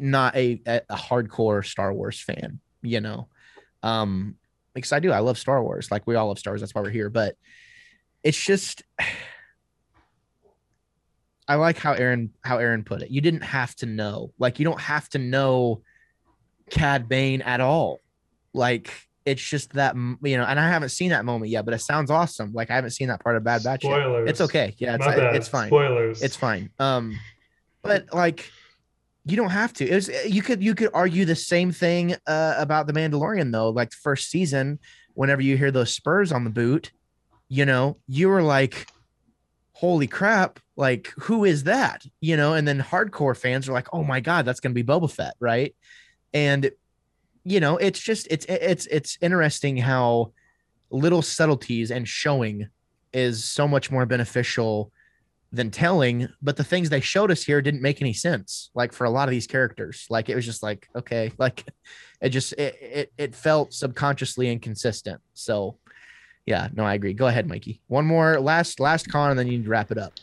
[0.00, 3.28] not a, a, hardcore star wars fan you know
[3.82, 4.36] um
[4.74, 5.12] because I do.
[5.12, 5.90] I love Star Wars.
[5.90, 6.60] Like we all love Star Wars.
[6.60, 7.08] That's why we're here.
[7.08, 7.36] But
[8.22, 8.82] it's just
[11.46, 13.10] I like how Aaron how Aaron put it.
[13.10, 14.32] You didn't have to know.
[14.38, 15.82] Like you don't have to know
[16.70, 18.00] Cad Bane at all.
[18.52, 18.90] Like
[19.26, 22.10] it's just that you know, and I haven't seen that moment yet, but it sounds
[22.10, 22.52] awesome.
[22.52, 24.00] Like I haven't seen that part of Bad Batch yet.
[24.26, 24.74] It's okay.
[24.78, 25.68] Yeah, it's it's fine.
[25.68, 26.22] Spoilers.
[26.22, 26.70] It's fine.
[26.78, 27.18] Um,
[27.82, 28.50] but like,
[29.24, 29.94] you don't have to.
[29.94, 33.70] Was you could you could argue the same thing uh, about the Mandalorian though.
[33.70, 34.78] Like the first season,
[35.14, 36.92] whenever you hear those spurs on the boot,
[37.48, 38.86] you know, you were like,
[39.72, 42.04] "Holy crap!" Like, who is that?
[42.20, 45.10] You know, and then hardcore fans are like, "Oh my god, that's gonna be Boba
[45.10, 45.74] Fett, right?"
[46.34, 46.70] And
[47.44, 50.32] you know, it's just it's it's it's interesting how
[50.90, 52.68] little subtleties and showing
[53.12, 54.92] is so much more beneficial
[55.54, 59.04] than telling but the things they showed us here didn't make any sense like for
[59.04, 60.06] a lot of these characters.
[60.10, 61.64] Like it was just like okay like
[62.20, 65.20] it just it it, it felt subconsciously inconsistent.
[65.34, 65.78] So
[66.46, 67.14] yeah no i agree.
[67.14, 67.80] Go ahead mikey.
[67.86, 70.14] One more last last con and then you need to wrap it up.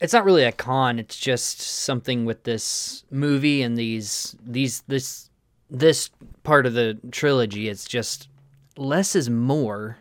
[0.00, 0.98] It's not really a con.
[0.98, 5.30] It's just something with this movie and these these this
[5.70, 6.10] this
[6.42, 7.68] part of the trilogy.
[7.68, 8.28] It's just
[8.76, 9.96] less is more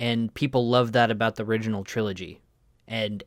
[0.00, 2.40] and people love that about the original trilogy.
[2.88, 3.22] And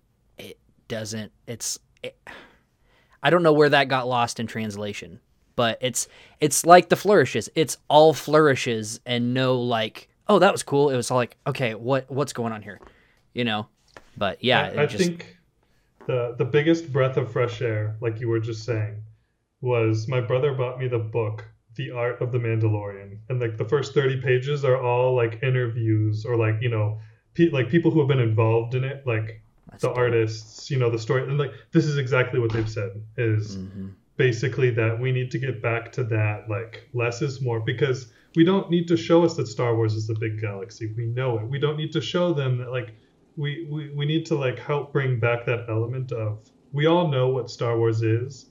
[0.94, 2.18] doesn't it's it,
[3.22, 5.20] i don't know where that got lost in translation
[5.56, 6.08] but it's
[6.40, 7.50] it's like the flourishes.
[7.56, 10.90] It's all flourishes and no like oh that was cool.
[10.90, 12.80] It was all like okay what what's going on here?
[13.34, 13.68] You know?
[14.18, 15.38] But yeah I, I just, think
[16.08, 19.02] the the biggest breath of fresh air, like you were just saying,
[19.62, 21.46] was my brother bought me the book
[21.76, 26.26] The Art of the Mandalorian, and like the first thirty pages are all like interviews
[26.26, 27.00] or like you know,
[27.36, 29.43] pe- like people who have been involved in it, like
[29.74, 32.92] That's the artists, you know, the story, and like this is exactly what they've said
[33.18, 33.90] is Mhm.
[34.18, 38.44] basically that we need to get back to that like less is more because we
[38.44, 40.94] don't need to show us that Star Wars is a big galaxy.
[40.96, 41.48] We know it.
[41.48, 42.94] We don't need to show them that like
[43.36, 46.40] we, we we need to like help bring back that element of
[46.72, 48.50] we all know what Star Wars is.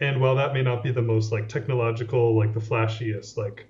[0.00, 3.66] And while that may not be the most like technological, like the flashiest, like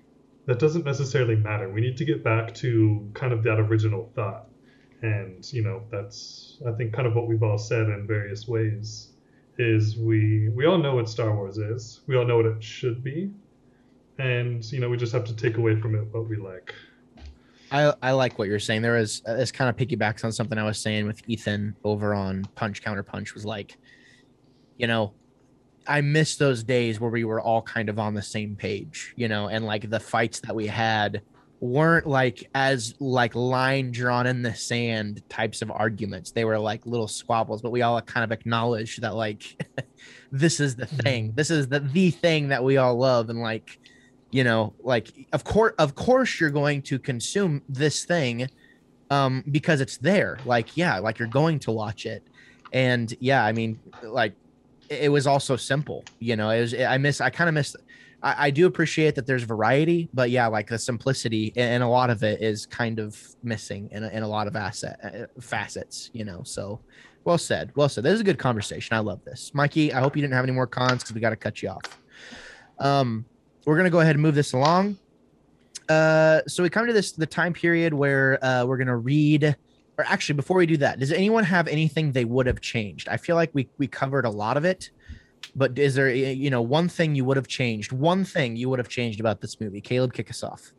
[0.47, 1.69] that doesn't necessarily matter.
[1.69, 4.47] We need to get back to kind of that original thought.
[5.01, 9.09] And, you know, that's I think kind of what we've all said in various ways
[9.57, 12.01] is we we all know what Star Wars is.
[12.07, 13.31] We all know what it should be.
[14.19, 16.73] And, you know, we just have to take away from it what we like.
[17.71, 18.81] I, I like what you're saying.
[18.81, 22.45] There is this kind of piggybacks on something I was saying with Ethan over on
[22.55, 23.77] Punch Counter Punch was like,
[24.77, 25.13] you know,
[25.87, 29.27] I miss those days where we were all kind of on the same page, you
[29.27, 31.21] know, and like the fights that we had
[31.61, 36.31] weren't like as like line drawn in the sand types of arguments.
[36.31, 39.63] They were like little squabbles, but we all kind of acknowledged that like
[40.31, 41.31] this is the thing.
[41.35, 43.79] This is the the thing that we all love and like
[44.31, 48.49] you know like of course of course you're going to consume this thing
[49.11, 50.39] um, because it's there.
[50.45, 52.23] Like, yeah, like you're going to watch it,
[52.73, 54.33] and yeah, I mean, like
[54.89, 56.03] it, it was also simple.
[56.19, 56.73] You know, it was.
[56.73, 57.21] I miss.
[57.21, 57.75] I kind of miss.
[58.23, 62.09] I, I do appreciate that there's variety, but yeah, like the simplicity and a lot
[62.09, 66.09] of it is kind of missing in a, in a lot of asset uh, facets.
[66.13, 66.79] You know, so
[67.23, 67.71] well said.
[67.75, 68.03] Well said.
[68.03, 68.95] This is a good conversation.
[68.95, 69.93] I love this, Mikey.
[69.93, 72.01] I hope you didn't have any more cons because we got to cut you off.
[72.79, 73.25] Um,
[73.65, 74.97] we're gonna go ahead and move this along.
[75.87, 79.55] Uh, so we come to this the time period where uh, we're gonna read.
[79.97, 83.09] Or actually, before we do that, does anyone have anything they would have changed?
[83.09, 84.89] I feel like we we covered a lot of it,
[85.55, 87.91] but is there you know one thing you would have changed?
[87.91, 89.81] One thing you would have changed about this movie?
[89.81, 90.73] Caleb, kick us off.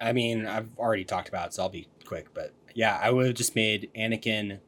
[0.00, 2.32] I mean, I've already talked about it, so I'll be quick.
[2.32, 4.60] But yeah, I would have just made Anakin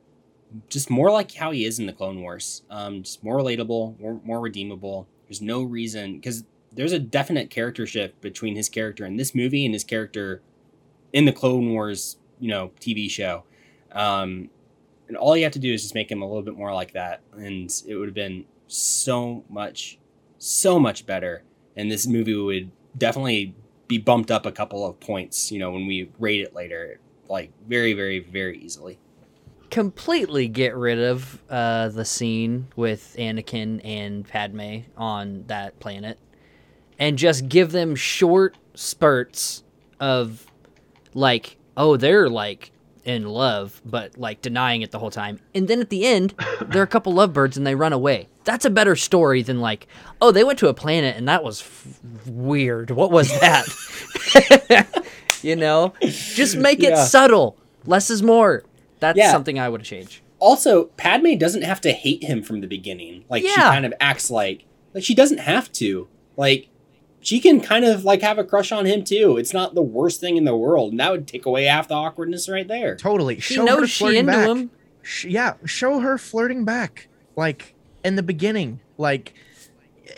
[0.68, 2.62] just more like how he is in the Clone Wars.
[2.70, 5.08] Um, just more relatable, more, more redeemable.
[5.26, 9.64] There's no reason because there's a definite character shift between his character in this movie
[9.64, 10.42] and his character
[11.12, 13.44] in the Clone Wars, you know, TV show.
[13.92, 14.50] Um,
[15.08, 16.92] and all you have to do is just make him a little bit more like
[16.92, 19.98] that, and it would have been so much,
[20.38, 21.42] so much better.
[21.76, 23.54] And this movie would definitely
[23.88, 27.52] be bumped up a couple of points, you know, when we rate it later, like
[27.66, 28.98] very, very, very easily
[29.72, 36.18] completely get rid of uh, the scene with Anakin and Padme on that planet
[36.98, 39.64] and just give them short spurts
[39.98, 40.46] of
[41.14, 42.70] like, oh, they're like
[43.04, 45.40] in love, but like denying it the whole time.
[45.54, 48.28] And then at the end, they're a couple lovebirds and they run away.
[48.44, 49.86] That's a better story than like,
[50.20, 52.90] oh, they went to a planet and that was f- weird.
[52.90, 53.66] What was that?
[55.42, 57.04] you know, just make it yeah.
[57.04, 57.56] subtle.
[57.84, 58.64] Less is more.
[59.00, 59.32] That's yeah.
[59.32, 60.22] something I would change.
[60.38, 63.24] Also, Padme doesn't have to hate him from the beginning.
[63.28, 63.50] Like yeah.
[63.50, 64.64] she kind of acts like
[64.94, 66.08] like she doesn't have to.
[66.36, 66.68] Like
[67.22, 69.38] she can kind of like have a crush on him too.
[69.38, 71.94] It's not the worst thing in the world, and that would take away half the
[71.94, 72.96] awkwardness right there.
[72.96, 73.40] Totally.
[73.40, 74.48] She show knows she into back.
[74.48, 74.70] him.
[75.24, 77.74] yeah, show her flirting back, like
[78.04, 79.34] in the beginning, like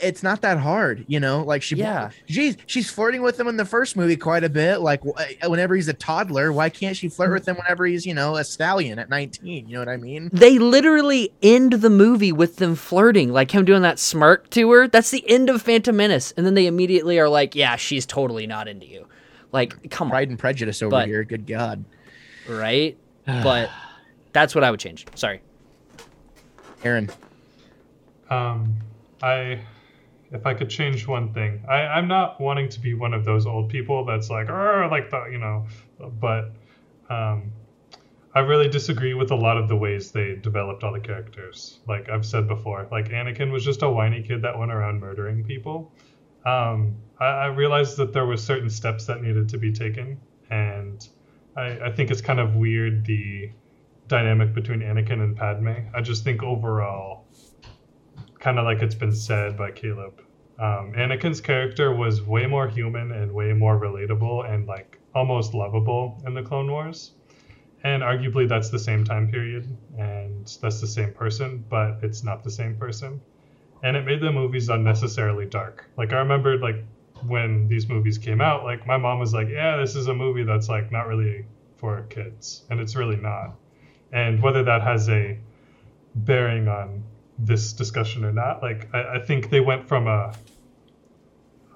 [0.03, 1.43] it's not that hard, you know.
[1.43, 4.81] Like she, yeah, she's she's flirting with him in the first movie quite a bit.
[4.81, 5.03] Like
[5.45, 8.45] whenever he's a toddler, why can't she flirt with him whenever he's you know a
[8.45, 9.69] stallion at nineteen?
[9.69, 10.31] You know what I mean?
[10.33, 14.89] They literally end the movie with them flirting, like him doing that smirk to her.
[14.89, 18.47] That's the end of Phantom Menace, and then they immediately are like, "Yeah, she's totally
[18.47, 19.07] not into you."
[19.53, 21.25] Like, come Pride on, Pride and Prejudice over but, here.
[21.25, 21.85] Good God,
[22.49, 22.97] right?
[23.25, 23.71] but
[24.33, 25.07] that's what I would change.
[25.15, 25.41] Sorry,
[26.83, 27.11] Aaron.
[28.31, 28.75] Um,
[29.23, 29.61] I
[30.35, 33.47] if I could change one thing, I, I'm not wanting to be one of those
[33.47, 35.67] old people that's like, oh, like the, you know,
[36.21, 36.51] but
[37.09, 37.53] um,
[38.35, 41.79] I really disagree with a lot of the ways they developed all the characters.
[41.87, 45.45] Like I've said before, like Anakin was just a whiny kid that went around murdering
[45.45, 45.93] people.
[46.45, 50.21] Um, I, I realized that there were certain steps that needed to be taken,
[50.51, 51.09] and
[51.57, 53.53] I, I think it's kind of weird the
[54.09, 55.75] dynamic between Anakin and Padme.
[55.95, 57.24] I just think overall,
[58.45, 60.21] kind of like it's been said by Caleb,
[60.59, 66.23] um, Anakin's character was way more human and way more relatable and like almost lovable
[66.27, 67.13] in the Clone Wars.
[67.85, 72.45] And arguably that's the same time period and that's the same person, but it's not
[72.45, 73.19] the same person.
[73.83, 75.89] And it made the movies unnecessarily dark.
[75.97, 76.85] Like I remember like
[77.27, 80.45] when these movies came out, like my mom was like, "Yeah, this is a movie
[80.45, 81.47] that's like not really
[81.79, 83.55] for kids." And it's really not.
[84.13, 85.39] And whether that has a
[86.15, 87.05] bearing on
[87.39, 88.63] this discussion or not.
[88.63, 90.35] Like I, I, think they went from a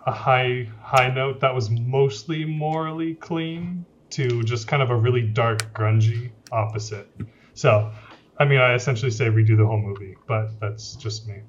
[0.07, 5.23] a high high note that was mostly morally clean to just kind of a really
[5.23, 7.09] dark, grungy opposite.
[7.55, 7.91] So,
[8.39, 11.41] I mean, I essentially say redo the whole movie, but that's just me.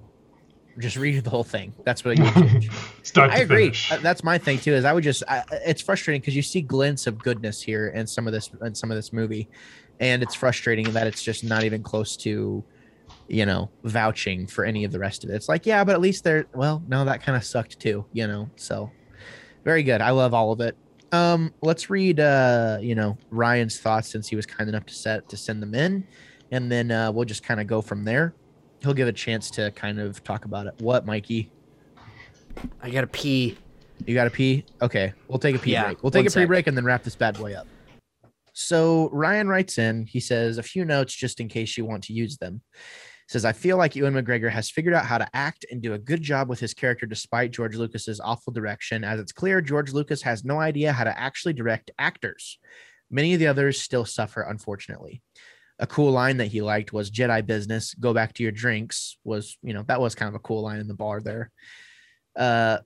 [0.77, 1.73] Just redo the whole thing.
[1.84, 2.60] That's what I
[3.03, 3.31] Start.
[3.31, 3.65] I agree.
[3.65, 3.91] Finish.
[3.91, 4.73] Uh, that's my thing too.
[4.73, 5.23] Is I would just.
[5.27, 8.76] I, it's frustrating because you see glints of goodness here in some of this in
[8.76, 9.49] some of this movie,
[9.99, 12.64] and it's frustrating that it's just not even close to
[13.30, 15.35] you know, vouching for any of the rest of it.
[15.35, 18.27] It's like, yeah, but at least they're well, no, that kind of sucked too, you
[18.27, 18.49] know.
[18.56, 18.91] So
[19.64, 20.01] very good.
[20.01, 20.76] I love all of it.
[21.11, 25.30] Um, let's read uh, you know, Ryan's thoughts since he was kind enough to set
[25.30, 26.06] to send them in,
[26.51, 28.34] and then uh we'll just kind of go from there.
[28.81, 30.73] He'll give a chance to kind of talk about it.
[30.80, 31.51] What, Mikey?
[32.81, 33.57] I gotta pee.
[34.06, 34.65] You gotta pee?
[34.81, 35.14] Okay.
[35.27, 36.03] We'll take a pee yeah, break.
[36.03, 37.68] We'll take a pee break and then wrap this bad boy up.
[38.53, 42.14] So Ryan writes in, he says, a few notes just in case you want to
[42.14, 42.61] use them
[43.30, 45.99] says, I feel like Ewan McGregor has figured out how to act and do a
[45.99, 50.23] good job with his character despite George Lucas's awful direction, as it's clear George Lucas
[50.23, 52.57] has no idea how to actually direct actors.
[53.11, 55.22] Many of the others still suffer, unfortunately.
[55.77, 59.60] A cool line that he liked was Jedi business, go back to your drinks, was,
[59.61, 61.51] you know, that was kind of a cool line in the bar there.
[62.35, 62.80] Uh,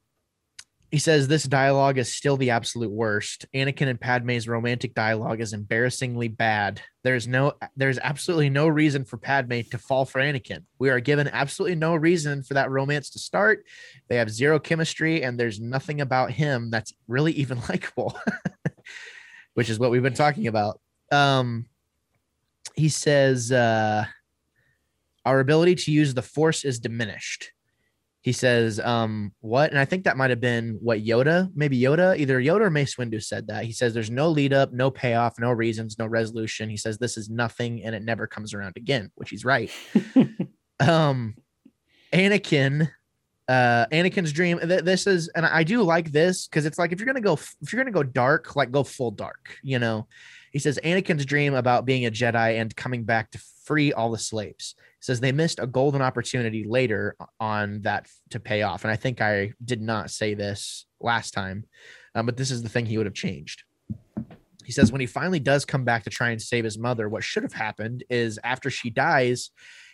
[0.94, 3.48] he says this dialogue is still the absolute worst.
[3.56, 6.82] Anakin and Padme's romantic dialogue is embarrassingly bad.
[7.02, 10.66] There's no there's absolutely no reason for Padme to fall for Anakin.
[10.78, 13.66] We are given absolutely no reason for that romance to start.
[14.08, 18.16] They have zero chemistry and there's nothing about him that's really even likable.
[19.56, 20.80] Which is what we've been talking about.
[21.12, 21.66] Um
[22.76, 24.06] he says uh
[25.26, 27.52] our ability to use the force is diminished
[28.24, 29.70] he says, um, what?
[29.70, 32.96] And I think that might have been what Yoda, maybe Yoda, either Yoda or Mace
[32.96, 33.66] Windu said that.
[33.66, 36.70] He says, there's no lead up, no payoff, no reasons, no resolution.
[36.70, 39.70] He says, this is nothing and it never comes around again, which he's right.
[40.80, 41.36] um,
[42.14, 42.90] Anakin,
[43.50, 44.58] uh, Anakin's dream.
[44.60, 47.34] Th- this is, and I do like this because it's like if you're gonna go,
[47.34, 50.08] if you're gonna go dark, like go full dark, you know.
[50.54, 54.18] He says Anakin's dream about being a Jedi and coming back to free all the
[54.18, 58.84] slaves says they missed a golden opportunity later on that to pay off.
[58.84, 61.66] And I think I did not say this last time,
[62.16, 63.64] um, but this is the thing he would have changed.
[64.64, 67.24] He says when he finally does come back to try and save his mother, what
[67.24, 69.52] should have happened is after she dies,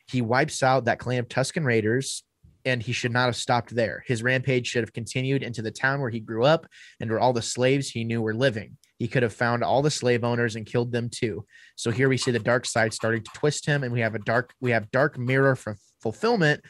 [0.08, 2.24] he wipes out that clan of Tuscan Raiders,
[2.66, 4.04] and he should not have stopped there.
[4.06, 6.68] His rampage should have continued into the town where he grew up
[7.00, 8.78] and where all the slaves he knew were living.
[9.00, 11.46] He could have found all the slave owners and killed them too.
[11.76, 14.20] So here we see the dark side starting to twist him, and we have a
[14.20, 16.62] dark we have dark mirror for fulfillment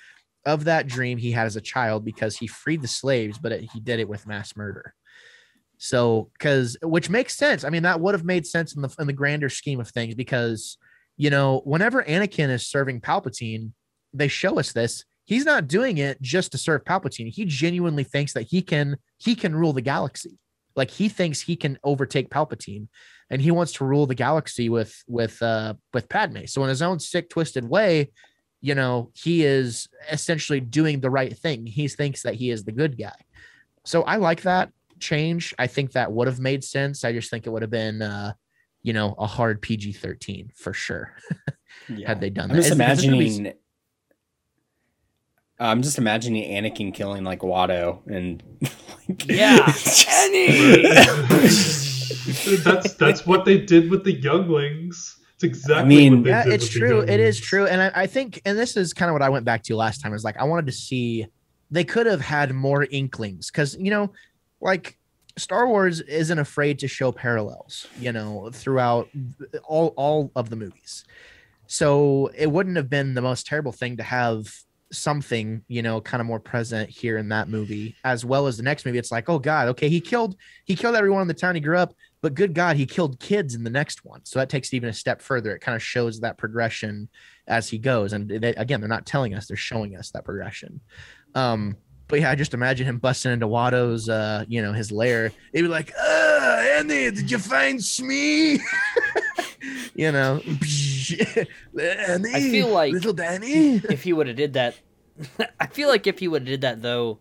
[0.45, 3.69] of that dream he had as a child because he freed the slaves, but it,
[3.73, 4.93] he did it with mass murder.
[5.79, 7.63] So, because which makes sense.
[7.63, 10.13] I mean, that would have made sense in the in the grander scheme of things
[10.15, 10.77] because
[11.17, 13.73] you know, whenever Anakin is serving Palpatine,
[14.13, 15.03] they show us this.
[15.25, 17.29] He's not doing it just to serve Palpatine.
[17.29, 20.37] He genuinely thinks that he can he can rule the galaxy.
[20.79, 22.87] Like he thinks he can overtake Palpatine,
[23.29, 26.45] and he wants to rule the galaxy with with uh with Padme.
[26.45, 28.11] So in his own sick, twisted way,
[28.61, 31.65] you know, he is essentially doing the right thing.
[31.65, 33.19] He thinks that he is the good guy.
[33.85, 35.53] So I like that change.
[35.59, 37.03] I think that would have made sense.
[37.03, 38.33] I just think it would have been uh,
[38.81, 41.13] you know, a hard PG 13 for sure.
[41.87, 42.07] Yeah.
[42.09, 42.63] Had they done I'm that.
[42.63, 43.53] just Is- is this movie- imagining.
[45.59, 48.41] I'm just imagining Anakin killing like Watto and
[49.09, 49.65] like, Yeah.
[52.63, 55.17] that's that's what they did with the younglings.
[55.35, 57.01] It's exactly I mean- what they yeah did it's with true.
[57.01, 57.65] It is true.
[57.65, 60.01] And I, I think and this is kind of what i went back to last
[60.01, 61.27] time is like i wanted to see
[61.71, 63.49] they could have had more inklings.
[63.51, 64.11] Because you know
[64.61, 64.97] like
[65.37, 69.07] star wars isn't afraid to show parallels you know throughout
[69.63, 71.05] all all of the movies.
[71.67, 74.51] So it wouldn't have been the most terrible thing to have
[74.91, 78.63] something you know kind of more present here in that movie as well as the
[78.63, 78.97] next movie.
[78.97, 80.35] It's like oh god okay he killed
[80.65, 83.55] he killed everyone in the town he grew up but good god he killed kids
[83.55, 84.21] in the next one.
[84.25, 85.55] So that takes it even a step further.
[85.55, 87.09] It kind of shows that progression
[87.47, 88.13] as he goes.
[88.13, 90.81] And they, again they're not telling us they're showing us that progression.
[91.35, 95.31] Um but yeah i just imagine him busting into watto's uh you know his lair.
[95.53, 98.59] He'd be like uh andy did you find smee?
[99.95, 100.41] You know
[101.79, 103.75] Andy, I feel like little danny.
[103.89, 104.75] if he would have did that,
[105.59, 107.19] I feel like if he would have did that though,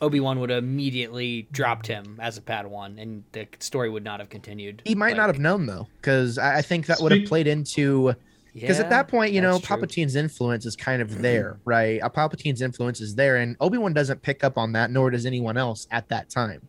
[0.00, 4.20] Obi Wan would have immediately dropped him as a Padawan, and the story would not
[4.20, 4.82] have continued.
[4.84, 8.14] he might not have known though because I, I think that would have played into
[8.54, 9.76] because yeah, at that point you know that's true.
[9.76, 12.00] palpatine's influence is kind of there right?
[12.02, 15.56] Uh, palpatine's influence is there and obi-wan doesn't pick up on that nor does anyone
[15.56, 16.66] else at that time.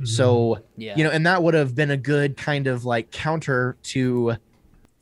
[0.00, 0.08] Mhm.
[0.08, 3.76] so Yeah, you know and that would have been a good kind of like counter
[3.84, 4.36] to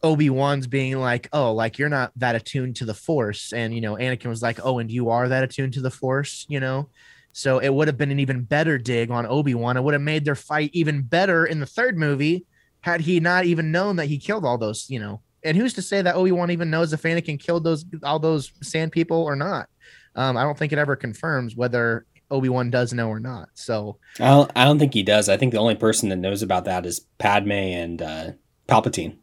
[0.02, 3.52] obi-wan's being like oh like you're not that attuned to the force.
[3.52, 6.46] And you know anakin was like oh and you are that attuned to the force
[6.48, 6.88] you know?
[7.32, 9.76] So it would have been an even better dig on obi-wan.
[9.76, 12.46] It would have made their fight even better in the third movie
[12.80, 15.20] had he not even known that he killed all those you know?
[15.42, 18.92] And who's to say that obi-wan even knows if anakin killed those all those sand
[18.92, 19.68] people or not?
[20.16, 23.98] Um, i don't think it ever confirms whether obi-wan does know or not so.
[24.18, 25.28] I don't, I don't think he does.
[25.28, 28.30] I think the only person that knows about that is Padme and uh,
[28.68, 29.16] Palpatine.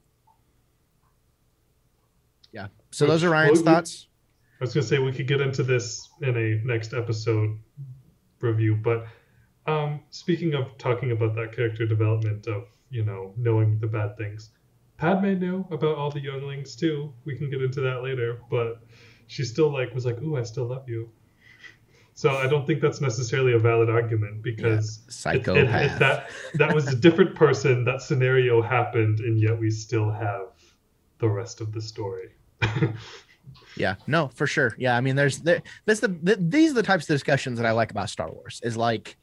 [2.97, 4.07] So those are ryan's what- thoughts
[4.59, 7.59] I was gonna say we could get into this in a next episode
[8.41, 9.05] review, but
[9.67, 14.49] um, speaking of talking about that character development of you know knowing the bad things,
[14.97, 17.13] Padme knew about all the younglings too.
[17.23, 18.81] We can get into that later, but
[19.27, 21.11] she still like was like, "Ooh, I still love you."
[22.15, 26.31] So I don't think that's necessarily a valid argument because it- it- psychopath it- that
[26.55, 27.83] that was a different person.
[27.83, 30.47] That scenario happened, and yet we still have
[31.19, 32.29] the rest of the story.
[33.77, 34.75] Yeah, no, for sure.
[34.77, 37.65] Yeah, I mean, there's there, this the, the these are the types of discussions that
[37.65, 39.17] I like about Star Wars is like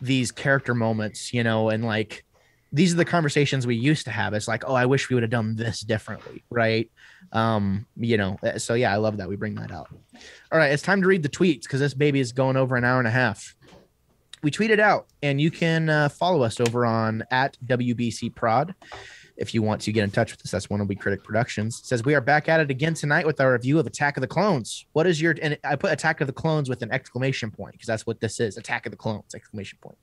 [0.00, 2.24] these character moments, you know, and like
[2.72, 4.32] these are the conversations we used to have.
[4.32, 6.90] It's like, oh, I wish we would have done this differently, right?
[7.32, 9.88] Um, you know, uh, so yeah, I love that we bring that out.
[10.52, 12.84] All right, it's time to read the tweets because this baby is going over an
[12.84, 13.56] hour and a half.
[14.42, 18.74] we tweeted out, and you can uh, follow us over on at WBC Prod
[19.40, 20.50] if you want to get in touch with us.
[20.50, 21.80] That's one of we critic productions.
[21.80, 24.20] It says we are back at it again tonight with our review of Attack of
[24.20, 24.86] the Clones.
[24.92, 27.86] What is your and I put Attack of the Clones with an exclamation point because
[27.86, 28.58] that's what this is.
[28.58, 29.98] Attack of the Clones exclamation point.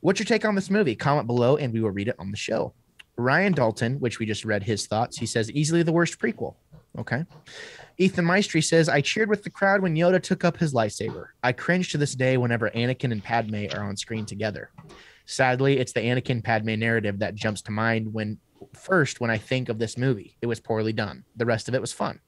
[0.00, 0.94] What's your take on this movie?
[0.94, 2.74] Comment below and we will read it on the show.
[3.16, 6.54] Ryan Dalton, which we just read his thoughts, he says easily the worst prequel.
[6.98, 7.24] Okay.
[7.98, 11.28] Ethan Maestri says, I cheered with the crowd when Yoda took up his lightsaber.
[11.42, 14.70] I cringe to this day whenever Anakin and Padme are on screen together.
[15.24, 18.38] Sadly, it's the Anakin Padme narrative that jumps to mind when
[18.74, 20.36] first when I think of this movie.
[20.40, 21.24] It was poorly done.
[21.36, 22.20] The rest of it was fun.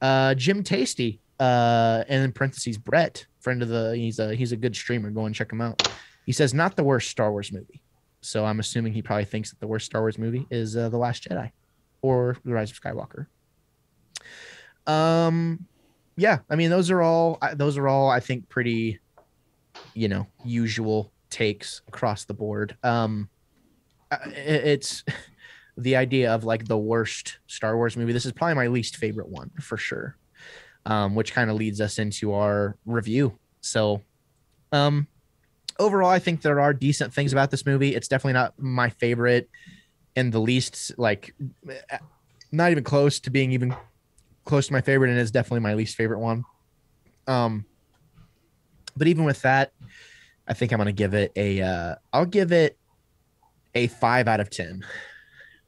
[0.00, 4.56] Uh, Jim Tasty, uh, and in parentheses, Brett, friend of the he's a he's a
[4.56, 5.10] good streamer.
[5.10, 5.90] Go and check him out.
[6.26, 7.82] He says not the worst Star Wars movie.
[8.20, 10.98] So I'm assuming he probably thinks that the worst Star Wars movie is uh, The
[10.98, 11.50] Last Jedi
[12.02, 13.26] or The Rise of Skywalker.
[14.86, 15.66] Um,
[16.16, 18.98] yeah, I mean those are all those are all I think pretty,
[19.94, 22.76] you know, usual takes across the board.
[22.82, 23.28] Um,
[24.10, 25.04] it's
[25.76, 28.12] the idea of like the worst Star Wars movie.
[28.12, 30.16] This is probably my least favorite one for sure.
[30.86, 33.38] Um, which kind of leads us into our review.
[33.60, 34.00] So,
[34.72, 35.06] um,
[35.78, 37.94] overall, I think there are decent things about this movie.
[37.94, 39.50] It's definitely not my favorite
[40.16, 41.34] and the least like
[42.50, 43.74] not even close to being even
[44.44, 46.44] close to my favorite and is definitely my least favorite one.
[47.26, 47.66] Um,
[48.96, 49.72] but even with that,
[50.48, 51.62] I think I'm gonna give it a.
[51.62, 52.78] Uh, I'll give it
[53.74, 54.84] a five out of ten.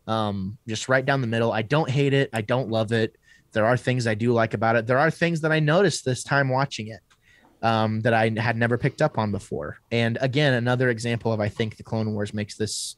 [0.06, 1.52] Um, just right down the middle.
[1.52, 2.30] I don't hate it.
[2.32, 3.16] I don't love it.
[3.52, 4.86] There are things I do like about it.
[4.86, 7.00] There are things that I noticed this time watching it
[7.62, 9.78] um, that I had never picked up on before.
[9.90, 12.96] And again, another example of I think the Clone Wars makes this,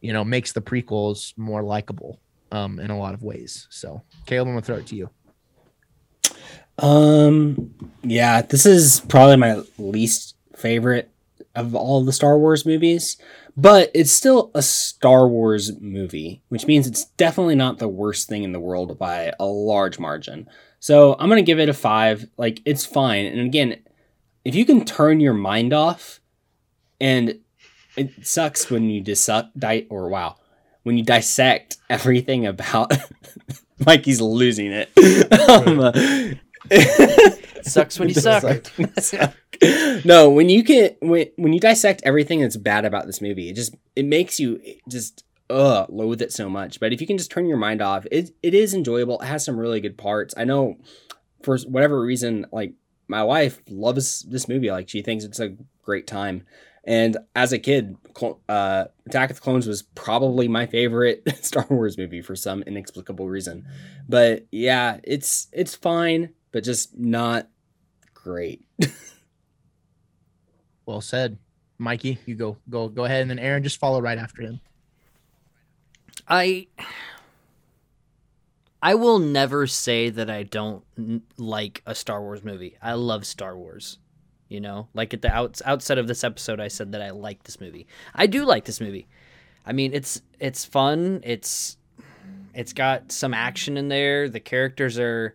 [0.00, 2.20] you know, makes the prequels more likable
[2.52, 3.66] um, in a lot of ways.
[3.70, 5.10] So, Caleb, I'm gonna throw it to you.
[6.78, 11.10] Um, yeah, this is probably my least favorite
[11.54, 13.16] of all the Star Wars movies,
[13.56, 18.42] but it's still a Star Wars movie, which means it's definitely not the worst thing
[18.42, 20.48] in the world by a large margin.
[20.80, 22.28] So I'm gonna give it a five.
[22.36, 23.78] Like it's fine, and again,
[24.44, 26.20] if you can turn your mind off,
[27.00, 27.38] and
[27.96, 30.36] it sucks when you dissect di- or wow,
[30.82, 32.92] when you dissect everything about
[33.86, 34.90] Mikey's losing it.
[35.48, 36.38] um,
[37.64, 38.70] sucks when you suck.
[40.04, 43.54] no, when you can when when you dissect everything that's bad about this movie, it
[43.54, 46.80] just it makes you just uh loathe it so much.
[46.80, 49.20] But if you can just turn your mind off, it it is enjoyable.
[49.20, 50.34] It has some really good parts.
[50.36, 50.76] I know
[51.42, 52.74] for whatever reason, like
[53.08, 54.70] my wife loves this movie.
[54.70, 56.44] Like she thinks it's a great time.
[56.86, 57.96] And as a kid,
[58.46, 63.26] uh, Attack of the Clones was probably my favorite Star Wars movie for some inexplicable
[63.26, 63.66] reason.
[64.06, 67.48] But yeah, it's it's fine but just not
[68.24, 68.64] great.
[70.86, 71.38] well said.
[71.76, 74.60] Mikey, you go go go ahead and then Aaron just follow right after him.
[76.26, 76.68] I
[78.80, 80.84] I will never say that I don't
[81.36, 82.76] like a Star Wars movie.
[82.80, 83.98] I love Star Wars.
[84.48, 87.42] You know, like at the outs outside of this episode I said that I like
[87.42, 87.86] this movie.
[88.14, 89.08] I do like this movie.
[89.66, 91.20] I mean, it's it's fun.
[91.24, 91.76] It's
[92.54, 94.28] it's got some action in there.
[94.28, 95.34] The characters are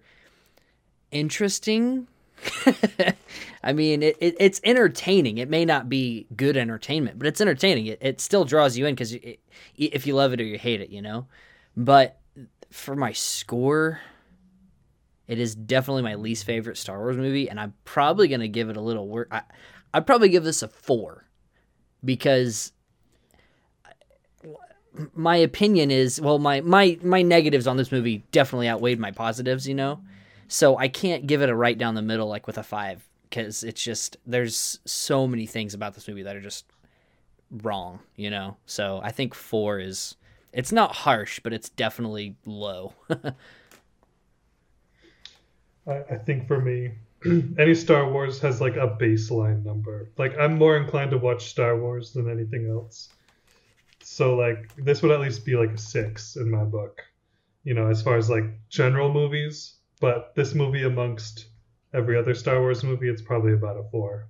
[1.11, 2.07] interesting.
[3.63, 5.37] I mean, it, it, it's entertaining.
[5.37, 7.87] It may not be good entertainment, but it's entertaining.
[7.87, 9.15] It, it still draws you in because
[9.75, 11.27] if you love it or you hate it, you know.
[11.75, 12.19] But
[12.71, 13.99] for my score,
[15.27, 18.77] it is definitely my least favorite Star Wars movie, and I'm probably gonna give it
[18.77, 19.27] a little work.
[19.31, 19.41] I,
[19.93, 21.25] I'd probably give this a four
[22.03, 22.71] because
[25.13, 29.67] my opinion is well, my my my negatives on this movie definitely outweighed my positives,
[29.67, 29.99] you know.
[30.49, 33.63] So I can't give it a right down the middle like with a five because
[33.63, 36.65] it's just there's so many things about this movie that are just
[37.51, 38.57] wrong, you know.
[38.65, 40.15] So I think four is
[40.51, 42.93] it's not harsh, but it's definitely low.
[45.87, 46.93] I, I think for me,
[47.59, 50.09] any Star Wars has like a baseline number.
[50.17, 53.09] Like I'm more inclined to watch Star Wars than anything else.
[54.01, 57.03] So like this would at least be like a six in my book.
[57.63, 61.47] You know, as far as like general movies, but this movie, amongst
[61.93, 64.29] every other Star Wars movie, it's probably about a four.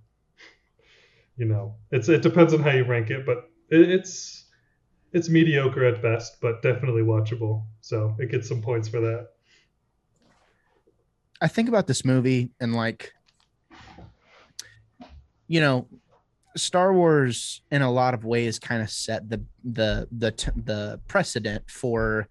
[1.38, 4.46] You know, it's it depends on how you rank it, but it, it's
[5.14, 7.64] it's mediocre at best, but definitely watchable.
[7.82, 9.30] So it gets some points for that.
[11.42, 13.14] I think about this movie and like,
[15.48, 15.88] you know,
[16.58, 20.32] Star Wars in a lot of ways kind of set the the the
[20.66, 22.28] the precedent for,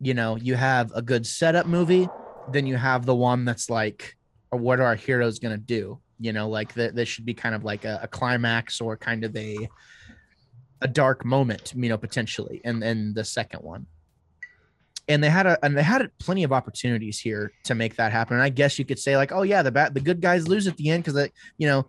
[0.00, 2.08] you know, you have a good setup movie
[2.48, 4.16] then you have the one that's like,
[4.50, 6.00] what are our heroes gonna do?
[6.18, 9.34] You know, like this should be kind of like a, a climax or kind of
[9.36, 9.68] a
[10.82, 13.86] a dark moment, you know, potentially, and then the second one.
[15.08, 18.34] And they had a and they had plenty of opportunities here to make that happen.
[18.34, 20.66] And I guess you could say like, oh yeah, the bad the good guys lose
[20.66, 21.86] at the end because you know,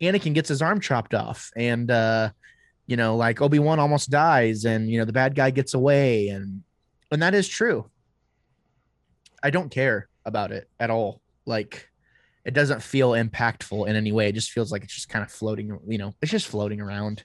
[0.00, 2.30] Anakin gets his arm chopped off, and uh,
[2.86, 6.28] you know, like Obi Wan almost dies, and you know the bad guy gets away,
[6.28, 6.62] and
[7.10, 7.90] and that is true.
[9.42, 11.20] I don't care about it at all.
[11.46, 11.88] Like,
[12.44, 14.28] it doesn't feel impactful in any way.
[14.28, 15.78] It just feels like it's just kind of floating.
[15.86, 17.24] You know, it's just floating around.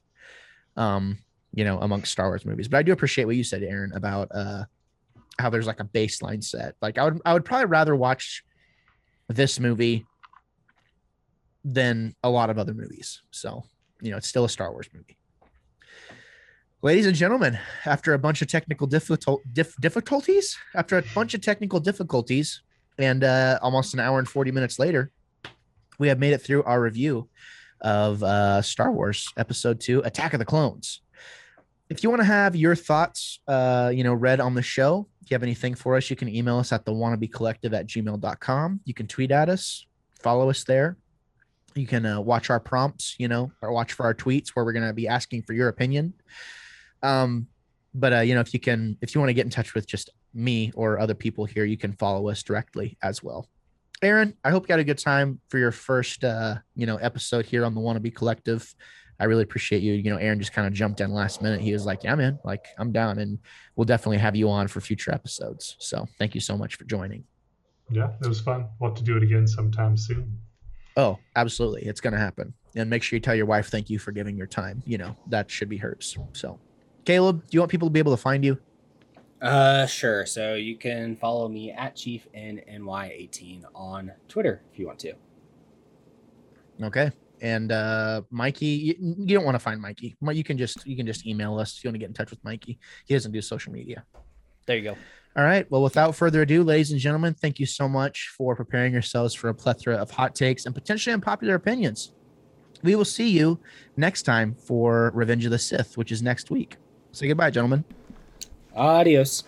[0.76, 1.19] Um,
[1.53, 2.68] you know, amongst Star Wars movies.
[2.68, 4.64] But I do appreciate what you said, Aaron, about uh
[5.40, 6.76] how there's like a baseline set.
[6.81, 8.44] Like I would I would probably rather watch
[9.27, 10.06] this movie
[11.64, 13.22] than a lot of other movies.
[13.31, 13.64] So,
[14.02, 15.18] you know, it's still a Star Wars movie.
[16.84, 21.39] Ladies and gentlemen, after a bunch of technical difficult, dif- difficulties, after a bunch of
[21.39, 22.61] technical difficulties,
[22.97, 25.10] and uh, almost an hour and 40 minutes later,
[25.97, 27.30] we have made it through our review
[27.80, 30.99] of uh, Star Wars Episode 2 Attack of the Clones.
[31.89, 35.31] If you want to have your thoughts, uh, you know, read on the show, if
[35.31, 38.81] you have anything for us, you can email us at the wannabe collective at gmail.com.
[38.84, 39.85] You can tweet at us,
[40.22, 40.97] follow us there.
[41.76, 44.73] You can uh, watch our prompts, you know, or watch for our tweets where we're
[44.73, 46.14] going to be asking for your opinion.
[47.03, 47.47] Um,
[47.93, 49.85] but uh, you know, if you can, if you want to get in touch with
[49.85, 53.47] just me or other people here, you can follow us directly as well.
[54.01, 57.45] Aaron, I hope you had a good time for your first, uh, you know, episode
[57.45, 58.73] here on the Wannabe Collective.
[59.19, 59.93] I really appreciate you.
[59.93, 61.61] You know, Aaron just kind of jumped in last minute.
[61.61, 63.38] He was like, "Yeah, man, like I'm down," and
[63.75, 65.75] we'll definitely have you on for future episodes.
[65.80, 67.23] So, thank you so much for joining.
[67.91, 68.65] Yeah, it was fun.
[68.80, 70.39] We'll have to do it again sometime soon.
[70.97, 72.53] Oh, absolutely, it's gonna happen.
[72.75, 74.81] And make sure you tell your wife thank you for giving your time.
[74.85, 76.17] You know, that should be hers.
[76.34, 76.59] So.
[77.05, 78.57] Caleb, do you want people to be able to find you?
[79.41, 80.25] Uh, sure.
[80.25, 85.13] So you can follow me at Chief NNY18 on Twitter if you want to.
[86.81, 87.11] Okay.
[87.41, 90.15] And uh, Mikey, you, you don't want to find Mikey.
[90.21, 92.30] You can just you can just email us if you want to get in touch
[92.30, 92.80] with Mikey.
[93.05, 94.05] He doesn't do social media.
[94.65, 94.97] There you go.
[95.35, 95.69] All right.
[95.69, 99.49] Well, without further ado, ladies and gentlemen, thank you so much for preparing yourselves for
[99.49, 102.13] a plethora of hot takes and potentially unpopular opinions.
[102.81, 103.59] We will see you
[103.97, 106.77] next time for Revenge of the Sith, which is next week.
[107.14, 107.84] Say goodbye, gentlemen.
[108.76, 109.44] Adios.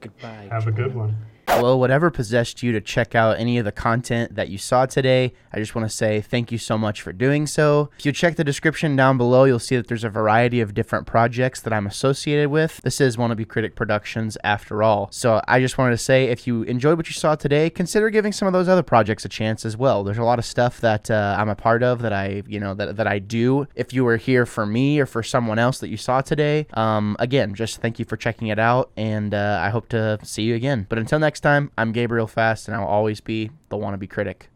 [0.00, 0.48] Goodbye.
[0.50, 1.14] Have a good one.
[1.48, 5.32] Well, whatever possessed you to check out any of the content that you saw today,
[5.52, 7.88] I just want to say thank you so much for doing so.
[7.98, 11.06] If you check the description down below, you'll see that there's a variety of different
[11.06, 12.80] projects that I'm associated with.
[12.82, 15.08] This is Wannabe Critic Productions after all.
[15.10, 18.32] So I just wanted to say if you enjoyed what you saw today, consider giving
[18.32, 20.04] some of those other projects a chance as well.
[20.04, 22.74] There's a lot of stuff that uh, I'm a part of that I, you know,
[22.74, 23.66] that, that I do.
[23.74, 27.16] If you were here for me or for someone else that you saw today, um,
[27.18, 28.90] again, just thank you for checking it out.
[28.96, 30.86] And uh, I hope to see you again.
[30.88, 34.48] But until next time, I'm Gabriel Fast, and I'll always be the wannabe critic.